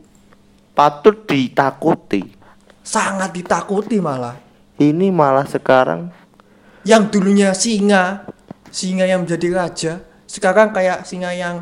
patut 0.76 1.26
ditakuti. 1.26 2.38
sangat 2.84 3.32
ditakuti 3.32 4.04
malah. 4.04 4.36
Ini 4.82 5.14
malah 5.14 5.46
sekarang 5.46 6.12
yang 6.82 7.14
dulunya 7.14 7.54
singa 7.54 8.26
singa 8.74 9.06
yang 9.06 9.22
menjadi 9.26 9.48
raja 9.54 9.94
sekarang 10.26 10.74
kayak 10.74 11.06
singa 11.06 11.30
yang 11.36 11.62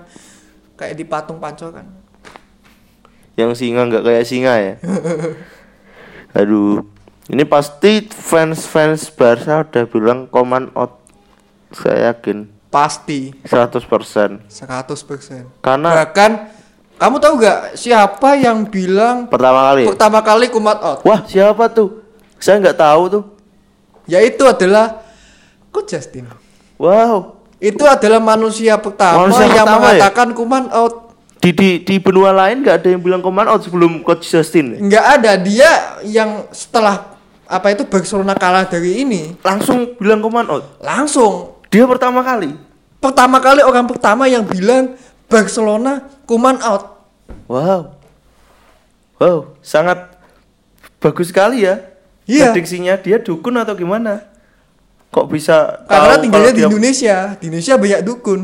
kayak 0.80 0.96
di 0.96 1.04
patung 1.04 1.44
pancoran 1.44 1.84
yang 3.36 3.52
singa 3.52 3.84
nggak 3.88 4.04
kayak 4.04 4.24
singa 4.24 4.54
ya 4.56 4.74
aduh 6.40 6.88
ini 7.28 7.44
pasti 7.44 8.08
fans 8.08 8.64
fans 8.64 9.12
Barca 9.12 9.68
udah 9.68 9.84
bilang 9.92 10.20
command 10.32 10.72
out 10.72 10.99
saya 11.74 12.14
yakin. 12.14 12.50
Pasti. 12.70 13.34
100% 13.50 14.46
100% 14.46 14.46
karena 15.58 15.90
bahkan 15.90 16.54
kamu 17.02 17.16
tahu 17.18 17.34
gak 17.42 17.60
siapa 17.80 18.38
yang 18.38 18.68
bilang 18.68 19.26
pertama 19.26 19.74
kali? 19.74 19.84
pertama 19.90 20.20
kali 20.22 20.46
kumat 20.52 20.78
out? 20.84 21.00
Wah 21.02 21.24
siapa 21.26 21.66
tuh? 21.72 22.04
Saya 22.38 22.60
nggak 22.60 22.78
tahu 22.78 23.04
tuh. 23.08 23.24
Yaitu 24.06 24.44
adalah 24.44 25.02
Coach 25.72 25.96
Justin? 25.96 26.28
Wow. 26.80 27.40
Itu 27.60 27.84
adalah 27.84 28.24
manusia 28.24 28.80
pertama 28.80 29.28
Manusia 29.28 29.52
yang 29.52 29.68
pertama 29.68 29.76
ya? 29.76 29.80
mengatakan 29.80 30.28
kuman 30.32 30.66
out. 30.72 30.94
Di 31.40 31.56
di 31.56 31.80
di 31.84 31.96
benua 32.04 32.36
lain 32.36 32.68
nggak 32.68 32.84
ada 32.84 32.88
yang 32.92 33.00
bilang 33.00 33.24
command 33.24 33.48
out 33.48 33.64
sebelum 33.64 34.04
coach 34.04 34.28
Justin 34.28 34.76
nggak 34.76 35.06
ada. 35.20 35.40
Dia 35.40 36.04
yang 36.04 36.48
setelah 36.52 37.16
apa 37.48 37.72
itu 37.72 37.88
Barcelona 37.88 38.36
kalah 38.36 38.68
dari 38.68 39.08
ini 39.08 39.40
langsung 39.40 39.96
bilang 39.96 40.20
command 40.20 40.48
out? 40.52 40.64
langsung 40.84 41.59
dia 41.70 41.86
pertama 41.86 42.22
kali. 42.22 42.54
Pertama 43.00 43.38
kali 43.40 43.64
orang 43.64 43.88
pertama 43.88 44.28
yang 44.28 44.44
bilang 44.44 44.98
Barcelona 45.26 46.04
kuman 46.26 46.60
out. 46.60 47.00
Wow. 47.48 47.96
Wow 49.18 49.56
sangat 49.62 50.18
bagus 50.98 51.30
sekali 51.32 51.64
ya 51.64 51.80
Iya. 52.26 52.52
prediksinya. 52.52 52.94
Dia 52.98 53.18
dukun 53.18 53.56
atau 53.56 53.74
gimana? 53.74 54.26
Kok 55.10 55.26
bisa 55.30 55.86
karena 55.90 56.14
tahu 56.14 56.22
tinggalnya 56.22 56.54
di 56.54 56.62
dia- 56.62 56.70
Indonesia. 56.70 57.16
Di 57.38 57.46
Indonesia 57.50 57.76
banyak 57.76 58.02
dukun. 58.06 58.42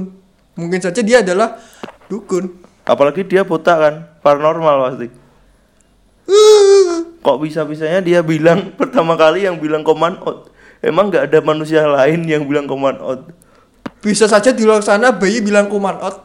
Mungkin 0.56 0.80
saja 0.82 1.02
dia 1.04 1.22
adalah 1.22 1.60
dukun. 2.08 2.50
Apalagi 2.82 3.22
dia 3.22 3.46
buta 3.46 3.74
kan 3.76 3.94
paranormal 4.22 4.90
pasti. 4.90 5.08
Kok 7.26 7.38
bisa 7.42 7.66
bisanya 7.66 8.02
dia 8.02 8.22
bilang 8.22 8.70
pertama 8.80 9.14
kali 9.14 9.46
yang 9.46 9.58
bilang 9.58 9.82
command 9.82 10.18
out 10.22 10.50
emang 10.86 11.10
nggak 11.10 11.34
ada 11.34 11.40
manusia 11.42 11.82
lain 11.90 12.22
yang 12.30 12.46
bilang 12.46 12.70
command 12.70 13.02
out? 13.02 13.26
Bisa 14.06 14.30
saja 14.30 14.54
di 14.54 14.62
luar 14.62 14.86
sana 14.86 15.10
bayi 15.10 15.42
bilang 15.42 15.66
kuman 15.66 15.98
out. 15.98 16.22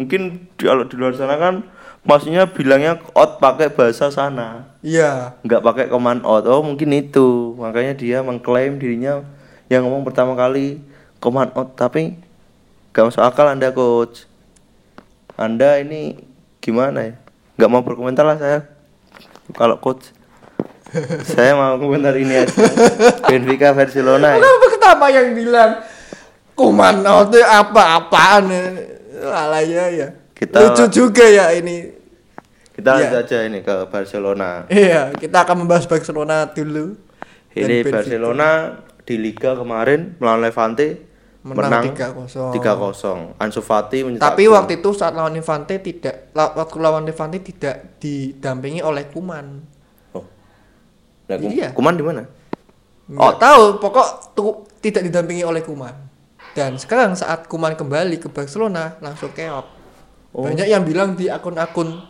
Mungkin 0.00 0.48
di- 0.56 0.64
kalau 0.64 0.88
di 0.88 0.96
luar 0.96 1.12
sana 1.12 1.36
kan 1.36 1.60
maksudnya 2.00 2.48
bilangnya 2.48 2.96
out 3.12 3.36
pakai 3.36 3.68
bahasa 3.68 4.08
sana. 4.08 4.64
Iya. 4.80 5.36
Nggak 5.44 5.60
pakai 5.60 5.86
command 5.92 6.24
out. 6.24 6.48
Oh 6.48 6.64
mungkin 6.64 6.96
itu. 6.96 7.52
Makanya 7.60 7.92
dia 7.92 8.24
mengklaim 8.24 8.80
dirinya 8.80 9.20
yang 9.68 9.84
ngomong 9.84 10.08
pertama 10.08 10.32
kali 10.32 10.80
command 11.20 11.52
out. 11.52 11.76
Tapi 11.76 12.16
nggak 12.96 13.04
masuk 13.12 13.20
akal 13.20 13.52
anda 13.52 13.68
coach. 13.68 14.24
Anda 15.36 15.76
ini 15.84 16.16
gimana 16.64 17.12
ya? 17.12 17.14
Nggak 17.60 17.68
mau 17.68 17.84
berkomentar 17.84 18.24
lah 18.24 18.40
saya. 18.40 18.58
Kalau 19.52 19.76
coach, 19.76 20.08
saya 21.24 21.52
mau 21.56 21.76
komentar 21.76 22.14
ini 22.16 22.44
aja. 22.44 22.52
Benfica 23.28 23.72
Barcelona 23.72 24.36
ya. 24.36 24.42
Kenapa 24.42 24.66
kenapa 24.72 25.06
yang 25.12 25.28
bilang 25.36 25.70
kuman 26.56 27.04
oh, 27.04 27.28
itu 27.28 27.38
apa-apaan 27.42 28.44
alaya 29.22 29.84
ya. 29.92 30.08
Kita- 30.36 30.60
Lucu 30.60 30.84
juga 30.92 31.24
ya 31.24 31.52
ini. 31.52 31.92
Kita 32.76 32.92
lanjut 32.92 33.24
aja 33.24 33.38
ini 33.48 33.64
ke 33.64 33.88
Barcelona. 33.88 34.68
Iya, 34.68 35.16
kita 35.16 35.48
akan 35.48 35.64
membahas 35.64 35.88
Barcelona 35.88 36.44
dulu. 36.52 36.92
Ini. 37.56 37.80
Barcelona 37.88 38.84
di 39.08 39.16
Liga 39.16 39.56
kemarin 39.56 40.20
melawan 40.20 40.44
Levante 40.44 41.06
Menang 41.46 41.94
menang, 41.94 41.94
3-0. 41.94 42.58
3-0. 42.58 43.38
Ansu 43.38 43.62
Fati 43.62 44.02
mencetak 44.02 44.34
Tapi 44.34 44.50
gol. 44.50 44.58
waktu 44.58 44.72
itu 44.82 44.90
saat 44.98 45.14
lawan 45.14 45.30
Levante 45.30 45.78
tidak 45.78 46.34
waktu 46.34 46.76
lawan 46.82 47.06
Levante 47.06 47.38
tidak 47.38 48.02
didampingi 48.02 48.82
oleh 48.82 49.06
Kuman. 49.06 49.62
Oh. 51.26 51.34
Nah, 51.34 51.36
Kum- 51.42 51.52
Iya. 51.52 51.68
Kuman 51.74 51.94
di 51.98 52.04
mana? 52.06 52.22
Nggak 53.06 53.36
tahu, 53.38 53.62
pokok 53.78 54.08
tuh 54.34 54.66
tidak 54.82 55.06
didampingi 55.06 55.42
oleh 55.46 55.62
Kuman. 55.62 55.94
Dan 56.54 56.78
sekarang 56.78 57.14
saat 57.14 57.46
Kuman 57.50 57.74
kembali 57.74 58.18
ke 58.18 58.30
Barcelona 58.30 58.98
langsung 59.02 59.30
keok. 59.34 59.66
Oh. 60.34 60.42
Banyak 60.46 60.66
yang 60.66 60.82
bilang 60.82 61.14
di 61.14 61.30
akun-akun 61.30 62.02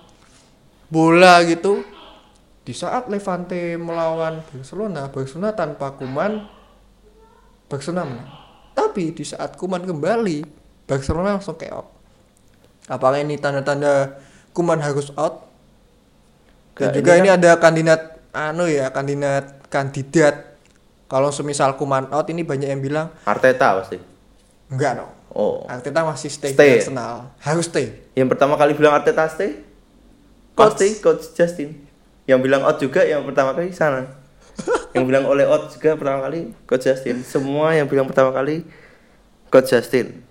bola 0.86 1.42
gitu 1.42 1.82
di 2.66 2.74
saat 2.74 3.06
Levante 3.06 3.78
melawan 3.78 4.42
Barcelona, 4.42 5.06
Barcelona 5.10 5.50
tanpa 5.54 5.94
Kuman 5.94 6.32
Barcelona 7.66 8.02
menang. 8.06 8.30
Tapi 8.74 9.14
di 9.14 9.24
saat 9.26 9.54
Kuman 9.58 9.82
kembali, 9.82 10.46
Barcelona 10.86 11.38
langsung 11.38 11.58
keok. 11.58 11.86
Apakah 12.86 13.18
ini 13.18 13.34
tanda-tanda 13.38 14.18
Kuman 14.54 14.78
harus 14.78 15.10
out? 15.18 15.44
Dan 16.76 16.92
juga 16.92 17.16
ini 17.16 17.28
ini, 17.28 17.30
ada 17.32 17.56
kandidat 17.56 18.15
anu 18.36 18.68
ya, 18.68 18.92
kandidat 18.92 19.64
kandidat 19.72 20.60
kalau 21.08 21.32
semisal 21.32 21.72
Kuman 21.74 22.12
out 22.12 22.28
ini 22.28 22.44
banyak 22.44 22.68
yang 22.68 22.82
bilang 22.84 23.08
Arteta 23.24 23.80
pasti. 23.80 23.96
enggak 24.68 25.00
dong. 25.00 25.12
Oh. 25.30 25.64
Arteta 25.64 26.00
masih 26.02 26.28
stay, 26.28 26.52
Stay. 26.52 26.80
Arsenal. 26.80 27.32
Harus 27.40 27.68
stay. 27.68 27.92
Yang 28.12 28.36
pertama 28.36 28.56
kali 28.56 28.72
bilang 28.72 28.96
Arteta 28.96 29.24
stay? 29.26 29.62
Coach. 30.52 30.76
Pasti 30.76 30.88
coach 31.00 31.32
Justin. 31.32 31.84
Yang 32.26 32.40
bilang 32.42 32.62
out 32.64 32.76
juga 32.76 33.04
yang 33.04 33.22
pertama 33.22 33.52
kali 33.52 33.70
sana. 33.70 34.08
yang 34.96 35.04
bilang 35.04 35.28
oleh 35.28 35.44
out 35.44 35.68
juga 35.68 35.94
pertama 35.94 36.24
kali 36.24 36.52
coach 36.64 36.88
Justin. 36.88 37.20
Semua 37.22 37.76
yang 37.76 37.86
bilang 37.86 38.08
pertama 38.08 38.32
kali 38.32 38.64
coach 39.48 39.70
Justin. 39.70 40.24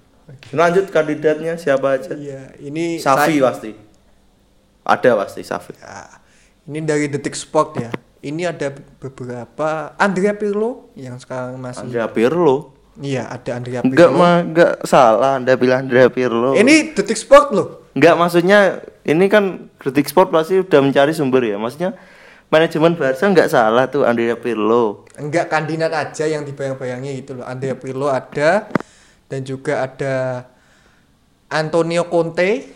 Lanjut 0.50 0.90
kandidatnya 0.90 1.54
siapa 1.56 2.02
aja? 2.02 2.18
Iya, 2.18 2.58
ini 2.60 2.98
Safi 2.98 3.38
saya- 3.38 3.46
pasti. 3.46 3.72
Ada 4.82 5.12
pasti 5.16 5.42
Safi. 5.46 5.72
Ya, 5.78 6.25
ini 6.66 6.82
dari 6.82 7.06
Detik 7.10 7.38
Sport 7.38 7.70
ya. 7.78 7.92
Ini 8.26 8.50
ada 8.50 8.74
beberapa 8.74 9.94
Andrea 10.02 10.34
Pirlo 10.34 10.90
yang 10.98 11.22
sekarang 11.22 11.62
masih 11.62 11.86
Andrea 11.86 12.10
Pirlo. 12.10 12.74
Iya, 12.98 13.30
ada 13.30 13.60
Andrea 13.60 13.86
Enggak 13.86 14.10
Pirlo. 14.10 14.18
mah 14.18 14.36
enggak 14.42 14.74
salah 14.88 15.38
Anda 15.38 15.54
bilang 15.60 15.86
Andrea 15.86 16.10
Pirlo. 16.10 16.58
Ini 16.58 16.96
Detik 16.98 17.20
Sport 17.22 17.54
loh. 17.54 17.68
Enggak 17.94 18.16
maksudnya 18.18 18.82
ini 19.06 19.30
kan 19.30 19.70
Kritik 19.78 20.10
Sport 20.10 20.34
pasti 20.34 20.58
udah 20.60 20.80
mencari 20.82 21.14
sumber 21.14 21.46
ya. 21.46 21.62
Maksudnya 21.62 21.94
manajemen 22.50 22.98
Barca 22.98 23.30
enggak 23.30 23.54
salah 23.54 23.86
tuh 23.86 24.02
Andrea 24.08 24.34
Pirlo. 24.34 25.06
Enggak 25.22 25.54
kandidat 25.54 25.94
aja 25.94 26.26
yang 26.26 26.42
dibayang-bayangi 26.50 27.22
gitu 27.22 27.38
loh. 27.38 27.46
Andrea 27.46 27.78
Pirlo 27.78 28.10
ada 28.10 28.74
dan 29.30 29.46
juga 29.46 29.86
ada 29.86 30.50
Antonio 31.54 32.10
Conte 32.10 32.74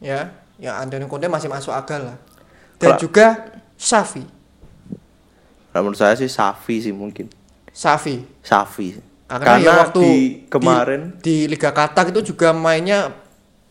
ya. 0.00 0.32
Ya 0.56 0.80
Antonio 0.80 1.12
Conte 1.12 1.28
masih 1.28 1.52
masuk 1.52 1.76
akal 1.76 2.08
lah. 2.08 2.16
Dan 2.82 2.98
juga 2.98 3.26
Safi. 3.78 4.22
Nah, 5.72 5.78
menurut 5.80 5.98
saya 5.98 6.18
sih 6.18 6.28
Safi 6.28 6.82
sih 6.82 6.92
mungkin. 6.92 7.30
Safi. 7.72 8.20
Safi. 8.44 9.00
Karena, 9.30 9.44
Karena, 9.48 9.64
ya 9.64 9.72
waktu 9.80 10.02
di 10.04 10.16
kemarin 10.52 11.00
di, 11.24 11.48
di 11.48 11.56
Liga 11.56 11.72
Qatar 11.72 12.12
itu 12.12 12.34
juga 12.34 12.52
mainnya 12.52 13.16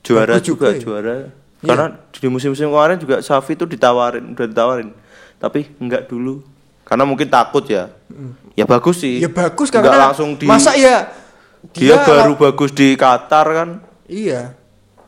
juara 0.01 0.41
juga, 0.41 0.73
ya. 0.73 0.81
juara. 0.81 1.29
Iya. 1.61 1.69
Karena 1.69 1.85
di 2.09 2.27
musim-musim 2.33 2.73
kemarin 2.73 2.97
juga 2.97 3.21
Safi 3.21 3.53
itu 3.53 3.69
ditawarin, 3.69 4.33
udah 4.33 4.47
ditawarin. 4.49 4.89
Tapi 5.37 5.69
enggak 5.77 6.09
dulu. 6.09 6.41
Karena 6.81 7.05
mungkin 7.05 7.29
takut 7.29 7.61
ya. 7.69 7.93
Ya 8.57 8.65
bagus 8.65 9.05
sih. 9.05 9.21
ya 9.21 9.29
bagus 9.29 9.69
Enggak 9.69 9.85
karena 9.85 10.09
langsung 10.09 10.33
di 10.35 10.49
masa 10.49 10.73
ya 10.73 11.13
dia, 11.69 12.01
baru 12.01 12.33
bagus 12.33 12.73
di 12.73 12.97
Qatar 12.97 13.45
kan. 13.45 13.69
Iya. 14.09 14.57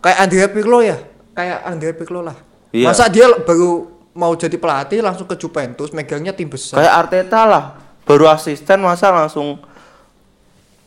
Kayak 0.06 0.18
Andrea 0.22 0.48
Pirlo 0.54 0.80
ya. 0.86 0.98
Kayak 1.34 1.60
Andrea 1.66 1.94
Pirlo 1.98 2.22
lah. 2.22 2.38
Iya. 2.70 2.94
Masa 2.94 3.10
dia 3.10 3.26
baru 3.42 3.90
mau 4.14 4.32
jadi 4.32 4.56
pelatih 4.56 5.02
langsung 5.02 5.26
ke 5.26 5.36
Juventus 5.36 5.90
megangnya 5.90 6.32
tim 6.32 6.46
besar. 6.46 6.78
Kayak 6.78 6.94
Arteta 6.96 7.42
lah. 7.44 7.64
Baru 8.04 8.26
asisten 8.26 8.80
masa 8.80 9.10
langsung 9.10 9.58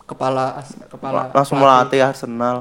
kepala 0.03 0.57
as- 0.57 0.79
kepala 0.87 1.31
langsung 1.31 1.59
pelatih. 1.59 1.99
melatih 1.99 2.01
Arsenal. 2.05 2.57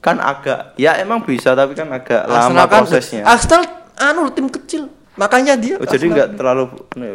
Kan 0.00 0.16
agak 0.16 0.72
ya 0.74 0.96
emang 0.96 1.20
bisa 1.20 1.52
tapi 1.52 1.76
kan 1.76 1.90
agak 1.90 2.24
Arsenal 2.24 2.56
lama 2.56 2.64
kan 2.66 2.82
prosesnya. 2.82 3.22
Arsenal 3.22 3.62
anu 3.96 4.32
tim 4.32 4.48
kecil. 4.48 4.88
Makanya 5.14 5.52
dia 5.54 5.76
Oh, 5.76 5.84
jadi 5.84 6.08
nggak 6.08 6.28
terlalu 6.34 6.64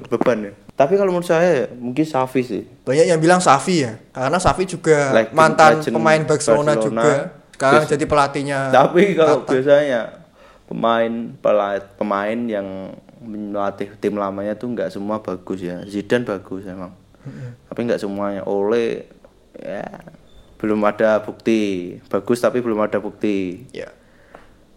beban 0.06 0.40
ya. 0.44 0.54
Tapi 0.76 0.94
kalau 0.94 1.10
menurut 1.10 1.26
saya 1.26 1.50
ya, 1.56 1.68
mungkin 1.72 2.04
Safi 2.04 2.44
sih. 2.44 2.62
banyak 2.84 3.08
yang 3.08 3.18
bilang 3.18 3.40
Safi 3.40 3.82
ya. 3.82 3.96
Karena 4.12 4.38
Safi 4.38 4.68
juga 4.68 5.10
Legend- 5.10 5.34
mantan 5.34 5.72
legend 5.80 5.96
pemain 5.96 6.22
Barcelona, 6.22 6.72
Barcelona. 6.76 7.02
juga. 7.02 7.14
Sekarang 7.56 7.84
jadi 7.88 8.06
pelatihnya. 8.06 8.60
Tapi 8.70 9.04
kalau 9.16 9.36
Tata. 9.42 9.50
biasanya 9.50 10.00
pemain 10.66 11.34
pemain 11.98 12.40
yang 12.46 12.98
melatih 13.22 13.90
tim 13.98 14.18
lamanya 14.18 14.54
tuh 14.54 14.70
nggak 14.70 14.90
semua 14.90 15.22
bagus 15.22 15.62
ya. 15.62 15.82
Zidane 15.86 16.26
bagus 16.26 16.66
emang. 16.66 16.94
Tapi 17.66 17.80
nggak 17.86 18.02
semuanya. 18.02 18.46
Ole 18.46 19.10
ya 19.58 19.86
belum 20.58 20.82
ada 20.84 21.22
bukti. 21.22 21.96
Bagus 22.08 22.40
tapi 22.40 22.62
belum 22.62 22.82
ada 22.82 22.98
bukti. 22.98 23.66
ya. 23.72 23.90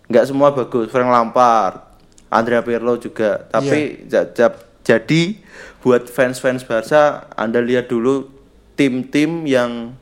nggak 0.09 0.25
semua 0.25 0.57
bagus 0.57 0.89
Frank 0.89 1.13
Lampard 1.13 1.85
Andrea 2.33 2.65
Pirlo 2.65 2.97
juga 2.97 3.45
tapi 3.45 4.09
ja- 4.09 4.25
jadi 4.81 5.37
buat 5.85 6.09
fans-fans 6.09 6.65
Barca 6.65 7.29
Anda 7.37 7.61
lihat 7.61 7.93
dulu 7.93 8.25
tim-tim 8.73 9.45
yang 9.45 9.93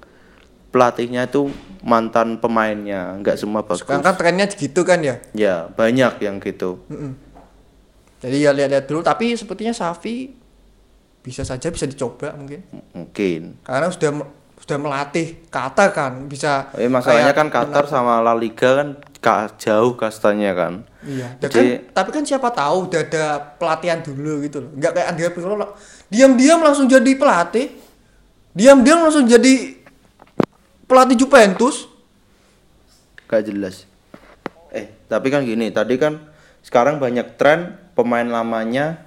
pelatihnya 0.70 1.26
itu 1.26 1.50
mantan 1.86 2.36
pemainnya 2.36 3.14
nggak 3.16 3.38
semua 3.38 3.62
bagus 3.62 3.86
Sekarang 3.86 4.02
kan 4.02 4.14
trennya 4.14 4.50
gitu 4.50 4.82
kan 4.82 4.98
ya. 4.98 5.22
ya 5.32 5.70
banyak 5.70 6.18
yang 6.18 6.36
gitu 6.36 6.82
Jadi 8.16 8.36
ya 8.38 8.50
lihat-lihat 8.50 8.84
dulu 8.84 9.00
tapi 9.00 9.32
sepertinya 9.32 9.70
Safi 9.70 10.34
bisa 11.20 11.42
saja 11.42 11.68
bisa 11.68 11.84
dicoba 11.84 12.32
mungkin. 12.32 12.64
Mungkin 12.90 13.62
Karena 13.62 13.86
sudah 13.86 14.10
sudah 14.56 14.78
melatih 14.80 15.46
Qatar 15.46 15.92
kan 15.92 16.26
bisa 16.26 16.72
Eh, 16.74 16.88
masalahnya 16.88 17.30
kan 17.30 17.46
Qatar 17.46 17.84
sama 17.84 18.18
La 18.18 18.32
Liga 18.32 18.72
kan 18.74 18.88
ka- 19.16 19.52
jauh 19.54 19.94
kastanya 19.94 20.52
kan 20.52 20.82
Iya. 21.02 21.38
Ya 21.38 21.46
Jadi- 21.46 21.54
kan, 21.78 21.94
tapi 21.94 22.10
kan 22.10 22.22
siapa 22.24 22.50
tahu 22.50 22.90
udah 22.90 23.00
ada 23.00 23.24
pelatihan 23.54 24.02
dulu 24.02 24.42
gitu 24.42 24.58
loh. 24.58 24.74
Enggak 24.74 24.90
kayak 24.92 25.06
Andrea 25.06 25.30
Pirlo 25.30 25.54
diam-diam 26.08 26.58
langsung 26.58 26.90
jadi 26.90 27.12
pelatih. 27.14 27.70
Diam-diam 28.50 29.04
langsung 29.04 29.22
jadi 29.22 29.75
pelatih 30.86 31.16
Juventus. 31.16 31.90
gak 33.26 33.42
jelas 33.42 33.90
eh 34.70 34.86
tapi 35.06 35.28
kan 35.28 35.42
gini 35.42 35.68
tadi 35.68 35.98
kan 35.98 36.22
sekarang 36.62 36.96
banyak 36.96 37.34
tren 37.34 37.74
pemain 37.92 38.22
lamanya 38.22 39.02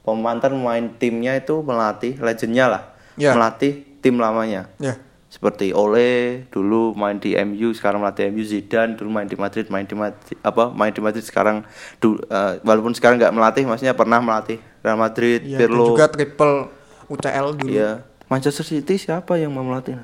pemantan 0.00 0.56
pemain 0.56 0.88
timnya 0.94 1.36
itu 1.36 1.60
melatih 1.60 2.16
legendnya 2.18 2.66
lah 2.66 2.82
Ya. 3.14 3.34
melatih 3.34 3.82
tim 3.98 4.16
lamanya 4.16 4.72
Ya. 4.78 4.96
seperti 5.28 5.76
Ole 5.76 6.46
dulu 6.48 6.94
main 6.94 7.18
di 7.18 7.36
MU 7.36 7.74
sekarang 7.74 8.00
melatih 8.00 8.30
MU 8.30 8.40
Zidane 8.40 8.96
dulu 8.96 9.10
main 9.10 9.26
di 9.26 9.36
Madrid 9.36 9.68
main 9.68 9.84
di 9.84 9.92
Madrid 9.92 10.38
apa 10.40 10.70
main 10.70 10.88
di 10.88 11.02
Madrid 11.02 11.20
sekarang 11.20 11.60
du, 11.98 12.16
eh, 12.16 12.52
walaupun 12.62 12.96
sekarang 12.96 13.20
nggak 13.20 13.34
melatih 13.34 13.64
maksudnya 13.64 13.92
pernah 13.92 14.16
melatih 14.18 14.56
Real 14.78 14.96
Madrid 14.96 15.44
Iya, 15.44 15.60
dan 15.60 15.68
Pirlo 15.68 15.84
juga 15.90 16.06
triple 16.06 16.72
UCL 17.04 17.46
dulu. 17.54 17.68
Iya. 17.68 17.90
Manchester 18.24 18.62
City 18.62 18.96
siapa 18.96 19.34
yang 19.34 19.50
mau 19.50 19.60
melatih 19.62 20.00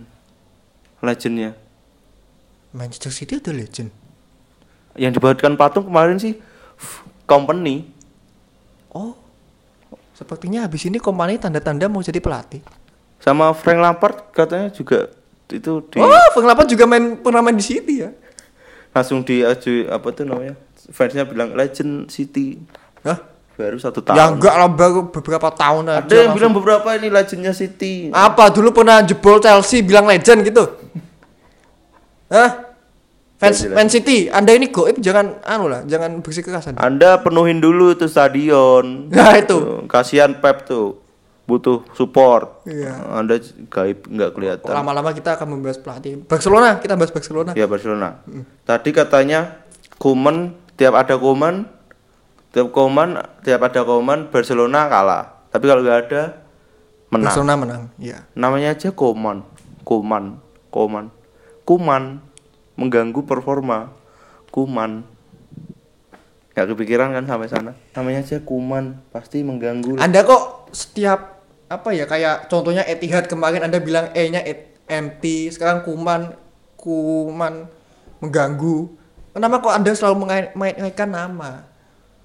legendnya 1.05 1.53
Manchester 2.71 3.13
City 3.13 3.39
ada 3.39 3.53
legend. 3.53 3.93
yang 4.95 5.11
dibuatkan 5.11 5.55
patung 5.55 5.85
kemarin 5.85 6.17
sih 6.17 6.39
company 7.25 7.91
Oh. 8.91 9.15
Sepertinya 10.15 10.63
habis 10.63 10.87
ini 10.87 10.97
kompani 10.97 11.35
tanda-tanda 11.35 11.87
mau 11.87 11.99
jadi 11.99 12.19
pelatih. 12.19 12.63
sama 13.19 13.51
Frank 13.51 13.81
Lampard 13.81 14.17
katanya 14.31 14.71
juga 14.71 15.11
itu 15.49 15.83
di 15.91 15.99
Oh, 15.99 16.27
Frank 16.31 16.47
Lampard 16.47 16.69
juga 16.69 16.85
main 16.85 17.17
pernah 17.17 17.41
main 17.41 17.53
di 17.53 17.65
City 17.65 18.01
ya. 18.01 18.11
langsung 18.91 19.27
diaju 19.27 19.73
apa 19.91 20.09
tuh 20.11 20.23
namanya 20.23 20.55
fansnya 20.89 21.27
bilang 21.27 21.51
legend 21.53 22.07
City 22.07 22.63
Hah? 23.03 23.19
Baru 23.55 23.79
satu 23.79 24.03
Ya 24.03 24.15
tahun 24.27 24.39
enggak 24.39 24.55
lah 24.59 24.71
baru 24.71 25.01
beberapa 25.09 25.49
tahun 25.55 25.85
aja. 25.87 26.03
ada 26.03 26.11
yang 26.11 26.19
langsung. 26.31 26.37
bilang 26.37 26.53
beberapa 26.53 26.89
ini 26.99 27.09
legendnya 27.09 27.55
City 27.55 28.11
Apa 28.11 28.51
dulu 28.51 28.75
pernah 28.75 28.99
jebol 29.07 29.39
Chelsea 29.39 29.83
bilang 29.83 30.11
legend 30.11 30.43
gitu? 30.43 30.65
Hah? 32.29 32.75
Fans 33.35 33.67
Jelas. 33.67 33.75
Man 33.75 33.89
City, 33.91 34.31
Anda 34.31 34.55
ini 34.55 34.71
goib 34.71 35.03
jangan 35.03 35.43
anu 35.43 35.67
lah, 35.67 35.83
jangan 35.85 36.23
bersikeras 36.23 36.71
Anda. 36.71 36.79
Anda 36.81 37.11
penuhin 37.19 37.59
dulu 37.59 37.93
itu 37.93 38.07
stadion. 38.07 39.11
Nah, 39.11 39.35
itu. 39.35 39.85
Kasihan 39.91 40.39
Pep 40.39 40.65
tuh. 40.65 41.03
Butuh 41.45 41.85
support. 41.93 42.65
Iya. 42.65 42.95
Anda 43.21 43.37
gaib 43.69 44.09
nggak 44.09 44.31
kelihatan. 44.33 44.73
Lama-lama 44.73 45.13
kita 45.13 45.37
akan 45.37 45.59
membahas 45.59 45.77
pelatih. 45.77 46.25
Barcelona, 46.25 46.81
kita 46.81 46.97
bahas 46.97 47.13
Barcelona. 47.13 47.53
Ya 47.53 47.69
Barcelona. 47.69 48.23
Tadi 48.65 48.91
katanya 48.97 49.61
Kuman 50.01 50.57
tiap 50.81 50.97
ada 50.97 51.21
Kuman, 51.21 51.69
tiap 52.55 52.71
Kuman, 52.71 53.19
tiap 53.43 53.67
ada 53.67 53.83
Kuman 53.83 54.31
Barcelona 54.31 54.87
kalah. 54.87 55.51
Tapi 55.51 55.65
kalau 55.67 55.83
nggak 55.83 56.01
ada 56.07 56.23
menang. 57.11 57.27
Barcelona 57.27 57.55
menang. 57.59 57.83
Iya. 57.99 58.23
Namanya 58.39 58.79
aja 58.79 58.95
Kuman, 58.95 59.43
Kuman, 59.83 60.39
Kuman, 60.71 61.11
Kuman 61.67 62.23
mengganggu 62.79 63.27
performa. 63.27 63.91
Kuman. 64.55 65.03
Gak 66.55 66.71
kepikiran 66.71 67.11
kan 67.11 67.27
sampai 67.27 67.51
sana. 67.51 67.75
Namanya 67.99 68.23
aja 68.23 68.39
Kuman, 68.39 69.03
pasti 69.11 69.43
mengganggu. 69.43 69.99
Anda 69.99 70.23
kok 70.23 70.71
setiap 70.71 71.43
apa 71.67 71.91
ya 71.91 72.07
kayak 72.07 72.47
contohnya 72.47 72.87
Etihad 72.87 73.27
kemarin 73.27 73.67
Anda 73.67 73.83
bilang 73.83 74.15
E-nya 74.15 74.47
empty, 74.87 75.51
sekarang 75.51 75.83
Kuman 75.83 76.31
Kuman 76.79 77.67
mengganggu. 78.23 78.95
Kenapa 79.35 79.59
kok 79.59 79.75
Anda 79.75 79.91
selalu 79.91 80.17
mengai- 80.23 80.53
mengaitkan 80.55 81.11
nama? 81.11 81.74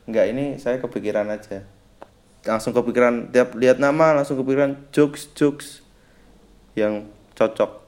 Enggak, 0.10 0.26
ini 0.34 0.57
saya 0.57 0.82
kepikiran 0.82 1.30
aja. 1.30 1.62
Langsung 2.41 2.74
kepikiran 2.74 3.30
tiap 3.30 3.53
lihat 3.53 3.78
nama 3.78 4.18
langsung 4.18 4.41
kepikiran 4.41 4.89
jokes 4.89 5.30
jokes 5.38 5.86
yang 6.74 7.05
cocok. 7.38 7.86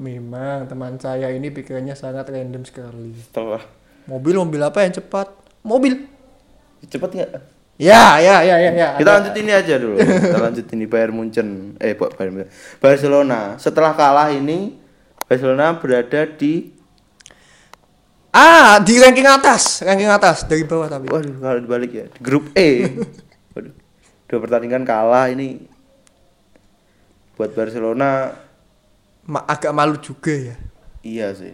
Memang 0.00 0.64
teman 0.64 0.96
saya 0.96 1.28
ini 1.28 1.52
pikirannya 1.52 1.92
sangat 1.92 2.32
random 2.32 2.64
sekali. 2.64 3.12
Setelah 3.20 3.60
Mobil 4.08 4.40
mobil 4.40 4.60
apa 4.64 4.80
yang 4.88 4.96
cepat? 4.96 5.28
Mobil. 5.60 6.08
cepet 6.80 7.10
nggak? 7.12 7.30
Ya, 7.76 8.16
ya, 8.18 8.40
ya, 8.40 8.56
ya, 8.56 8.70
ya. 8.72 8.88
Kita 8.96 9.20
lanjut 9.20 9.34
ini 9.36 9.52
aja 9.52 9.74
dulu. 9.76 10.00
Kita 10.00 10.40
lanjut 10.48 10.66
ini 10.72 10.84
Bayern 10.88 11.12
Munchen. 11.12 11.76
Eh, 11.76 11.92
Bayern 11.92 12.32
Munchen. 12.32 12.50
Barcelona. 12.80 13.60
Setelah 13.60 13.92
kalah 13.92 14.32
ini 14.32 14.80
Barcelona 15.28 15.76
berada 15.76 16.24
di 16.24 16.72
Ah, 18.38 18.78
di 18.78 18.94
ranking 18.96 19.26
atas, 19.26 19.82
ranking 19.82 20.06
atas 20.06 20.46
dari 20.46 20.62
bawah 20.62 20.86
tapi. 20.86 21.10
waduh 21.10 21.34
kalau 21.36 21.58
dibalik 21.58 21.90
ya, 21.90 22.06
di 22.06 22.20
grup 22.22 22.54
E. 22.54 22.86
Waduh. 23.58 23.74
Dua 24.24 24.38
pertandingan 24.38 24.86
kalah 24.86 25.26
ini 25.26 25.58
buat 27.34 27.50
Barcelona 27.50 28.30
Ma- 29.24 29.42
agak 29.44 29.74
malu 29.74 29.98
juga 29.98 30.30
ya. 30.30 30.56
iya 31.00 31.28
sih. 31.32 31.50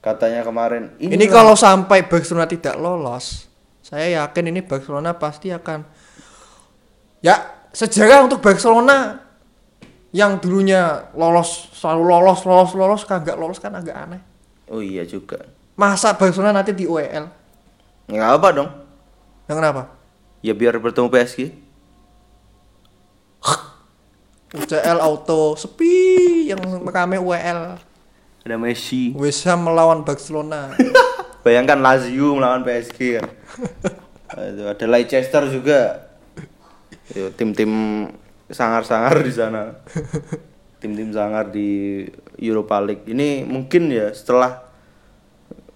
Katanya 0.00 0.42
kemarin 0.42 0.92
Ini, 0.98 1.14
lah- 1.16 1.32
kalau 1.32 1.54
sampai 1.54 2.04
Barcelona 2.04 2.44
tidak 2.44 2.74
lolos, 2.74 3.46
saya 3.80 4.20
yakin 4.20 4.50
ini 4.50 4.60
Barcelona 4.60 5.14
pasti 5.14 5.48
akan 5.48 5.80
ya 7.20 7.38
sejarah 7.70 8.26
untuk 8.26 8.42
Barcelona 8.42 9.22
yang 10.10 10.38
dulunya 10.38 11.08
lolos 11.14 11.72
selalu 11.72 12.02
lolos 12.04 12.40
lolos 12.44 12.70
lolos 12.74 13.02
kagak 13.02 13.34
lolos 13.34 13.56
kan 13.58 13.72
agak 13.74 13.96
aneh. 13.96 14.20
Oh 14.68 14.80
iya 14.80 15.04
juga. 15.04 15.40
Masa 15.74 16.14
Barcelona 16.14 16.62
nanti 16.62 16.70
di 16.70 16.86
UEL? 16.86 17.26
Nggak 18.06 18.30
apa 18.30 18.48
dong. 18.54 18.70
Yang 19.50 19.56
kenapa? 19.58 19.82
Ya 20.38 20.54
biar 20.54 20.78
bertemu 20.78 21.10
PSG. 21.10 21.64
UCL 24.54 25.02
auto 25.02 25.58
sepi 25.58 26.46
yang 26.46 26.62
rame 26.86 27.18
UEL. 27.18 27.74
Ada 28.46 28.54
Messi. 28.54 29.10
West 29.18 29.42
Ham 29.50 29.66
melawan 29.66 30.06
Barcelona. 30.06 30.70
Bayangkan 31.44 31.82
Lazio 31.82 32.38
melawan 32.38 32.62
PSG 32.62 33.18
kan. 33.18 33.26
Aduh, 34.38 34.70
ada 34.70 34.86
Leicester 34.86 35.42
juga. 35.50 36.06
Tim-tim 37.34 37.72
sangar-sangar 38.46 39.26
di 39.26 39.32
sana. 39.34 39.74
Tim-tim 40.80 41.10
sangar 41.10 41.50
di 41.50 42.06
Europa 42.38 42.78
League. 42.78 43.10
Ini 43.10 43.42
mungkin 43.42 43.90
ya 43.90 44.14
setelah 44.14 44.64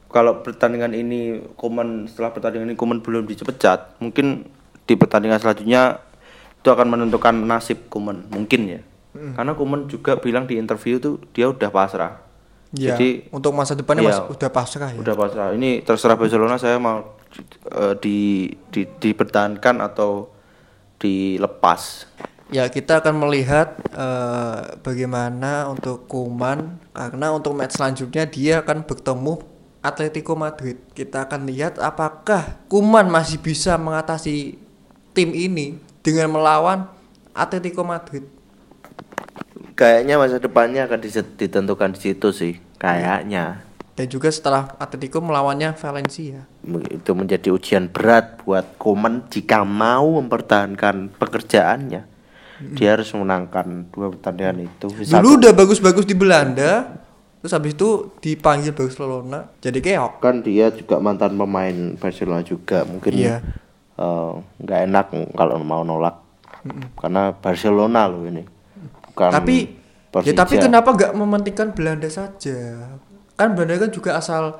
kalau 0.08 0.40
pertandingan 0.40 0.96
ini 0.96 1.44
Koman 1.54 2.08
setelah 2.08 2.32
pertandingan 2.32 2.72
ini 2.72 2.76
Koman 2.80 3.04
belum 3.04 3.28
dipecat, 3.28 4.00
mungkin 4.00 4.48
di 4.88 4.94
pertandingan 4.96 5.36
selanjutnya 5.36 6.00
itu 6.58 6.68
akan 6.68 6.88
menentukan 6.88 7.36
nasib 7.44 7.92
Koman, 7.92 8.24
mungkin 8.32 8.60
ya. 8.66 8.80
Karena 9.18 9.52
Koman 9.52 9.90
juga 9.90 10.16
bilang 10.16 10.48
di 10.48 10.56
interview 10.56 10.96
tuh 11.02 11.20
dia 11.34 11.50
udah 11.50 11.68
pasrah. 11.68 12.22
ya, 12.72 12.94
Jadi 12.94 13.28
untuk 13.34 13.52
masa 13.56 13.74
depannya 13.74 14.06
iya. 14.06 14.10
masih 14.14 14.24
udah 14.32 14.50
pasrah 14.52 14.90
ya. 14.94 14.98
Udah 15.00 15.14
pasrah. 15.16 15.48
Ini 15.56 15.82
terserah 15.82 16.16
Barcelona 16.16 16.56
saya 16.60 16.76
mau 16.78 17.18
eh, 17.66 17.94
di, 17.98 18.48
di 18.70 18.86
dipertahankan 18.86 19.82
atau 19.82 20.30
dilepas. 21.02 22.06
Ya 22.48 22.64
kita 22.70 23.04
akan 23.04 23.28
melihat 23.28 23.76
eh, 23.92 24.78
bagaimana 24.80 25.68
untuk 25.68 26.06
Kuman 26.06 26.78
karena 26.94 27.34
untuk 27.34 27.52
match 27.58 27.76
selanjutnya 27.76 28.24
dia 28.24 28.62
akan 28.62 28.86
bertemu 28.86 29.57
Atletico 29.82 30.34
Madrid. 30.34 30.78
Kita 30.92 31.30
akan 31.30 31.46
lihat 31.46 31.78
apakah 31.78 32.66
Kuman 32.66 33.06
masih 33.06 33.38
bisa 33.38 33.78
mengatasi 33.78 34.58
tim 35.14 35.30
ini 35.34 35.78
dengan 36.02 36.34
melawan 36.34 36.90
Atletico 37.34 37.86
Madrid. 37.86 38.26
Kayaknya 39.78 40.18
masa 40.18 40.42
depannya 40.42 40.90
akan 40.90 40.98
ditentukan 41.38 41.94
di 41.94 42.00
situ 42.02 42.34
sih. 42.34 42.58
Kayaknya 42.78 43.66
Dan 43.98 44.06
juga 44.06 44.30
setelah 44.30 44.78
Atletico 44.78 45.18
melawannya 45.18 45.74
Valencia. 45.74 46.46
itu 46.86 47.10
menjadi 47.18 47.50
ujian 47.50 47.90
berat 47.90 48.38
buat 48.46 48.78
Koman 48.78 49.26
jika 49.26 49.66
mau 49.66 50.22
mempertahankan 50.22 51.18
pekerjaannya. 51.18 52.06
Dia 52.78 52.94
harus 52.94 53.10
menangkan 53.14 53.90
dua 53.90 54.14
pertandingan 54.14 54.70
itu. 54.70 54.86
Dulu 54.90 55.42
udah 55.42 55.50
bagus-bagus 55.54 56.06
di 56.06 56.14
Belanda, 56.14 56.90
terus 57.38 57.54
habis 57.54 57.78
itu 57.78 58.10
dipanggil 58.18 58.74
Barcelona 58.74 59.46
jadi 59.62 59.78
keok. 59.78 60.12
kan 60.18 60.42
dia 60.42 60.74
juga 60.74 60.98
mantan 60.98 61.38
pemain 61.38 61.94
Barcelona 61.94 62.42
juga 62.42 62.82
mungkin 62.82 63.12
Iya. 63.14 63.38
eh, 63.98 64.32
nggak 64.62 64.80
enak 64.90 65.06
kalau 65.34 65.58
mau 65.62 65.82
nolak. 65.82 66.26
Karena 66.98 67.30
Barcelona 67.32 68.10
loh 68.10 68.26
ini 68.26 68.42
bukan 69.08 69.30
tapi 69.30 69.56
ya 70.26 70.34
tapi 70.34 70.58
kenapa 70.58 70.90
nggak 70.92 71.12
mementingkan 71.14 71.70
Belanda 71.72 72.10
saja? 72.10 72.90
Kan 73.38 73.54
Belanda 73.54 73.86
kan 73.86 73.90
juga 73.94 74.18
asal 74.18 74.58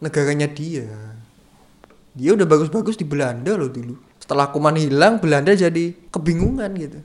negaranya 0.00 0.48
dia. 0.48 0.88
Dia 2.16 2.32
udah 2.32 2.48
bagus-bagus 2.48 2.96
di 2.96 3.04
Belanda 3.04 3.52
loh 3.52 3.68
dulu 3.68 4.05
setelah 4.26 4.50
Kuman 4.50 4.74
hilang 4.74 5.22
Belanda 5.22 5.54
jadi 5.54 5.94
kebingungan 6.10 6.74
gitu. 6.74 6.98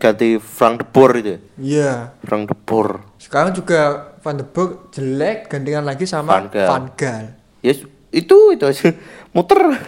Ganti 0.00 0.40
Frank 0.40 0.80
de 0.80 0.86
Boer 0.88 1.12
itu 1.20 1.28
ya? 1.28 1.38
iya. 1.60 1.92
Frank 2.24 2.48
de 2.48 2.56
Boer. 2.56 3.04
Sekarang 3.20 3.52
juga 3.52 4.08
Van 4.24 4.40
de 4.40 4.48
Beek 4.48 4.88
jelek 4.96 5.52
gantian 5.52 5.84
lagi 5.84 6.08
sama 6.08 6.40
Van 6.40 6.48
Gaal. 6.48 6.68
Van 6.72 6.84
Gaal. 6.96 7.24
Ya 7.60 7.76
itu 8.08 8.56
itu 8.56 8.64
aja. 8.64 8.88
Muter. 9.36 9.84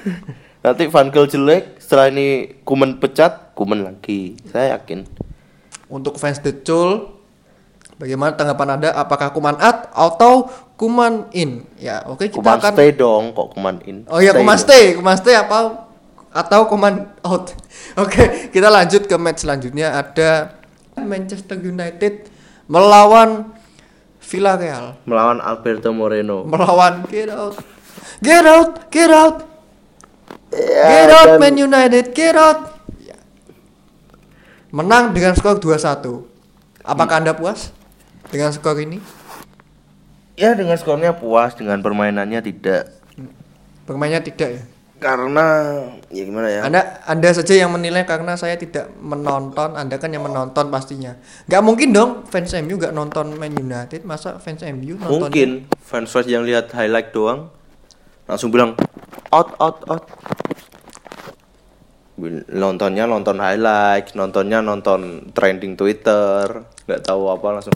Nanti 0.60 0.92
Van 0.92 1.08
Gaal 1.08 1.24
jelek 1.32 1.80
setelah 1.80 2.12
ini 2.12 2.60
Kuman 2.68 3.00
pecat 3.00 3.56
Kuman 3.56 3.88
lagi. 3.88 4.36
Saya 4.52 4.76
yakin. 4.76 5.08
Untuk 5.88 6.20
fans 6.20 6.44
The 6.44 6.52
Chul 6.60 7.16
bagaimana 7.96 8.36
tanggapan 8.36 8.76
anda? 8.76 8.92
Apakah 8.92 9.32
Kuman 9.32 9.56
out 9.56 9.88
atau 9.88 10.52
Kuman 10.76 11.32
in? 11.32 11.64
Ya 11.80 12.04
oke 12.04 12.28
kita 12.28 12.44
Kuman 12.44 12.60
akan 12.60 12.72
stay 12.76 12.92
dong 12.92 13.32
kok 13.32 13.56
Kuman 13.56 13.80
in? 13.88 14.04
Oh 14.12 14.20
iya, 14.20 14.36
Kuman 14.36 14.52
dong. 14.52 14.64
stay, 14.68 14.92
Kuman 15.00 15.16
stay 15.16 15.32
apa 15.32 15.88
atau 16.32 16.66
Kuman 16.66 17.12
out. 17.22 17.52
Oke, 18.02 18.48
kita 18.48 18.68
lanjut 18.68 19.04
ke 19.04 19.16
match 19.16 19.44
selanjutnya 19.44 19.92
ada 19.92 20.56
Manchester 20.96 21.56
United 21.56 22.28
melawan 22.66 23.52
Villarreal, 24.22 24.96
melawan 25.04 25.38
Alberto 25.38 25.92
Moreno 25.92 26.42
melawan 26.42 27.04
get 27.06 27.28
out. 27.28 27.56
Get 28.22 28.46
out, 28.46 28.88
get 28.88 29.10
out. 29.10 29.44
Ya, 30.48 30.84
Get 30.84 31.10
out 31.10 31.28
dan- 31.36 31.40
Man 31.40 31.56
United, 31.58 32.12
get 32.12 32.32
out. 32.32 32.80
Menang 34.72 35.12
dengan 35.12 35.36
skor 35.36 35.60
2-1. 35.60 36.24
Apakah 36.80 37.20
Anda 37.20 37.36
puas 37.36 37.76
dengan 38.32 38.48
skor 38.50 38.80
ini? 38.80 39.02
Ya 40.32 40.56
dengan 40.56 40.80
skornya 40.80 41.12
puas, 41.12 41.52
dengan 41.52 41.84
permainannya 41.84 42.40
tidak. 42.40 42.88
Permainnya 43.84 44.24
tidak 44.24 44.48
ya. 44.48 44.62
Karena 45.02 45.46
ya 46.14 46.22
gimana 46.22 46.46
ya? 46.46 46.60
Anda 46.62 47.02
Anda 47.10 47.34
saja 47.34 47.58
yang 47.58 47.74
menilai 47.74 48.06
karena 48.06 48.38
saya 48.38 48.54
tidak 48.54 48.94
menonton, 49.02 49.74
Anda 49.74 49.98
kan 49.98 50.14
yang 50.14 50.22
menonton 50.22 50.70
pastinya. 50.70 51.18
Nggak 51.50 51.62
mungkin 51.66 51.88
dong 51.90 52.10
fans 52.30 52.54
MU 52.62 52.78
nggak 52.78 52.94
nonton 52.94 53.34
Man 53.34 53.50
United, 53.58 54.06
masa 54.06 54.38
fans 54.38 54.62
MU 54.62 54.94
nonton? 54.94 55.26
Mungkin 55.26 55.66
fans 55.82 56.06
fans 56.06 56.30
yang 56.30 56.46
lihat 56.46 56.70
highlight 56.70 57.10
doang 57.10 57.50
langsung 58.30 58.54
bilang 58.54 58.78
out 59.34 59.50
out 59.58 59.82
out. 59.90 60.06
Nontonnya 62.54 63.10
nonton 63.10 63.42
highlight, 63.42 64.14
nontonnya 64.14 64.62
nonton 64.62 65.34
trending 65.34 65.74
Twitter, 65.74 66.62
nggak 66.86 67.02
tahu 67.02 67.26
apa 67.26 67.58
langsung. 67.58 67.74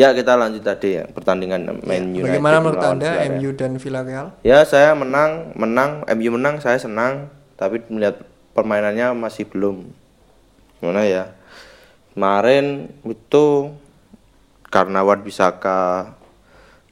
Ya 0.00 0.16
kita 0.16 0.32
lanjut 0.32 0.64
tadi 0.64 0.96
ya 0.96 1.04
pertandingan 1.12 1.84
Man 1.84 2.16
United. 2.16 2.40
Bagaimana 2.40 2.56
menurut 2.64 2.80
Anda 2.80 3.20
Villarreal. 3.20 3.36
MU 3.36 3.50
dan 3.52 3.72
Villarreal? 3.76 4.26
Ya 4.40 4.64
saya 4.64 4.96
menang, 4.96 5.52
menang, 5.52 6.08
MU 6.16 6.40
menang, 6.40 6.56
saya 6.64 6.80
senang. 6.80 7.28
Tapi 7.60 7.84
melihat 7.92 8.24
permainannya 8.56 9.12
masih 9.12 9.44
belum. 9.44 9.92
Gimana 10.80 11.04
ya? 11.04 11.36
Kemarin 12.16 12.88
itu 13.04 13.76
karena 14.72 15.04
Wan 15.04 15.20
Bisaka 15.20 16.16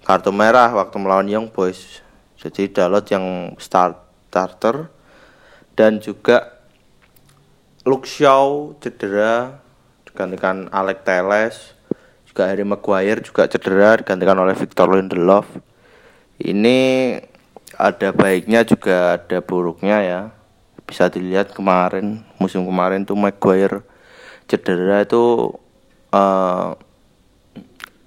kartu 0.04 0.28
merah 0.28 0.68
waktu 0.76 1.00
melawan 1.00 1.32
Young 1.32 1.48
Boys. 1.48 2.04
Jadi 2.36 2.68
Dalot 2.68 3.08
yang 3.08 3.56
start 3.56 4.04
starter 4.28 4.92
dan 5.72 6.04
juga 6.04 6.60
Luke 7.88 8.04
Shaw 8.04 8.76
cedera 8.84 9.64
digantikan 10.04 10.68
Alex 10.68 10.98
Teles 11.08 11.77
juga 12.38 12.54
Harry 12.54 12.62
Maguire 12.62 13.18
juga 13.18 13.50
cedera 13.50 13.98
digantikan 13.98 14.38
oleh 14.38 14.54
Victor 14.54 14.94
Lindelof. 14.94 15.58
Ini 16.38 17.18
ada 17.74 18.14
baiknya 18.14 18.62
juga 18.62 19.18
ada 19.18 19.42
buruknya 19.42 19.98
ya. 20.06 20.20
Bisa 20.86 21.10
dilihat 21.10 21.50
kemarin 21.50 22.22
musim 22.38 22.62
kemarin 22.62 23.02
tuh 23.02 23.18
Maguire 23.18 23.82
cedera 24.46 25.02
itu 25.02 25.50
eh, 26.14 26.78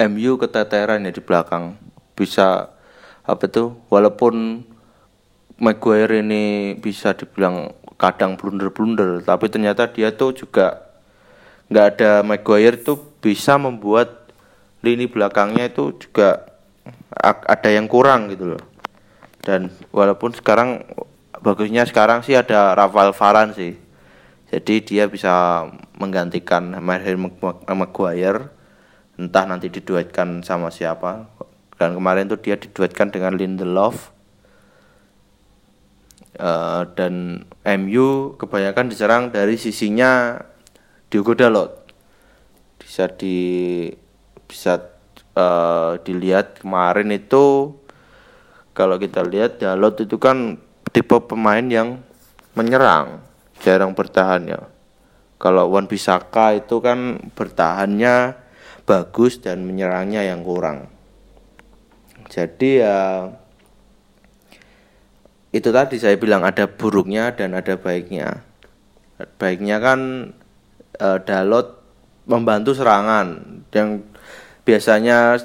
MU 0.08 0.40
keteteran 0.40 1.04
ya 1.04 1.12
di 1.12 1.20
belakang. 1.20 1.76
Bisa 2.16 2.72
apa 3.28 3.46
tuh 3.52 3.84
walaupun 3.92 4.64
Maguire 5.60 6.24
ini 6.24 6.80
bisa 6.80 7.12
dibilang 7.20 7.76
kadang 8.00 8.40
blunder-blunder 8.40 9.28
tapi 9.28 9.52
ternyata 9.52 9.92
dia 9.92 10.16
tuh 10.16 10.32
juga 10.32 10.88
nggak 11.68 11.86
ada 12.00 12.24
Maguire 12.24 12.80
tuh 12.80 13.12
bisa 13.20 13.56
membuat 13.56 14.21
lini 14.82 15.06
belakangnya 15.06 15.70
itu 15.70 15.94
juga 15.98 16.46
ada 17.22 17.70
yang 17.70 17.86
kurang 17.86 18.34
gitu 18.34 18.58
loh. 18.58 18.64
Dan 19.42 19.74
walaupun 19.90 20.34
sekarang 20.34 20.86
bagusnya 21.42 21.86
sekarang 21.86 22.22
sih 22.22 22.38
ada 22.38 22.78
Rafael 22.78 23.14
Varane 23.14 23.54
sih. 23.54 23.74
Jadi 24.52 24.84
dia 24.84 25.08
bisa 25.08 25.66
menggantikan 25.98 26.76
Harry 26.76 27.18
Mag- 27.18 27.66
Maguire. 27.72 28.52
Entah 29.18 29.46
nanti 29.46 29.70
diduetkan 29.70 30.44
sama 30.44 30.74
siapa. 30.74 31.30
Dan 31.78 31.98
kemarin 31.98 32.30
tuh 32.30 32.42
dia 32.42 32.58
diduetkan 32.58 33.10
dengan 33.10 33.38
Lindelof. 33.38 34.12
Eh, 36.36 36.82
dan 36.98 37.46
MU 37.64 38.34
kebanyakan 38.40 38.90
diserang 38.90 39.24
dari 39.30 39.56
sisinya 39.56 40.42
Diogo 41.12 41.36
Dalot. 41.36 41.86
Bisa 42.82 43.08
di 43.08 43.88
bisa 44.52 44.92
eh, 45.40 45.92
dilihat 46.04 46.60
kemarin 46.60 47.16
itu 47.16 47.72
kalau 48.76 49.00
kita 49.00 49.24
lihat 49.24 49.64
Dalot 49.64 49.96
itu 50.04 50.20
kan 50.20 50.60
tipe 50.92 51.16
pemain 51.24 51.64
yang 51.64 52.04
menyerang 52.52 53.24
jarang 53.64 53.96
bertahan 53.96 54.52
ya 54.52 54.62
kalau 55.40 55.72
Wan 55.72 55.88
Bisaka 55.88 56.60
itu 56.60 56.84
kan 56.84 57.32
bertahannya 57.32 58.36
bagus 58.84 59.40
dan 59.40 59.64
menyerangnya 59.64 60.28
yang 60.28 60.44
kurang 60.44 60.92
jadi 62.28 62.72
ya 62.84 63.00
itu 65.52 65.68
tadi 65.68 66.00
saya 66.00 66.16
bilang 66.16 66.48
ada 66.48 66.64
buruknya 66.64 67.36
dan 67.36 67.52
ada 67.52 67.76
baiknya. 67.76 68.40
Baiknya 69.36 69.84
kan 69.84 70.32
eh, 70.96 71.20
Dalot 71.28 71.84
membantu 72.24 72.72
serangan 72.72 73.60
yang 73.76 74.00
biasanya 74.62 75.40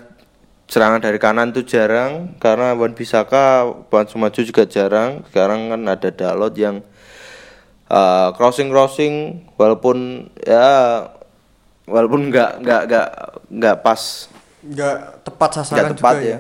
serangan 0.67 0.99
dari 0.99 1.17
kanan 1.17 1.55
itu 1.55 1.63
jarang 1.63 2.35
karena 2.43 2.75
Wan 2.75 2.93
Bisaka 2.93 3.65
Wan 3.89 4.07
Sumaju 4.07 4.41
juga 4.43 4.67
jarang. 4.67 5.23
Sekarang 5.31 5.71
kan 5.71 5.83
ada 5.87 6.11
Dalot 6.11 6.55
yang 6.59 6.83
crossing 8.35 8.69
crossing 8.69 9.15
walaupun 9.55 10.27
ya 10.43 11.07
walaupun 11.87 12.35
nggak 12.35 12.51
nggak 12.63 12.83
nggak 12.91 13.09
nggak 13.51 13.77
pas 13.81 14.27
Nggak 14.67 15.23
tepat 15.23 15.51
sasaran 15.55 15.75
nggak 15.79 15.91
tepat 15.95 16.15
juga 16.19 16.27
ya. 16.27 16.39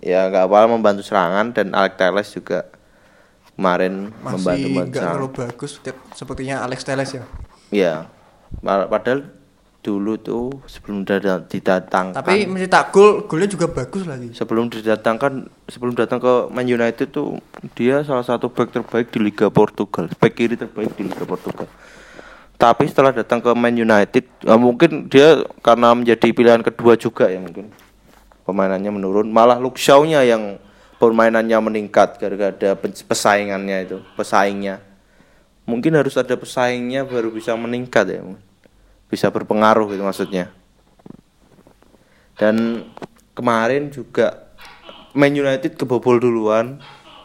Ya 0.00 0.20
nggak 0.30 0.44
apa 0.46 0.58
membantu 0.70 1.02
serangan 1.02 1.50
dan 1.50 1.74
Alex 1.74 1.92
Telles 1.98 2.28
juga 2.30 2.70
kemarin 3.58 4.14
membantu 4.22 4.46
Masih 4.46 4.64
membantu 4.70 4.88
nggak 4.88 5.02
serangan. 5.02 5.14
terlalu 5.18 5.28
bagus 5.34 5.72
sepertinya 6.14 6.56
Alex 6.62 6.80
Teles 6.86 7.10
ya. 7.74 8.06
Pa- 8.62 8.86
Padahal 8.86 9.26
dulu 9.78 10.18
tuh 10.18 10.58
sebelum 10.66 11.06
didatangkan 11.06 12.18
Tapi 12.18 12.50
mencetak 12.50 12.90
gol, 12.90 13.24
golnya 13.30 13.46
juga 13.46 13.70
bagus 13.70 14.04
lagi. 14.04 14.34
sebelum 14.34 14.66
didatangkan 14.66 15.46
sebelum 15.70 15.94
datang 15.94 16.18
ke 16.18 16.50
Man 16.50 16.66
United 16.66 17.08
tuh 17.14 17.38
dia 17.78 18.02
salah 18.02 18.26
satu 18.26 18.50
back 18.50 18.74
terbaik 18.74 19.14
di 19.14 19.22
Liga 19.22 19.46
Portugal, 19.48 20.10
back 20.18 20.34
kiri 20.34 20.58
terbaik 20.58 20.98
di 20.98 21.06
Liga 21.06 21.22
Portugal. 21.22 21.70
Tapi 22.58 22.90
setelah 22.90 23.14
datang 23.14 23.38
ke 23.38 23.54
Man 23.54 23.78
United, 23.78 24.26
ya 24.42 24.58
mungkin 24.58 25.06
dia 25.06 25.46
karena 25.62 25.94
menjadi 25.94 26.26
pilihan 26.34 26.58
kedua 26.66 26.98
juga 26.98 27.30
ya 27.30 27.38
mungkin 27.38 27.70
pemainannya 28.42 28.90
menurun. 28.90 29.30
Malah 29.30 29.62
Luke 29.62 29.78
Shaw-nya 29.78 30.26
yang 30.26 30.58
permainannya 30.98 31.54
meningkat 31.62 32.18
gara-gara 32.18 32.50
ada 32.50 32.74
pesaingannya 32.82 33.86
itu, 33.86 34.02
pesaingnya. 34.18 34.82
Mungkin 35.70 35.94
harus 35.94 36.18
ada 36.18 36.34
pesaingnya 36.34 37.06
baru 37.06 37.30
bisa 37.30 37.54
meningkat 37.54 38.10
ya, 38.10 38.26
bisa 39.08 39.32
berpengaruh 39.32 39.88
gitu 39.92 40.04
maksudnya. 40.04 40.52
Dan 42.38 42.86
kemarin 43.34 43.90
juga 43.90 44.48
Man 45.16 45.34
United 45.34 45.74
kebobol 45.74 46.22
duluan. 46.22 46.78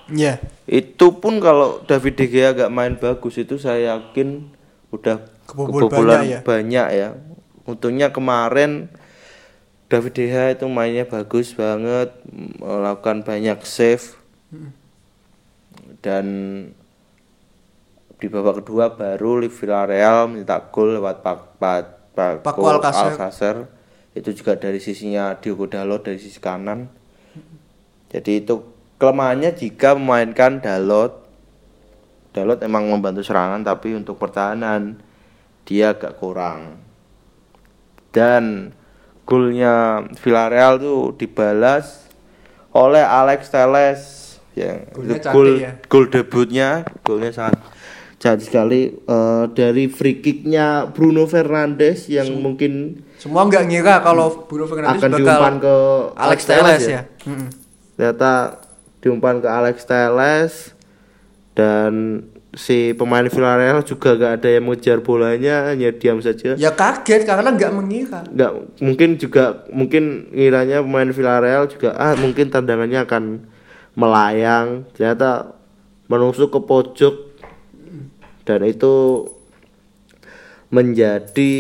Iya. 0.10 0.42
Itu 0.66 1.22
pun 1.22 1.38
kalau 1.40 1.84
David 1.86 2.18
De 2.20 2.26
Gea 2.28 2.56
gak 2.56 2.74
main 2.74 2.96
bagus 2.98 3.38
itu 3.40 3.62
saya 3.62 4.00
yakin 4.00 4.52
udah 4.90 5.22
Kebobol 5.44 5.88
kebobolan 5.88 6.24
banyak 6.24 6.32
ya. 6.32 6.40
banyak 6.42 6.88
ya. 6.96 7.10
Untungnya 7.64 8.08
kemarin 8.12 8.90
David 9.92 10.14
De 10.18 10.26
Gea 10.32 10.46
itu 10.56 10.66
mainnya 10.66 11.06
bagus 11.06 11.54
banget, 11.54 12.10
melakukan 12.58 13.22
banyak 13.22 13.62
save. 13.68 14.18
Dan 16.04 16.26
di 18.24 18.32
babak 18.32 18.64
kedua 18.64 18.96
baru 18.96 19.44
Villarreal 19.44 20.32
mencetak 20.32 20.72
gol 20.72 20.96
lewat 20.96 21.20
Pak 21.20 21.60
Pak 21.60 21.80
Pak 22.16 22.32
Paco 22.40 22.64
Alcacer. 22.72 23.12
Alcacer. 23.20 23.56
Itu 24.16 24.32
juga 24.32 24.56
dari 24.56 24.80
sisinya 24.80 25.36
Diogo 25.36 25.68
Dalot 25.68 26.08
dari 26.08 26.24
sisi 26.24 26.40
kanan. 26.40 26.88
Jadi 28.08 28.40
itu 28.40 28.64
kelemahannya 28.96 29.52
jika 29.52 30.00
memainkan 30.00 30.64
Dalot. 30.64 31.20
Dalot 32.32 32.64
emang 32.64 32.88
membantu 32.88 33.28
serangan 33.28 33.60
tapi 33.60 33.92
untuk 33.92 34.16
pertahanan 34.16 35.04
dia 35.68 35.92
agak 35.92 36.16
kurang. 36.16 36.80
Dan 38.16 38.72
golnya 39.28 40.08
Villarreal 40.16 40.80
tuh 40.80 41.12
dibalas 41.20 42.08
oleh 42.72 43.04
Alex 43.04 43.52
Teles 43.52 44.02
yang 44.56 44.88
gol 45.34 45.60
ya. 45.60 45.76
gol 45.90 46.06
debutnya 46.08 46.86
golnya 47.02 47.34
sangat 47.34 47.73
cantik 48.24 48.48
sekali 48.48 48.82
eh, 48.96 49.44
dari 49.52 49.92
free 49.92 50.24
kicknya 50.24 50.88
Bruno 50.88 51.28
Fernandes 51.28 52.08
yang 52.08 52.32
mungkin 52.40 53.04
Semua 53.20 53.44
nggak 53.44 53.68
ngira 53.68 54.00
kalau 54.00 54.48
Bruno 54.48 54.64
Fernandes 54.64 55.04
akan 55.04 55.12
bakal 55.12 55.20
diumpan 55.20 55.56
ke 55.60 55.76
Alex 56.16 56.40
Teles 56.48 56.84
ya. 56.88 57.02
Mm-mm. 57.28 57.48
ternyata 57.94 58.32
diumpan 58.98 59.36
ke 59.38 59.50
Alex 59.52 59.76
Teles 59.84 60.54
dan 61.52 62.24
si 62.54 62.94
pemain 62.94 63.26
Villarreal 63.26 63.82
juga 63.82 64.14
gak 64.14 64.40
ada 64.40 64.50
yang 64.50 64.64
mengejar 64.64 65.02
bolanya 65.02 65.74
hanya 65.74 65.90
diam 65.90 66.22
saja 66.22 66.54
Ya 66.54 66.70
kaget 66.70 67.26
karena 67.26 67.50
nggak 67.50 67.72
mengira. 67.74 68.22
nggak 68.24 68.52
mungkin 68.80 69.18
juga 69.18 69.66
mungkin 69.68 70.30
ngiranya 70.32 70.80
pemain 70.80 71.10
Villarreal 71.10 71.66
juga 71.66 71.98
ah 71.98 72.14
mungkin 72.14 72.48
tendangannya 72.48 73.04
akan 73.04 73.24
melayang 73.94 74.86
ternyata 74.94 75.58
menusuk 76.06 76.50
ke 76.50 76.60
pojok 76.62 77.16
dan 78.44 78.60
itu 78.64 79.28
menjadi 80.70 81.54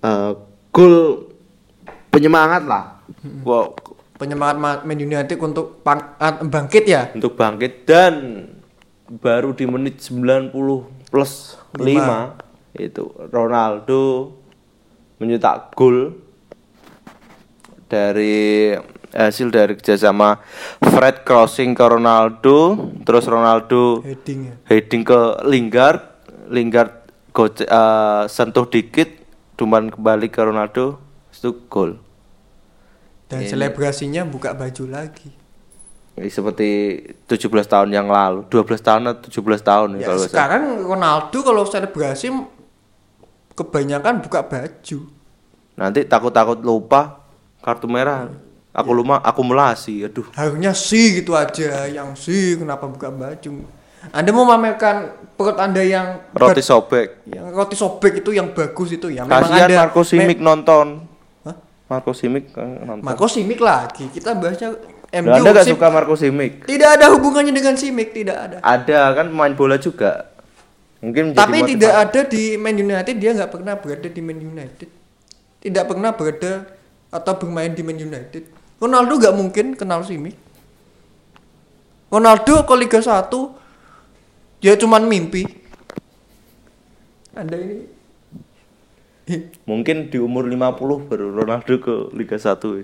eh, 0.00 0.32
gol 0.70 0.96
penyemangat 2.08 2.64
lah 2.64 2.84
Wow, 3.40 3.72
Penyemangat 4.20 4.56
Ma- 4.60 4.82
Man 4.84 5.00
United 5.00 5.40
untuk 5.40 5.80
ah, 5.86 6.04
bangkit 6.38 6.84
ya. 6.84 7.08
untuk 7.14 7.34
bangkit 7.34 7.88
dan 7.88 8.44
baru 9.08 9.56
di 9.56 9.64
menit 9.64 10.04
90 10.04 10.52
plus 11.08 11.56
5 11.72 11.80
itu 12.76 13.04
Ronaldo 13.32 14.36
mencetak 15.16 15.72
gol 15.72 16.20
dari 17.88 18.76
hasil 19.08 19.48
dari 19.48 19.72
kerjasama 19.72 20.36
Fred 20.84 21.24
crossing 21.24 21.72
ke 21.72 21.80
Ronaldo 21.80 22.76
terus 23.02 23.24
Ronaldo 23.24 24.04
Heading 24.04 24.40
ya. 24.44 24.54
heading 24.68 25.02
ke 25.02 25.18
Lingard 25.48 26.07
Lingard 26.48 27.08
goce, 27.32 27.64
eh, 27.64 28.24
sentuh 28.26 28.66
dikit 28.66 29.08
cuman 29.58 29.90
kembali 29.90 30.26
ke 30.30 30.40
Ronaldo 30.42 30.98
itu 31.34 31.50
gol 31.66 31.98
Dan 33.28 33.44
Ini. 33.44 33.50
selebrasinya 33.52 34.22
buka 34.24 34.56
baju 34.56 34.84
lagi. 34.88 35.28
Ini 36.18 36.32
seperti 36.32 36.98
17 37.28 37.68
tahun 37.68 37.92
yang 37.94 38.08
lalu, 38.08 38.48
12 38.50 38.80
tahun 38.82 39.02
atau 39.12 39.28
17 39.30 39.62
tahun 39.62 39.88
ya, 39.94 40.00
Ya, 40.00 40.06
kalau 40.10 40.24
sekarang 40.24 40.62
Ronaldo 40.82 41.38
kalau 41.44 41.62
selebrasi 41.68 42.32
kebanyakan 43.54 44.24
buka 44.24 44.42
baju. 44.42 44.98
Nanti 45.78 46.00
takut-takut 46.08 46.58
lupa 46.64 47.22
kartu 47.62 47.86
merah. 47.86 48.32
Aku 48.74 48.90
lupa 48.96 49.20
akumulasi. 49.22 50.08
Aduh. 50.08 50.26
Harusnya 50.34 50.72
sih 50.74 51.22
gitu 51.22 51.36
aja, 51.38 51.86
yang 51.86 52.16
sih 52.18 52.58
kenapa 52.58 52.88
buka 52.88 53.12
baju? 53.12 53.62
Anda 54.14 54.30
mau 54.30 54.46
memamerkan 54.46 55.28
perut 55.34 55.58
Anda 55.58 55.82
yang 55.82 56.30
Roti 56.34 56.62
sobek. 56.62 57.26
yang 57.30 57.50
roti 57.50 57.76
sobek 57.78 58.22
itu 58.22 58.30
yang 58.34 58.54
bagus 58.54 58.94
itu 58.94 59.10
ya. 59.10 59.26
Memang 59.26 59.50
Kasihan 59.50 59.68
ada 59.68 59.76
Marco 59.86 60.02
Simic 60.06 60.38
nonton. 60.38 60.86
Hah? 61.44 61.56
Marco 61.90 62.12
Simic 62.14 62.44
eh, 62.54 62.78
nonton. 62.86 63.04
Marco 63.04 63.26
Simic 63.26 63.58
lagi. 63.62 64.10
Kita 64.10 64.38
bahasnya 64.38 64.74
MU. 65.08 65.32
Anda 65.32 65.50
gak 65.56 65.68
suka 65.72 65.86
Marco 65.88 66.14
Simic? 66.14 66.68
Tidak 66.68 66.90
ada 67.00 67.08
hubungannya 67.14 67.52
dengan 67.54 67.74
Simic, 67.74 68.12
tidak 68.12 68.36
ada. 68.38 68.56
Ada 68.60 69.16
kan 69.16 69.26
pemain 69.32 69.54
bola 69.54 69.76
juga. 69.80 70.30
Mungkin 70.98 71.30
Tapi 71.30 71.62
motivasi. 71.62 71.72
tidak 71.78 71.94
ada 71.94 72.20
di 72.26 72.44
Man 72.58 72.74
United 72.74 73.14
dia 73.22 73.30
nggak 73.30 73.50
pernah 73.54 73.74
berada 73.78 74.08
di 74.10 74.20
Man 74.22 74.38
United. 74.42 74.88
Tidak 75.62 75.84
pernah 75.86 76.10
berada 76.14 76.52
atau 77.08 77.32
bermain 77.38 77.70
di 77.70 77.82
Man 77.86 77.98
United. 77.98 78.42
Ronaldo 78.82 79.12
nggak 79.18 79.34
mungkin 79.34 79.66
kenal 79.78 80.02
Simic. 80.02 80.34
Ronaldo 82.10 82.64
ke 82.66 82.74
Liga 82.74 83.00
1 83.00 83.57
ya 84.58 84.74
cuman 84.74 85.04
mimpi. 85.04 85.46
Anda 87.32 87.56
ini 87.56 87.78
Mungkin 89.62 90.08
di 90.08 90.16
umur 90.16 90.48
50 90.48 91.04
baru 91.04 91.28
Ronaldo 91.34 91.76
ke 91.76 91.94
Liga 92.12 92.40
1. 92.40 92.80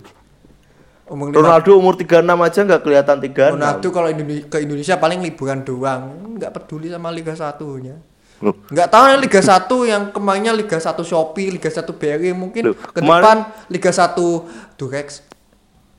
umur 1.04 1.28
lima- 1.28 1.36
Ronaldo 1.36 1.70
umur 1.74 1.96
36 1.96 2.36
aja 2.38 2.60
nggak 2.62 2.82
kelihatan 2.82 3.16
36. 3.18 3.56
Ronaldo 3.56 3.88
kalau 3.88 4.08
Indone- 4.08 4.44
ke 4.44 4.60
Indonesia 4.60 4.96
paling 4.96 5.20
liburan 5.20 5.60
doang, 5.60 6.02
nggak 6.36 6.52
peduli 6.52 6.88
sama 6.88 7.08
Liga 7.08 7.32
1-nya. 7.32 7.96
Loh, 8.40 8.60
Nggak 8.68 8.88
tahu 8.88 9.04
nih 9.06 9.20
Liga 9.20 9.40
1 9.40 9.76
yang 9.84 10.02
kemarinnya 10.10 10.52
Liga 10.52 10.76
1 10.76 11.00
Shopee, 11.02 11.48
Liga 11.48 11.68
1 11.68 11.92
BRI 11.92 12.32
mungkin 12.32 12.62
Loh, 12.62 12.76
ke 12.76 12.92
kemarin- 12.94 13.24
depan 13.24 13.38
Liga 13.68 13.90
1 13.90 14.44
Durex. 14.76 15.24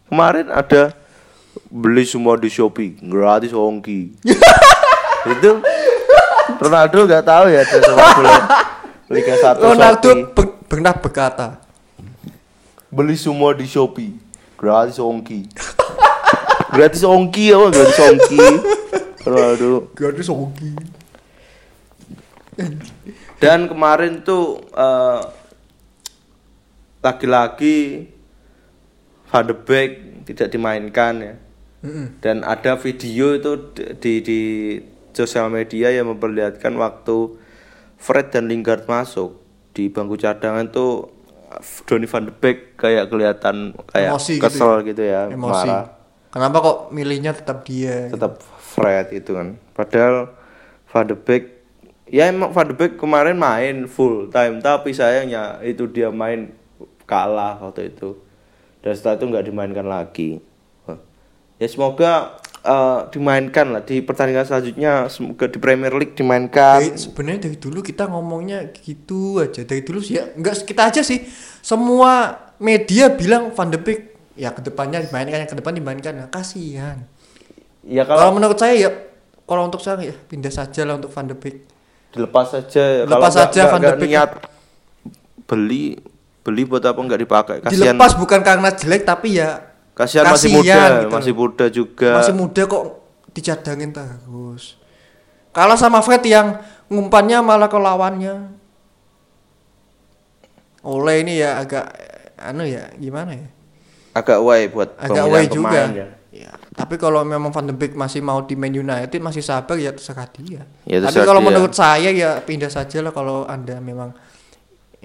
Kemarin 0.06 0.48
ada 0.48 0.94
beli 1.68 2.06
semua 2.06 2.38
di 2.38 2.50
Shopee 2.50 2.94
gratis 3.00 3.50
ongki. 3.50 4.14
itu 5.34 5.52
Ronaldo 6.62 6.98
nggak 7.10 7.26
tahu 7.26 7.46
ya 7.50 7.60
ada 7.66 7.78
sepak 7.82 8.10
bola 8.18 8.38
Liga 9.10 9.34
1 9.38 9.62
Ronaldo 9.62 10.10
pernah 10.66 10.94
berkata, 10.98 11.62
Beli 12.90 13.14
semua 13.14 13.54
di 13.54 13.70
Shopee 13.70 14.26
gratis 14.56 14.98
ongki. 14.98 15.46
gratis 16.76 17.04
ongki 17.06 17.54
apa 17.54 17.68
gratis 17.70 18.00
ongki? 18.02 18.40
Ronaldo. 19.26 19.90
gratis 19.98 20.30
hoki. 20.30 20.72
Dan 23.42 23.68
kemarin 23.68 24.22
tuh 24.22 24.62
eh, 24.72 25.22
lagi-lagi 27.02 28.10
Van 29.30 29.44
de 29.44 29.56
Beek 29.58 30.24
tidak 30.30 30.48
dimainkan 30.54 31.14
ya. 31.20 31.36
Dan 32.22 32.42
ada 32.42 32.82
video 32.82 33.38
itu 33.38 33.52
di 34.02 34.14
di 34.26 34.42
sosial 35.16 35.48
media 35.48 35.90
yang 35.90 36.12
memperlihatkan 36.12 36.76
waktu 36.76 37.40
Fred 37.96 38.30
dan 38.36 38.52
Lingard 38.52 38.86
masuk 38.86 39.40
di 39.72 39.88
bangku 39.88 40.20
cadangan 40.20 40.68
tuh 40.70 41.16
Donny 41.88 42.08
Van 42.08 42.28
de 42.28 42.34
Beek 42.36 42.76
kayak 42.76 43.08
kelihatan 43.08 43.72
kayak 43.88 44.12
Emosi 44.12 44.36
gitu 44.38 44.44
kesel 44.44 44.84
gitu 44.84 45.04
ya, 45.04 45.32
Emosi. 45.32 45.68
marah. 45.68 45.86
Kenapa 46.36 46.58
kok 46.60 46.78
milihnya 46.92 47.32
tetap 47.32 47.64
dia? 47.64 48.12
Tetap 48.12 48.44
Fred 48.60 49.16
itu 49.16 49.32
kan. 49.32 49.56
Padahal 49.72 50.36
Van 50.92 51.08
de 51.08 51.16
Beek 51.16 51.64
ya 52.12 52.28
emang 52.28 52.52
Van 52.52 52.68
de 52.68 52.76
Beek 52.76 53.00
kemarin 53.00 53.40
main 53.40 53.88
full 53.88 54.28
time 54.28 54.60
tapi 54.60 54.92
sayangnya 54.92 55.64
itu 55.64 55.88
dia 55.88 56.12
main 56.12 56.52
kalah 57.08 57.62
waktu 57.64 57.96
itu. 57.96 58.20
Dan 58.84 58.92
setelah 58.94 59.16
itu 59.18 59.26
nggak 59.32 59.46
dimainkan 59.48 59.88
lagi. 59.88 60.44
Ya 61.56 61.68
semoga 61.72 62.36
eh, 62.66 63.00
dimainkan 63.14 63.78
lah 63.78 63.82
di 63.86 64.02
pertandingan 64.02 64.44
selanjutnya 64.50 65.06
semoga 65.08 65.46
di 65.46 65.58
Premier 65.62 65.94
League 65.94 66.18
dimainkan. 66.18 66.82
Dari- 66.82 66.98
sebenarnya 66.98 67.48
dari 67.48 67.58
dulu 67.62 67.80
kita 67.86 68.10
ngomongnya 68.10 68.74
gitu 68.74 69.38
aja. 69.38 69.62
Dari 69.62 69.86
dulu 69.86 70.02
sih 70.02 70.18
ya 70.18 70.34
enggak 70.34 70.66
kita 70.66 70.90
aja 70.90 71.02
sih. 71.06 71.22
Semua 71.62 72.34
media 72.58 73.14
bilang 73.14 73.54
Van 73.54 73.70
de 73.70 73.78
Beek 73.78 74.18
ya 74.36 74.52
ke 74.52 74.66
depannya 74.66 75.06
dimainkan 75.06 75.46
yang 75.46 75.52
ke 75.52 75.58
depan 75.62 75.78
dimainkan. 75.78 76.14
Nah, 76.18 76.28
kasihan. 76.34 77.06
Ya 77.86 78.02
kalau 78.04 78.20
kalau 78.26 78.34
menurut 78.34 78.58
saya 78.58 78.74
ya 78.74 78.90
kalau 79.46 79.70
untuk 79.70 79.80
saya 79.86 80.02
ya 80.02 80.16
pindah 80.18 80.50
saja 80.50 80.82
lah 80.90 80.98
untuk 80.98 81.14
Van 81.14 81.30
de 81.30 81.38
Beek. 81.38 81.62
Dilepas 82.18 82.50
saja 82.50 82.82
ya. 82.82 83.04
Lepas 83.06 83.34
saja 83.38 83.62
Van 83.70 83.82
de 83.82 83.94
Beek. 83.94 84.10
niat 84.10 84.30
beli 85.46 86.02
beli 86.42 86.62
buat 86.66 86.82
apa 86.82 86.98
nggak 86.98 87.22
dipakai. 87.22 87.58
Kasihan. 87.62 87.94
dilepas 87.94 88.18
bukan 88.18 88.42
karena 88.42 88.70
jelek 88.74 89.06
tapi 89.06 89.38
ya 89.38 89.75
kasihan 89.96 90.28
masih 90.28 90.52
muda 90.52 90.76
gitu 90.76 91.08
masih 91.10 91.34
loh. 91.34 91.40
muda 91.40 91.66
juga 91.72 92.12
masih 92.20 92.36
muda 92.36 92.62
kok 92.68 92.84
dicadangin 93.32 93.96
terus 93.96 94.76
kalah 95.56 95.80
sama 95.80 96.04
Fred 96.04 96.22
yang 96.28 96.60
ngumpannya 96.92 97.40
malah 97.40 97.72
ke 97.72 97.80
lawannya 97.80 98.52
oleh 100.86 101.16
ini 101.24 101.42
ya 101.42 101.64
agak 101.64 101.86
anu 102.36 102.68
ya 102.68 102.92
gimana 103.00 103.34
ya 103.34 103.50
agak 104.16 104.40
way 104.44 104.68
buat 104.72 104.96
agak 105.00 105.26
way 105.28 105.46
juga. 105.48 105.92
ya. 105.92 106.08
Ya, 106.36 106.52
tapi 106.76 107.00
kalau 107.00 107.24
memang 107.24 107.48
Van 107.48 107.64
de 107.64 107.72
Beek 107.72 107.96
masih 107.96 108.20
mau 108.20 108.44
di 108.44 108.60
Man 108.60 108.76
United 108.76 109.24
masih 109.24 109.40
sabar 109.40 109.80
ya 109.80 109.96
terserah 109.96 110.28
dia. 110.36 110.68
Ya, 110.84 111.00
tapi 111.00 111.16
terserah 111.16 111.32
kalau 111.32 111.40
dia. 111.40 111.48
menurut 111.48 111.72
saya 111.72 112.12
ya 112.12 112.44
pindah 112.44 112.68
saja 112.68 113.00
lah 113.00 113.16
kalau 113.16 113.48
anda 113.48 113.80
memang 113.80 114.12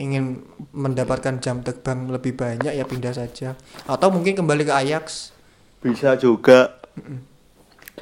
ingin 0.01 0.41
mendapatkan 0.73 1.37
jam 1.45 1.61
terbang 1.61 2.09
lebih 2.09 2.33
banyak 2.33 2.73
ya 2.73 2.89
pindah 2.89 3.13
saja. 3.13 3.53
Atau 3.85 4.09
mungkin 4.09 4.33
kembali 4.33 4.65
ke 4.65 4.73
Ajax. 4.73 5.37
bisa 5.81 6.13
juga 6.13 6.81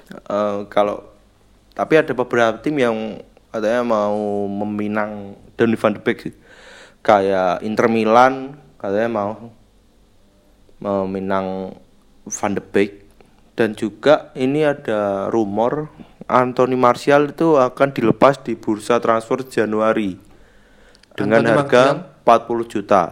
Eh, 0.09 0.61
kalau 0.73 1.05
tapi 1.77 2.01
ada 2.01 2.17
beberapa 2.17 2.57
tim 2.65 2.81
yang 2.81 2.97
katanya 3.53 3.85
mau 3.85 4.49
meminang 4.49 5.37
Donny 5.55 5.77
van 5.77 5.93
de 5.95 6.01
Beek 6.01 6.19
sih. 6.25 6.35
kayak 7.05 7.63
Inter 7.63 7.87
Milan 7.93 8.59
katanya 8.81 9.09
mau 9.09 9.33
meminang 10.81 11.77
van 12.25 12.53
de 12.57 12.65
Beek 12.65 13.05
dan 13.53 13.77
juga 13.77 14.33
ini 14.33 14.65
ada 14.65 15.29
rumor 15.29 15.93
Anthony 16.25 16.77
Martial 16.77 17.33
itu 17.33 17.61
akan 17.61 17.93
dilepas 17.93 18.41
di 18.41 18.57
bursa 18.57 19.01
transfer 19.01 19.45
Januari 19.45 20.17
dengan 21.19 21.43
Anthony 21.43 21.59
harga 21.59 21.85
40 22.23 22.73
juta 22.73 23.03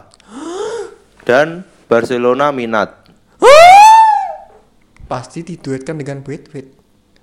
dan 1.26 1.66
Barcelona 1.90 2.54
minat 2.54 3.10
Pasti 5.10 5.46
diduetkan 5.46 5.94
dengan 5.98 6.18
Bradford. 6.18 6.66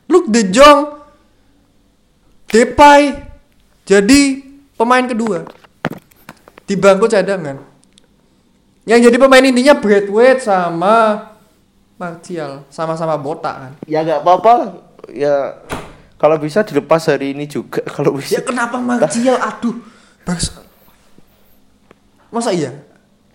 Luke 0.08 0.32
De 0.32 0.48
Jong 0.52 1.04
Depay 2.48 3.18
jadi 3.84 4.22
pemain 4.78 5.04
kedua 5.04 5.44
di 6.64 6.76
bangku 6.80 7.10
cadangan. 7.12 7.60
Yang 8.84 9.12
jadi 9.12 9.18
pemain 9.20 9.44
intinya 9.44 9.76
Bradford 9.80 10.38
sama 10.44 11.28
Martial 12.00 12.68
sama-sama 12.68 13.16
botak 13.16 13.56
kan. 13.56 13.74
ya 13.88 14.04
nggak 14.04 14.26
apa-apa 14.26 14.54
ya 15.14 15.62
kalau 16.18 16.40
bisa 16.40 16.64
dilepas 16.64 17.04
hari 17.08 17.36
ini 17.36 17.46
juga 17.48 17.84
kalau 17.96 18.16
Ya 18.16 18.40
bisa 18.40 18.42
kenapa 18.44 18.80
Martial? 18.80 19.40
Aduh. 19.40 19.76
Bas. 20.24 20.62
Masa 22.34 22.50
iya? 22.50 22.74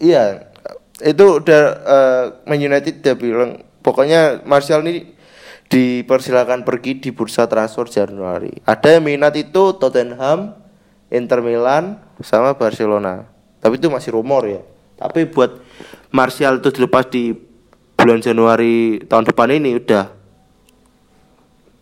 iya 0.03 0.51
itu 0.99 1.39
udah 1.39 1.63
eh, 1.87 2.25
Man 2.51 2.59
United 2.59 2.99
udah 2.99 3.15
bilang 3.15 3.51
pokoknya 3.87 4.43
Martial 4.43 4.83
ini 4.83 5.15
dipersilakan 5.71 6.67
pergi 6.67 6.99
di 6.99 7.11
bursa 7.15 7.47
transfer 7.47 7.87
Januari 7.87 8.51
ada 8.67 8.99
yang 8.99 9.07
minat 9.07 9.39
itu 9.39 9.79
Tottenham 9.79 10.59
Inter 11.15 11.39
Milan 11.39 12.03
sama 12.19 12.59
Barcelona 12.59 13.31
tapi 13.63 13.79
itu 13.79 13.87
masih 13.87 14.19
rumor 14.19 14.43
ya 14.51 14.63
tapi 14.99 15.31
buat 15.31 15.63
Martial 16.11 16.59
itu 16.59 16.75
dilepas 16.75 17.07
di 17.07 17.31
bulan 17.95 18.19
Januari 18.19 18.99
tahun 19.07 19.31
depan 19.31 19.55
ini 19.55 19.79
udah 19.79 20.11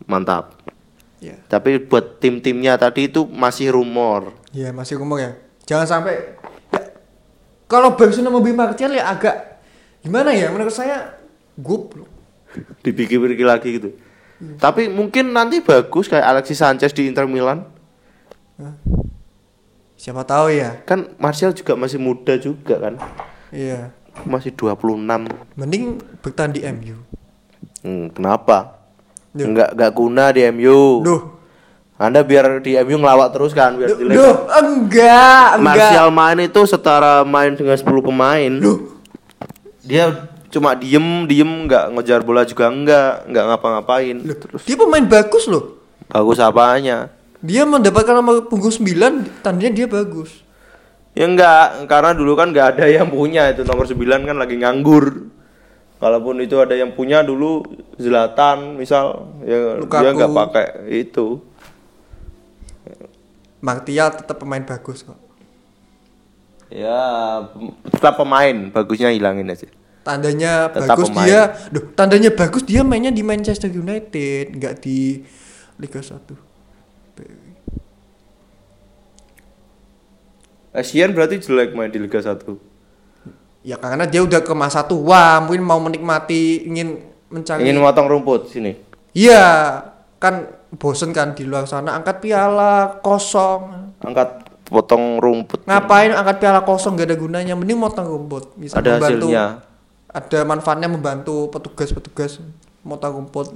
mantap 0.05 0.57
Ya. 1.17 1.41
Tapi 1.49 1.81
buat 1.81 2.21
tim-timnya 2.21 2.77
tadi 2.77 3.09
itu 3.09 3.25
masih 3.25 3.73
rumor. 3.73 4.37
Iya, 4.53 4.71
masih 4.77 5.01
ngomong 5.01 5.19
ya. 5.19 5.33
Jangan 5.65 5.87
sampai 5.89 6.37
kalau 7.67 7.99
Barcelona 7.99 8.31
mau 8.31 8.43
beli 8.43 8.55
Martial 8.55 8.95
ya 8.95 9.11
agak 9.11 9.59
gimana 10.03 10.31
ya 10.31 10.55
menurut 10.55 10.75
saya 10.75 11.19
goblok. 11.59 12.07
Dipikir-pikir 12.87 13.47
lagi 13.47 13.69
gitu. 13.77 13.91
Tapi 14.61 14.93
mungkin 14.93 15.33
nanti 15.33 15.65
bagus 15.65 16.07
kayak 16.07 16.25
Alexis 16.25 16.61
Sanchez 16.61 16.93
di 16.93 17.09
Inter 17.11 17.27
Milan. 17.27 17.67
Siapa 19.97 20.23
tahu 20.29 20.53
ya. 20.53 20.81
Kan 20.85 21.17
Martial 21.17 21.57
juga 21.57 21.75
masih 21.75 21.99
muda 22.01 22.37
juga 22.37 22.79
kan. 22.79 22.95
Iya. 23.51 23.93
masih 24.25 24.57
26. 24.57 25.29
Mending 25.61 26.01
bertahan 26.25 26.49
di 26.49 26.65
MU. 26.65 26.97
Hmm, 27.85 28.09
kenapa? 28.17 28.81
Loh. 29.37 29.53
Enggak 29.53 29.77
enggak 29.77 29.93
guna 29.93 30.25
di 30.33 30.41
MU. 30.49 31.05
Loh, 31.05 31.36
Anda 31.97 32.21
biar 32.21 32.61
di 32.61 32.77
MU 32.85 33.01
ngelawak 33.01 33.33
terus 33.33 33.57
kan 33.57 33.73
biar 33.73 33.97
jelek. 33.97 34.13
loh, 34.13 34.45
enggak, 34.53 35.57
enggak. 35.57 35.65
Martial 35.65 36.09
main 36.13 36.39
itu 36.45 36.61
setara 36.69 37.25
main 37.25 37.57
dengan 37.57 37.73
10 37.73 37.89
pemain. 38.05 38.53
Loh, 38.61 39.01
Dia 39.81 40.13
cuma 40.47 40.77
diem 40.77 41.25
diem 41.25 41.49
nggak 41.65 41.97
ngejar 41.97 42.21
bola 42.21 42.45
juga 42.45 42.71
enggak 42.71 43.29
nggak 43.29 43.45
ngapa-ngapain 43.45 44.17
loh, 44.25 44.37
dia 44.63 44.77
pemain 44.79 45.05
bagus 45.05 45.45
loh. 45.51 45.77
bagus 46.07 46.39
apanya 46.39 47.13
Dia 47.45 47.69
mendapatkan 47.69 48.17
nomor 48.17 48.49
punggung 48.49 48.73
9, 48.73 49.45
tandanya 49.45 49.73
dia 49.75 49.87
bagus. 49.87 50.41
ya 51.13 51.29
enggak 51.29 51.85
karena 51.89 52.13
dulu 52.13 52.33
kan 52.37 52.53
nggak 52.53 52.79
ada 52.79 52.85
yang 52.89 53.09
punya 53.11 53.53
itu 53.53 53.65
nomor 53.65 53.85
9 53.85 54.01
kan 54.01 54.37
lagi 54.39 54.57
nganggur 54.57 55.29
kalaupun 55.97 56.41
itu 56.41 56.57
ada 56.61 56.77
yang 56.77 56.93
punya 56.93 57.21
dulu 57.21 57.65
Zlatan 57.97 58.77
misal 58.77 59.33
ya 59.45 59.81
dia 59.81 60.11
nggak 60.13 60.33
pakai 60.33 60.67
itu 60.93 61.41
Martial 63.67 64.15
tetap 64.15 64.39
pemain 64.39 64.63
bagus 64.63 65.03
kok. 65.03 65.19
ya 66.67 67.47
tetap 67.91 68.15
pemain 68.17 68.71
bagusnya 68.71 69.11
hilangin 69.11 69.47
aja 69.47 69.67
Tandanya 70.03 70.71
Tetap 70.71 70.95
bagus 70.95 71.11
pemain. 71.11 71.27
dia, 71.27 71.41
duh, 71.67 71.83
tandanya 71.91 72.31
bagus 72.31 72.63
dia 72.63 72.87
mainnya 72.87 73.11
di 73.11 73.27
Manchester 73.27 73.67
United, 73.67 74.55
nggak 74.55 74.75
di 74.79 75.19
Liga 75.77 75.99
1. 75.99 76.15
Asian 80.71 81.11
berarti 81.11 81.41
jelek 81.41 81.73
main 81.73 81.89
di 81.89 81.99
Liga 81.99 82.21
1 82.21 82.39
Ya 83.67 83.75
karena 83.83 84.07
dia 84.07 84.23
udah 84.23 84.47
ke 84.47 84.55
masa 84.55 84.87
tua, 84.87 85.43
mungkin 85.43 85.67
mau 85.67 85.83
menikmati, 85.83 86.71
ingin 86.71 87.03
mencari. 87.27 87.67
ingin 87.67 87.83
motong 87.83 88.07
rumput 88.07 88.47
sini 88.47 88.79
Iya, 89.11 89.83
kan 90.23 90.55
bosen 90.75 91.15
kan 91.15 91.39
di 91.39 91.47
luar 91.47 91.71
sana 91.71 91.95
angkat 91.95 92.19
piala 92.19 92.99
kosong. 92.99 93.95
angkat 94.03 94.43
potong 94.67 95.23
rumput 95.23 95.63
Ngapain 95.63 96.11
angkat 96.11 96.43
piala 96.43 96.67
kosong 96.67 96.99
gak 96.99 97.07
ada 97.07 97.17
gunanya, 97.17 97.55
mending 97.55 97.79
motong 97.79 98.11
rumput. 98.11 98.51
Bisa 98.59 98.83
ada 98.83 98.99
membantu. 98.99 99.31
hasilnya 99.31 99.47
Ada 100.11 100.39
manfaatnya 100.43 100.89
membantu 100.91 101.47
petugas-petugas 101.55 102.43
motong 102.83 103.23
rumput. 103.23 103.55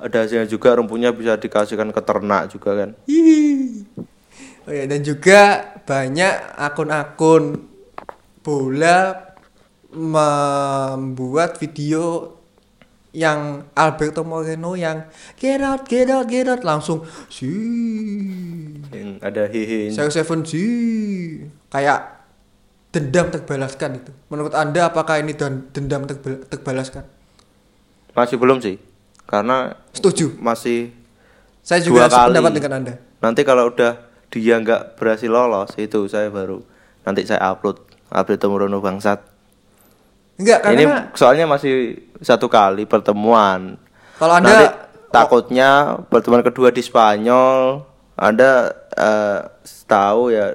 ada 0.00 0.22
hasilnya 0.24 0.46
juga 0.48 0.72
rumputnya 0.78 1.10
bisa 1.12 1.34
dikasihkan 1.36 1.90
ke 1.92 2.00
ternak 2.00 2.48
juga 2.48 2.70
kan 2.72 2.90
Hihi. 3.04 3.84
Oh 4.68 4.72
ya, 4.72 4.84
dan 4.86 5.00
juga 5.02 5.74
banyak 5.82 6.34
akun-akun 6.56 7.66
bola 8.40 9.34
membuat 9.90 11.58
video 11.58 12.38
yang 13.10 13.66
Alberto 13.74 14.22
Moreno 14.22 14.74
yang 14.74 15.10
get 15.34 15.58
out, 15.58 15.82
get 15.84 16.06
out, 16.06 16.26
get 16.26 16.46
out 16.46 16.62
langsung 16.62 17.02
sih 17.26 17.50
yang 18.90 19.18
ada 19.18 19.46
hehe 19.46 19.90
Zero 19.90 20.06
Seven 20.08 20.42
sih 20.42 20.70
kayak 21.68 22.22
dendam 22.90 23.30
terbalaskan 23.30 23.98
itu. 23.98 24.10
Menurut 24.26 24.50
anda 24.50 24.86
apakah 24.86 25.18
ini 25.18 25.34
dan 25.34 25.70
dendam 25.70 26.06
terbal- 26.06 26.42
terbalaskan? 26.46 27.06
masih 28.10 28.34
belum 28.36 28.58
sih 28.58 28.74
karena 29.24 29.78
Setuju. 29.94 30.34
masih 30.36 30.90
Saya 31.62 31.78
juga 31.78 32.10
sependapat 32.10 32.50
dengan 32.50 32.72
anda. 32.74 32.94
nanti 33.22 33.46
kalau 33.46 33.70
udah 33.70 34.02
dia 34.26 34.58
nggak 34.58 34.98
berhasil 34.98 35.30
lolos 35.30 35.70
itu 35.76 36.10
saya 36.10 36.26
baru 36.26 36.58
nanti 37.02 37.22
saya 37.22 37.38
upload 37.46 37.78
update 38.10 38.42
Tomorono 38.42 38.82
bangsat 38.82 39.22
Enggak 40.40 40.64
ini 40.72 40.88
karena 40.88 41.12
soalnya 41.12 41.44
masih 41.44 42.00
satu 42.24 42.48
kali 42.48 42.88
pertemuan. 42.88 43.76
Kalau 44.16 44.40
anda 44.40 44.48
nanti 44.48 44.66
takutnya 45.12 46.00
pertemuan 46.08 46.40
kedua 46.40 46.72
di 46.72 46.80
Spanyol 46.80 47.84
anda 48.20 48.76
eh, 49.00 49.40
tahu 49.88 50.28
ya 50.28 50.52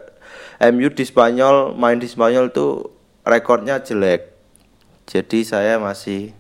MU 0.70 0.88
di 0.94 1.02
Spanyol 1.02 1.74
main 1.74 1.98
di 1.98 2.06
Spanyol 2.06 2.54
tuh 2.54 2.94
rekornya 3.26 3.82
jelek. 3.82 4.38
Jadi 5.10 5.42
saya 5.42 5.82
masih 5.82 6.34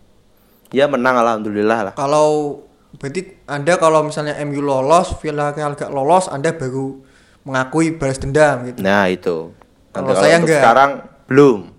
ya 0.69 0.85
menang 0.85 1.17
alhamdulillah 1.17 1.91
lah. 1.91 1.93
Kalau 1.97 2.61
berarti 2.97 3.43
Anda 3.45 3.75
kalau 3.75 4.07
misalnya 4.07 4.37
MU 4.47 4.63
lolos, 4.63 5.17
Villarreal 5.19 5.75
gak 5.75 5.91
lolos, 5.91 6.31
Anda 6.31 6.55
baru 6.55 7.03
mengakui 7.45 7.93
balas 7.93 8.17
dendam 8.17 8.65
gitu. 8.65 8.81
nah 8.81 9.05
itu. 9.05 9.53
Kalau 9.93 10.17
saya 10.17 10.41
enggak. 10.41 10.61
sekarang 10.61 10.91
belum 11.29 11.74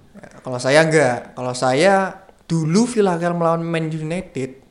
Kalau 0.46 0.62
saya 0.62 0.86
enggak, 0.86 1.34
kalau 1.34 1.50
saya 1.58 2.22
dulu 2.46 2.86
Villarreal 2.86 3.34
melawan 3.34 3.66
Man 3.66 3.90
United 3.90 4.62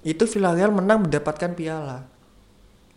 itu 0.00 0.24
Villarreal 0.24 0.72
menang 0.72 1.04
mendapatkan 1.04 1.52
piala. 1.52 2.08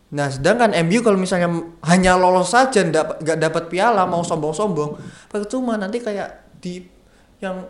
Nah, 0.07 0.31
sedangkan 0.31 0.71
MU 0.87 1.03
kalau 1.03 1.19
misalnya 1.19 1.51
hanya 1.83 2.15
lolos 2.15 2.55
saja 2.55 2.79
nggak 2.87 3.43
dapat 3.43 3.63
piala 3.67 4.07
mau 4.07 4.23
sombong-sombong, 4.23 4.95
percuma 5.27 5.75
nanti 5.75 5.99
kayak 5.99 6.47
di 6.63 6.87
yang 7.43 7.67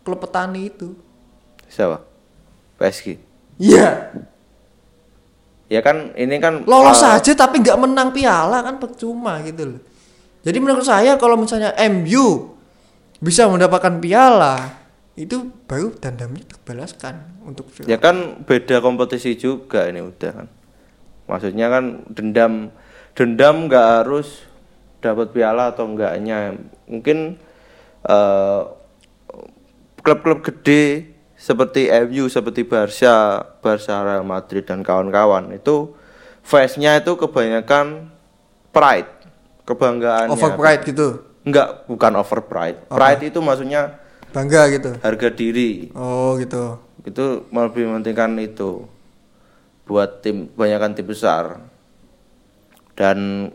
klub 0.00 0.16
petani 0.24 0.72
itu. 0.72 0.96
siapa 1.68 2.00
PSG 2.80 3.20
Iya, 3.60 4.16
ya 5.68 5.80
kan 5.84 6.16
ini 6.16 6.40
kan 6.40 6.64
lolos 6.64 6.96
eh, 6.96 7.04
saja 7.04 7.36
tapi 7.36 7.60
nggak 7.60 7.76
menang 7.76 8.16
piala 8.16 8.64
kan 8.64 8.80
percuma 8.80 9.44
gitu 9.44 9.76
loh. 9.76 9.80
Jadi 10.40 10.56
menurut 10.56 10.88
saya 10.88 11.20
kalau 11.20 11.36
misalnya 11.36 11.76
MU 11.92 12.56
bisa 13.20 13.46
mendapatkan 13.46 14.00
piala. 14.00 14.80
Itu 15.14 15.52
baru 15.68 15.92
dendamnya 15.92 16.48
terbalaskan 16.48 17.44
untuk 17.44 17.68
Villarreal. 17.68 17.92
ya 17.92 17.98
kan 18.00 18.16
beda 18.48 18.80
kompetisi 18.80 19.36
juga 19.36 19.84
ini 19.84 20.00
udah 20.00 20.32
kan. 20.32 20.48
Maksudnya 21.28 21.68
kan 21.68 21.84
dendam 22.08 22.72
dendam 23.12 23.68
nggak 23.68 23.86
harus 24.00 24.48
dapat 25.04 25.36
piala 25.36 25.76
atau 25.76 25.84
enggaknya. 25.84 26.56
Mungkin 26.88 27.36
eh, 28.08 28.62
klub-klub 30.00 30.40
gede 30.40 31.12
seperti 31.36 31.92
MU 32.08 32.28
seperti 32.32 32.64
Barca 32.64 33.44
Barca 33.60 33.94
Real 34.04 34.24
Madrid 34.24 34.64
dan 34.64 34.80
kawan-kawan 34.80 35.52
itu 35.52 35.92
fansnya 36.40 37.00
itu 37.00 37.12
kebanyakan 37.20 38.08
pride 38.72 39.12
kebanggaannya. 39.68 40.32
Over 40.32 40.56
pride 40.56 40.84
gitu 40.88 41.29
enggak 41.46 41.88
bukan 41.88 42.12
over 42.20 42.40
pride 42.44 42.78
pride 42.92 43.32
itu 43.32 43.40
maksudnya 43.40 44.00
bangga 44.30 44.62
gitu? 44.70 44.90
harga 45.02 45.28
diri. 45.34 45.90
Oh 45.94 46.38
gitu. 46.38 46.78
Itu 47.02 47.50
lebih 47.50 47.90
mementingkan 47.90 48.38
itu 48.38 48.86
buat 49.86 50.22
tim 50.22 50.50
kebanyakan 50.54 50.94
tim 50.94 51.06
besar. 51.06 51.44
Dan 52.94 53.50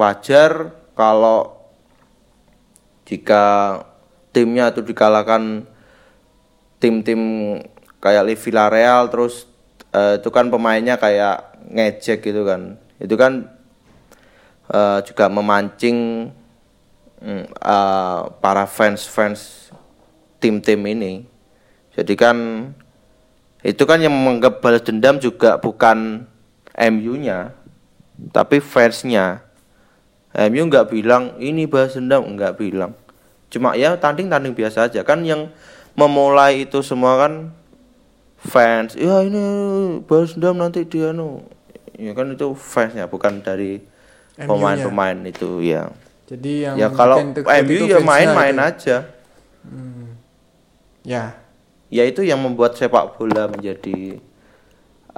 wajar 0.00 0.72
kalau 0.96 1.58
jika 3.04 3.76
timnya 4.30 4.70
itu 4.70 4.80
dikalahkan 4.86 5.66
tim-tim 6.78 7.20
kayak 7.98 8.38
Villarreal 8.38 9.10
terus 9.10 9.44
eh, 9.92 10.22
itu 10.22 10.30
kan 10.32 10.48
pemainnya 10.48 10.96
kayak 10.96 11.60
ngejek 11.68 12.24
gitu 12.24 12.46
kan. 12.46 12.80
Itu 12.96 13.18
kan 13.20 13.50
eh, 14.70 14.98
juga 15.04 15.28
memancing 15.28 16.30
mm, 17.20 17.44
eh, 17.52 18.20
para 18.40 18.64
fans-fans 18.66 19.72
tim-tim 20.40 20.80
ini 20.84 21.30
jadi 21.94 22.14
kan 22.16 22.36
itu 23.60 23.82
kan 23.84 24.00
yang 24.00 24.16
menganggap 24.16 24.64
balas 24.64 24.80
dendam 24.80 25.20
juga 25.20 25.60
bukan 25.60 26.24
MU-nya, 26.72 27.52
tapi 28.32 28.56
fansnya. 28.62 29.44
MU 30.32 30.62
nggak 30.70 30.88
bilang 30.88 31.36
ini 31.36 31.68
balas 31.68 31.98
dendam, 31.98 32.24
nggak 32.24 32.56
bilang. 32.56 32.96
Cuma 33.52 33.76
ya 33.76 33.98
tanding-tanding 34.00 34.56
biasa 34.56 34.88
aja 34.88 35.04
kan 35.04 35.20
yang 35.26 35.52
memulai 35.92 36.64
itu 36.64 36.80
semua 36.80 37.20
kan 37.20 37.52
fans. 38.40 38.96
Ya 38.96 39.20
ini 39.20 39.44
balas 40.08 40.32
dendam 40.38 40.56
nanti 40.56 40.88
dia 40.88 41.12
nu. 41.12 41.44
Ya 42.00 42.16
kan 42.16 42.32
itu 42.32 42.56
fansnya 42.56 43.10
bukan 43.12 43.44
dari 43.44 43.84
pemain-pemain 44.40 45.20
itu 45.28 45.60
ya. 45.60 45.92
Jadi 46.30 46.52
yang 46.70 46.74
Ya 46.78 46.88
kalau 46.94 47.18
MU 47.34 47.80
ya 47.90 47.98
main-main 47.98 48.54
gitu. 48.54 48.68
aja. 48.70 48.96
ya 51.02 51.34
ya 51.90 52.02
itu 52.06 52.22
yang 52.22 52.38
membuat 52.38 52.78
sepak 52.78 53.18
bola 53.18 53.50
menjadi 53.50 54.20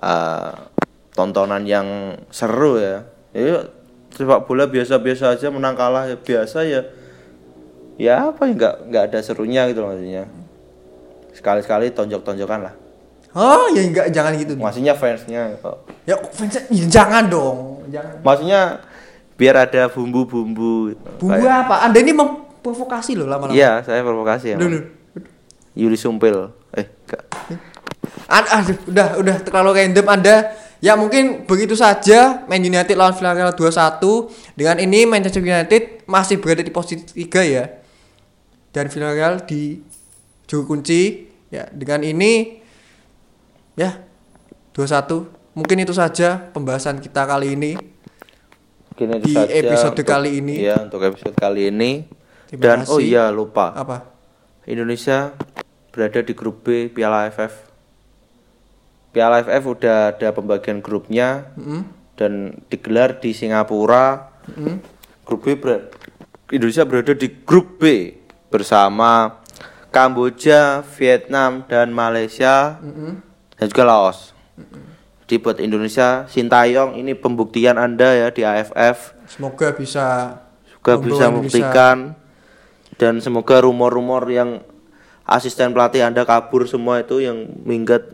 uh, 0.00 0.72
tontonan 1.12 1.68
yang 1.68 2.16
seru 2.32 2.80
ya. 2.80 3.04
Ya 3.36 3.68
sepak 4.16 4.48
bola 4.48 4.64
biasa-biasa 4.64 5.36
aja 5.36 5.52
menang 5.52 5.76
kalah 5.76 6.08
ya 6.08 6.16
biasa 6.16 6.64
ya. 6.64 6.80
Ya 8.00 8.32
apa 8.32 8.48
ya 8.48 8.56
nggak 8.56 8.74
nggak 8.88 9.02
ada 9.12 9.18
serunya 9.20 9.68
gitu 9.68 9.84
loh 9.84 9.92
maksudnya. 9.92 10.24
Sekali-sekali 11.36 11.92
tonjok-tonjokan 11.92 12.60
lah. 12.72 12.74
oh 13.32 13.64
ya 13.72 13.80
enggak 13.80 14.12
jangan 14.12 14.36
gitu 14.36 14.52
Maksudnya 14.60 14.92
fansnya 14.92 15.56
kok. 15.56 15.88
ya 16.04 16.20
fansnya 16.20 16.68
ya, 16.68 16.84
jangan 16.84 17.32
dong 17.32 17.80
jangan 17.88 18.20
Maksudnya 18.20 18.60
biar 19.42 19.58
ada 19.58 19.90
bumbu-bumbu. 19.90 20.94
bumbu 21.18 21.34
Kayak- 21.34 21.66
apa 21.66 21.74
anda 21.82 21.98
ini 21.98 22.14
mem- 22.14 22.46
provokasi 22.62 23.18
loh 23.18 23.26
lama-lama. 23.26 23.50
Iya, 23.50 23.82
saya 23.82 24.06
provokasi 24.06 24.54
ya. 24.54 24.58
Yuli 25.74 25.98
Sumpil. 25.98 26.54
Eh, 26.70 26.86
enggak. 26.86 27.22
Ad- 28.30 28.50
aduh, 28.54 28.78
udah 28.86 29.08
udah 29.18 29.36
terlalu 29.42 29.70
random 29.76 30.06
Anda. 30.06 30.36
Ya 30.78 30.94
mungkin 30.94 31.42
begitu 31.42 31.74
saja 31.74 32.42
Man 32.46 32.58
United 32.60 32.94
lawan 32.94 33.14
Villarreal 33.14 33.50
2-1. 33.52 34.30
Dengan 34.54 34.78
ini 34.78 35.06
Manchester 35.06 35.38
United 35.38 36.06
masih 36.06 36.38
berada 36.38 36.62
di 36.62 36.70
posisi 36.70 37.02
3 37.02 37.42
ya. 37.42 37.64
Dan 38.70 38.86
Villarreal 38.88 39.42
di 39.42 39.82
juru 40.44 40.66
kunci. 40.68 41.28
Ya, 41.48 41.68
dengan 41.68 42.00
ini 42.00 42.62
ya 43.74 44.00
2-1. 44.72 45.28
Mungkin 45.52 45.84
itu 45.84 45.92
saja 45.92 46.48
pembahasan 46.50 46.98
kita 46.98 47.26
kali 47.26 47.52
ini. 47.52 47.76
Mungkin 49.04 49.18
itu 49.18 49.26
Di 49.26 49.34
saja 49.34 49.50
episode 49.52 49.94
untuk- 49.96 50.06
kali 50.08 50.30
ini. 50.38 50.54
Iya, 50.60 50.76
untuk 50.80 51.00
episode 51.02 51.34
kali 51.34 51.62
ini. 51.68 51.90
Terima 52.46 52.62
Dan 52.62 52.78
oh 52.86 52.96
kasih. 52.96 53.02
iya 53.04 53.24
lupa. 53.28 53.66
Apa? 53.72 53.98
Indonesia 54.64 55.34
berada 55.90 56.20
di 56.20 56.32
grup 56.32 56.62
B 56.62 56.86
Piala 56.86 57.26
AFF. 57.26 57.52
Piala 59.10 59.42
AFF 59.42 59.64
udah 59.66 60.14
ada 60.14 60.28
pembagian 60.30 60.78
grupnya 60.78 61.50
Mm-mm. 61.54 61.82
dan 62.14 62.32
digelar 62.68 63.18
di 63.18 63.32
Singapura. 63.32 64.30
Mm-mm. 64.48 64.78
Grup 65.22 65.40
B 65.42 65.58
ber- 65.58 65.90
Indonesia 66.48 66.84
berada 66.84 67.12
di 67.12 67.28
grup 67.42 67.76
B 67.76 68.14
bersama 68.48 69.42
Kamboja, 69.88 70.80
Vietnam 70.94 71.66
dan 71.66 71.90
Malaysia 71.90 72.78
Mm-mm. 72.78 73.18
dan 73.56 73.66
juga 73.66 73.84
Laos. 73.84 74.30
Jadi 75.32 75.40
buat 75.40 75.64
Indonesia, 75.64 76.28
Sintayong 76.28 76.92
ini 77.00 77.16
pembuktian 77.16 77.80
Anda 77.80 78.12
ya 78.12 78.28
di 78.28 78.44
AFF 78.44 79.16
Semoga 79.24 79.72
bisa 79.72 80.36
membawa 80.84 81.00
bisa 81.00 81.24
membuktikan 81.32 81.96
dan 83.00 83.16
semoga 83.24 83.64
rumor-rumor 83.64 84.28
yang 84.28 84.60
asisten 85.24 85.72
pelatih 85.72 86.04
Anda 86.04 86.28
kabur 86.28 86.68
semua 86.68 87.00
itu 87.00 87.24
yang 87.24 87.48
minggat 87.64 88.12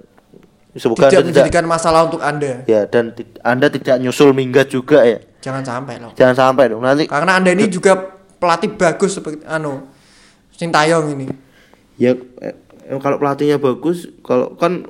semoga 0.79 1.11
tidak 1.11 1.11
Anda 1.11 1.11
tidak 1.11 1.27
menjadikan 1.27 1.65
masalah 1.67 2.07
untuk 2.07 2.23
Anda. 2.23 2.63
ya 2.71 2.87
dan 2.87 3.11
Anda 3.43 3.67
tidak 3.67 3.99
nyusul 3.99 4.31
minggat 4.31 4.71
juga 4.71 5.03
ya. 5.03 5.19
Jangan 5.43 5.67
sampai 5.67 5.99
loh. 5.99 6.15
Jangan 6.15 6.39
sampai 6.39 6.71
dong 6.71 6.87
nanti 6.87 7.11
Karena 7.11 7.35
Anda 7.35 7.51
ini 7.51 7.67
juga 7.67 7.99
pelatih 8.39 8.79
bagus 8.79 9.19
seperti 9.19 9.43
anu 9.43 9.91
Sintayong 10.55 11.19
ini. 11.19 11.27
ya 11.99 12.15
eh, 12.15 12.55
kalau 13.03 13.19
pelatihnya 13.19 13.59
bagus 13.59 14.07
kalau 14.23 14.55
kan 14.55 14.87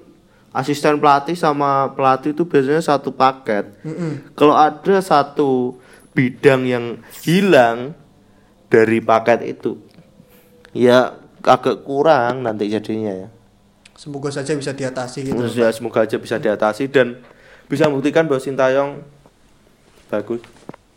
asisten 0.50 0.96
pelatih 0.96 1.36
sama 1.36 1.92
pelatih 1.92 2.32
itu 2.32 2.44
biasanya 2.44 2.80
satu 2.80 3.12
paket. 3.12 3.68
Mm-mm. 3.84 4.32
Kalau 4.32 4.54
ada 4.54 4.98
satu 4.98 5.76
bidang 6.12 6.64
yang 6.64 6.84
hilang 7.22 7.94
dari 8.66 8.98
paket 8.98 9.56
itu 9.56 9.78
ya 10.72 11.14
agak 11.40 11.82
kurang 11.82 12.42
nanti 12.42 12.68
jadinya 12.68 13.12
ya. 13.14 13.28
Semoga 13.98 14.30
saja 14.30 14.54
bisa 14.54 14.70
diatasi 14.70 15.26
gitu. 15.26 15.42
Ya, 15.58 15.74
semoga 15.74 16.06
aja 16.06 16.14
bisa 16.16 16.38
diatasi 16.38 16.86
dan 16.86 17.18
bisa 17.66 17.90
membuktikan 17.90 18.30
bahwa 18.30 18.38
Sintayong 18.38 19.02
bagus. 20.06 20.38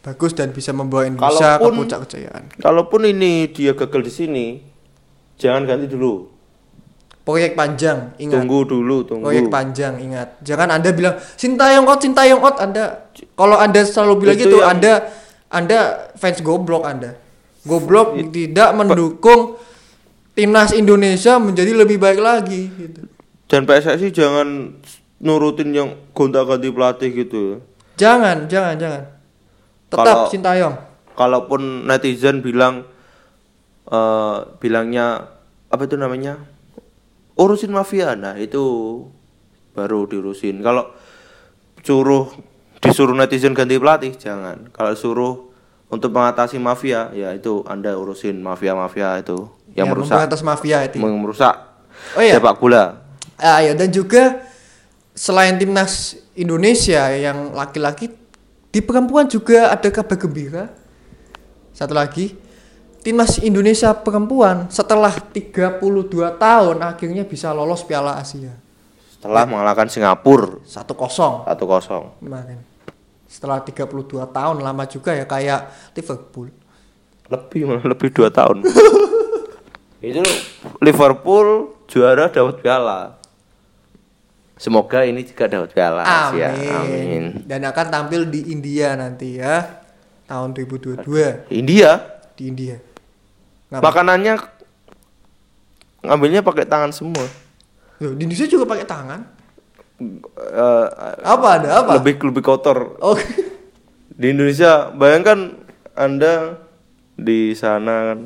Bagus 0.01 0.33
dan 0.33 0.49
bisa 0.49 0.69
membawa 0.69 1.05
Indonesia 1.05 1.57
ke 1.57 1.61
Kalaupun- 1.61 1.77
puncak 1.77 1.99
kejayaan. 2.09 2.43
Kalaupun 2.57 3.01
ini 3.05 3.49
dia 3.49 3.73
gagal 3.73 4.01
di 4.01 4.13
sini, 4.13 4.45
jangan 5.37 5.65
ganti 5.65 5.85
dulu. 5.85 6.29
Proyek 7.21 7.53
panjang, 7.53 8.17
ingat. 8.17 8.41
Tunggu 8.41 8.65
dulu, 8.65 9.05
tunggu. 9.05 9.29
Proyek 9.29 9.53
panjang, 9.53 9.93
ingat. 10.01 10.41
Jangan 10.41 10.73
Anda 10.73 10.89
bilang 10.89 11.21
Sintayong 11.37 11.85
out, 11.85 12.01
Sintayong 12.01 12.41
out. 12.41 12.57
Anda 12.57 13.13
kalau 13.37 13.61
Anda 13.61 13.85
selalu 13.85 14.25
bilang 14.25 14.35
Itu 14.37 14.43
gitu, 14.49 14.57
yang- 14.57 14.69
Anda 14.73 14.91
Anda 15.53 15.79
fans 16.17 16.41
goblok 16.41 16.81
Anda. 16.81 17.13
Goblok 17.61 18.17
tidak 18.33 18.73
mendukung 18.73 19.61
timnas 20.33 20.73
Indonesia 20.73 21.37
menjadi 21.37 21.77
lebih 21.77 22.01
baik 22.01 22.17
lagi 22.17 22.73
gitu. 22.73 23.05
Dan 23.45 23.69
PSSI 23.69 24.09
jangan 24.09 24.79
nurutin 25.21 25.69
yang 25.69 25.93
gonta-ganti 26.17 26.73
pelatih 26.73 27.09
gitu. 27.13 27.61
Jangan, 28.01 28.49
jangan, 28.49 28.81
jangan. 28.81 29.03
Tetap 29.93 30.05
Kalau- 30.09 30.29
Sintayong. 30.31 30.75
Kalaupun 31.13 31.85
netizen 31.85 32.41
bilang 32.41 32.81
eh 33.85 34.37
bilangnya 34.57 35.27
apa 35.67 35.83
itu 35.85 35.99
namanya? 35.99 36.39
Urusin 37.35 37.71
mafia. 37.71 38.13
Nah, 38.15 38.35
itu 38.37 38.63
baru 39.71 40.05
diurusin. 40.07 40.59
Kalau 40.59 40.91
suruh 41.81 42.27
disuruh 42.81 43.13
netizen 43.15 43.53
ganti 43.53 43.77
pelatih 43.77 44.13
jangan. 44.17 44.69
Kalau 44.73 44.93
suruh 44.97 45.33
untuk 45.91 46.11
mengatasi 46.15 46.57
mafia, 46.57 47.11
ya 47.11 47.35
itu 47.35 47.61
Anda 47.67 47.93
urusin 47.99 48.39
mafia-mafia 48.39 49.19
itu 49.19 49.47
yang 49.75 49.87
Ya, 49.87 49.91
merusak 49.91 50.15
memberantas 50.17 50.41
mafia 50.43 50.77
itu. 50.87 50.97
merusak 50.99 51.55
Oh 52.17 52.21
iya. 52.23 52.39
sepak 52.39 52.57
bola. 52.57 53.03
Ah, 53.37 53.59
ya 53.61 53.75
dan 53.75 53.91
juga 53.91 54.41
selain 55.11 55.59
timnas 55.59 56.17
Indonesia 56.33 57.11
yang 57.11 57.51
laki-laki 57.51 58.11
di 58.71 58.79
perempuan 58.79 59.27
juga 59.27 59.69
ada 59.69 59.89
kabar 59.91 60.15
gembira. 60.15 60.71
Satu 61.75 61.91
lagi, 61.91 62.35
timnas 63.01 63.41
Indonesia 63.41 63.91
perempuan 63.97 64.69
setelah 64.69 65.11
32 65.11 65.81
tahun 66.37 66.77
akhirnya 66.85 67.25
bisa 67.25 67.49
lolos 67.51 67.81
Piala 67.81 68.21
Asia. 68.21 68.53
Setelah 69.17 69.45
mengalahkan 69.45 69.85
Singapura 69.89 70.61
1-0 70.65 71.45
1-0. 71.45 72.21
kemarin. 72.21 72.59
Setelah 73.25 73.61
32 73.61 73.85
tahun 74.27 74.57
lama 74.61 74.83
juga 74.85 75.13
ya 75.13 75.25
kayak 75.25 75.93
Liverpool. 75.93 76.49
lebih 77.31 77.63
malah 77.63 77.85
lebih 77.87 78.11
dua 78.11 78.27
tahun 78.27 78.59
itu 80.03 80.19
Liverpool 80.83 81.71
juara 81.87 82.27
dapat 82.27 82.59
piala 82.59 83.15
semoga 84.59 85.07
ini 85.07 85.23
juga 85.23 85.47
dapat 85.47 85.71
piala 85.71 86.03
Amin. 86.03 86.43
Asia. 86.43 86.49
amin 86.83 87.23
Dan 87.47 87.63
akan 87.63 87.87
tampil 87.87 88.27
di 88.27 88.51
India 88.51 88.99
nanti 88.99 89.39
ya. 89.39 89.79
Tahun 90.27 90.51
2022 90.51 91.07
India 91.55 92.03
di 92.35 92.51
India. 92.51 92.90
Ngapa? 93.71 93.81
makanannya 93.81 94.33
ngambilnya 96.01 96.41
pakai 96.41 96.65
tangan 96.65 96.91
semua 96.91 97.23
Loh, 98.01 98.17
di 98.17 98.25
Indonesia 98.25 98.49
juga 98.49 98.65
pakai 98.65 98.83
tangan. 98.83 99.21
Eh, 100.01 100.87
Apa 101.21 101.47
ada 101.55 101.69
apa? 101.79 101.91
lebih 101.95 102.17
lebih 102.25 102.41
kotor 102.41 102.97
Oh, 102.97 103.13
di 104.11 104.27
Indonesia 104.27 104.89
bayangkan 104.89 105.53
anda 105.93 106.57
di 107.13 107.53
sana 107.53 108.11
kan 108.11 108.19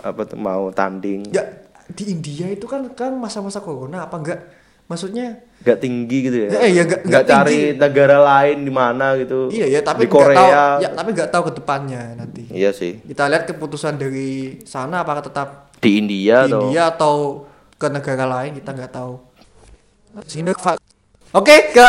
apa 0.00 0.24
tuh 0.24 0.40
mau 0.40 0.72
tanding 0.72 1.28
ya 1.28 1.44
di 1.86 2.08
India 2.08 2.48
itu 2.48 2.64
kan 2.64 2.88
kan 2.90 3.12
masa-masa 3.14 3.60
corona 3.60 4.02
apa 4.02 4.16
enggak? 4.16 4.40
Maksudnya? 4.88 5.44
Nggak 5.58 5.78
tinggi 5.78 6.18
gitu 6.22 6.36
ya? 6.38 6.48
Eh, 6.58 6.70
iya, 6.70 6.82
nggak- 6.82 7.02
nggak 7.02 7.22
nggak 7.22 7.24
cari 7.28 7.58
negara 7.74 8.16
lain 8.18 8.56
di 8.62 8.72
mana 8.72 9.06
gitu? 9.14 9.48
Iya 9.48 9.66
ya 9.68 9.80
tapi 9.82 10.00
di 10.00 10.06
nggak 10.06 10.16
tahu 10.16 10.24
Korea 10.24 10.64
ya 10.78 10.88
tapi 10.90 11.08
nggak 11.12 11.30
tahu 11.30 11.42
ke 11.44 11.52
depannya 11.54 12.02
nanti. 12.14 12.42
iya 12.48 12.70
sih. 12.70 12.96
Kita 13.00 13.26
lihat 13.26 13.44
keputusan 13.44 13.94
dari 13.94 14.30
sana 14.64 15.02
apakah 15.02 15.20
tetap 15.20 15.48
di 15.76 15.90
India 15.96 16.42
di 16.42 16.50
atau 16.50 16.60
India 16.64 16.82
atau 16.88 17.14
ke 17.74 17.86
negara 17.86 18.24
lain 18.26 18.56
kita 18.56 18.70
nggak 18.72 18.90
tahu. 18.90 19.14
Fa- 20.56 20.80
Oke, 21.30 21.70
ke 21.70 21.84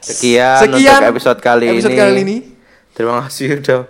sekian, 0.00 0.58
Sekian 0.58 0.96
untuk 0.96 1.10
episode 1.12 1.40
kali 1.40 1.66
episode 1.68 1.92
ini. 1.92 2.00
kali 2.00 2.18
ini. 2.22 2.36
terima 2.90 3.20
kasih 3.20 3.60
udah 3.60 3.84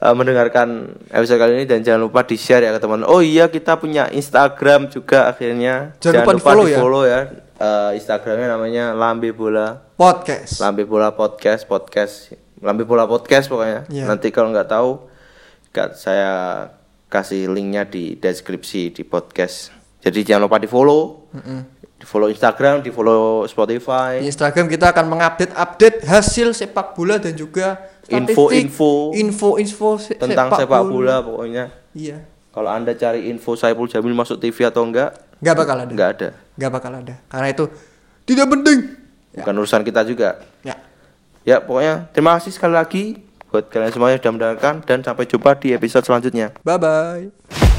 uh, 0.00 0.14
mendengarkan 0.16 0.96
episode 1.12 1.38
kali 1.38 1.52
ini 1.60 1.64
dan 1.68 1.84
jangan 1.84 2.00
lupa 2.08 2.24
di 2.24 2.34
share 2.40 2.64
ya 2.64 2.72
ke 2.74 2.80
teman 2.80 3.04
oh 3.04 3.20
iya 3.20 3.46
kita 3.46 3.76
punya 3.76 4.08
Instagram 4.10 4.88
juga 4.88 5.28
akhirnya. 5.28 5.94
Jangan 6.00 6.24
lupa 6.24 6.32
di-follow 6.36 6.64
ya. 6.66 6.76
di-follow 6.76 7.04
ya, 7.06 7.20
Uh, 7.60 7.92
Instagramnya 7.92 8.56
namanya 8.56 8.96
Lambe 8.96 9.36
Bola. 9.36 9.84
Podcast. 9.92 10.64
Lambe 10.64 10.88
Bola 10.88 11.12
Podcast 11.12 11.68
Podcast. 11.68 12.32
Lambe 12.56 12.88
Bola 12.88 13.04
Podcast 13.04 13.52
pokoknya. 13.52 13.84
Iya. 13.92 14.08
nanti 14.08 14.32
kalau 14.32 14.48
nggak 14.48 14.72
tahu 14.72 14.90
Kak, 15.70 15.94
saya 15.94 16.32
kasih 17.06 17.46
linknya 17.52 17.86
di 17.86 18.16
deskripsi 18.18 18.90
di 18.90 19.06
podcast. 19.06 19.70
Jadi 20.00 20.24
jangan 20.24 20.48
lupa 20.48 20.56
di 20.58 20.66
follow 20.66 21.30
di 22.00 22.08
follow 22.08 22.26
Instagram 22.26 22.80
di 22.80 22.88
follow 22.88 23.44
Spotify 23.44 24.18
Di 24.18 24.26
Instagram 24.26 24.66
kita 24.66 24.88
akan 24.88 25.04
mengupdate 25.06 25.52
update 25.52 25.98
hasil 26.02 26.50
sepak 26.50 26.92
bola 26.92 27.20
dan 27.20 27.32
juga 27.32 27.76
Info-info 28.08 29.12
info-info 29.12 29.88
se- 29.96 30.16
tentang 30.16 30.48
sepak 30.50 30.82
bola 30.82 31.20
pokoknya 31.20 31.68
Iya. 31.92 32.24
kalau 32.50 32.66
anda 32.66 32.90
cari 32.92 33.28
info 33.28 33.52
Saiful 33.52 33.84
Jamil 33.84 34.10
masuk 34.10 34.36
TV 34.36 34.64
atau 34.64 34.82
enggak 34.82 35.12
Nggak 35.38 35.54
bakal 35.54 35.76
ada. 35.78 35.90
enggak 35.90 36.10
ada 36.10 36.28
Nggak 36.56 36.70
bakal 36.70 36.92
ada. 36.94 37.14
Karena 37.26 37.48
itu 37.48 37.64
tidak 38.24 38.46
penting. 38.48 38.78
Ya. 39.30 39.40
bukan 39.40 39.54
urusan 39.56 39.82
kita 39.82 40.00
juga 40.02 40.42
Ya. 40.60 40.74
ya 41.44 41.56
pokoknya 41.58 42.10
terima 42.10 42.34
kasih 42.34 42.50
sekali 42.50 42.74
lagi 42.74 43.04
buat 43.46 43.66
kalian 43.66 43.90
semuanya 43.90 44.14
yang 44.14 44.20
sudah 44.20 44.32
mendengarkan 44.32 44.74
dan 44.82 44.98
sampai 45.00 45.24
jumpa 45.26 45.50
di 45.56 45.70
episode 45.70 46.02
selanjutnya 46.02 46.50
Bye 46.60 46.78
bye. 46.78 47.69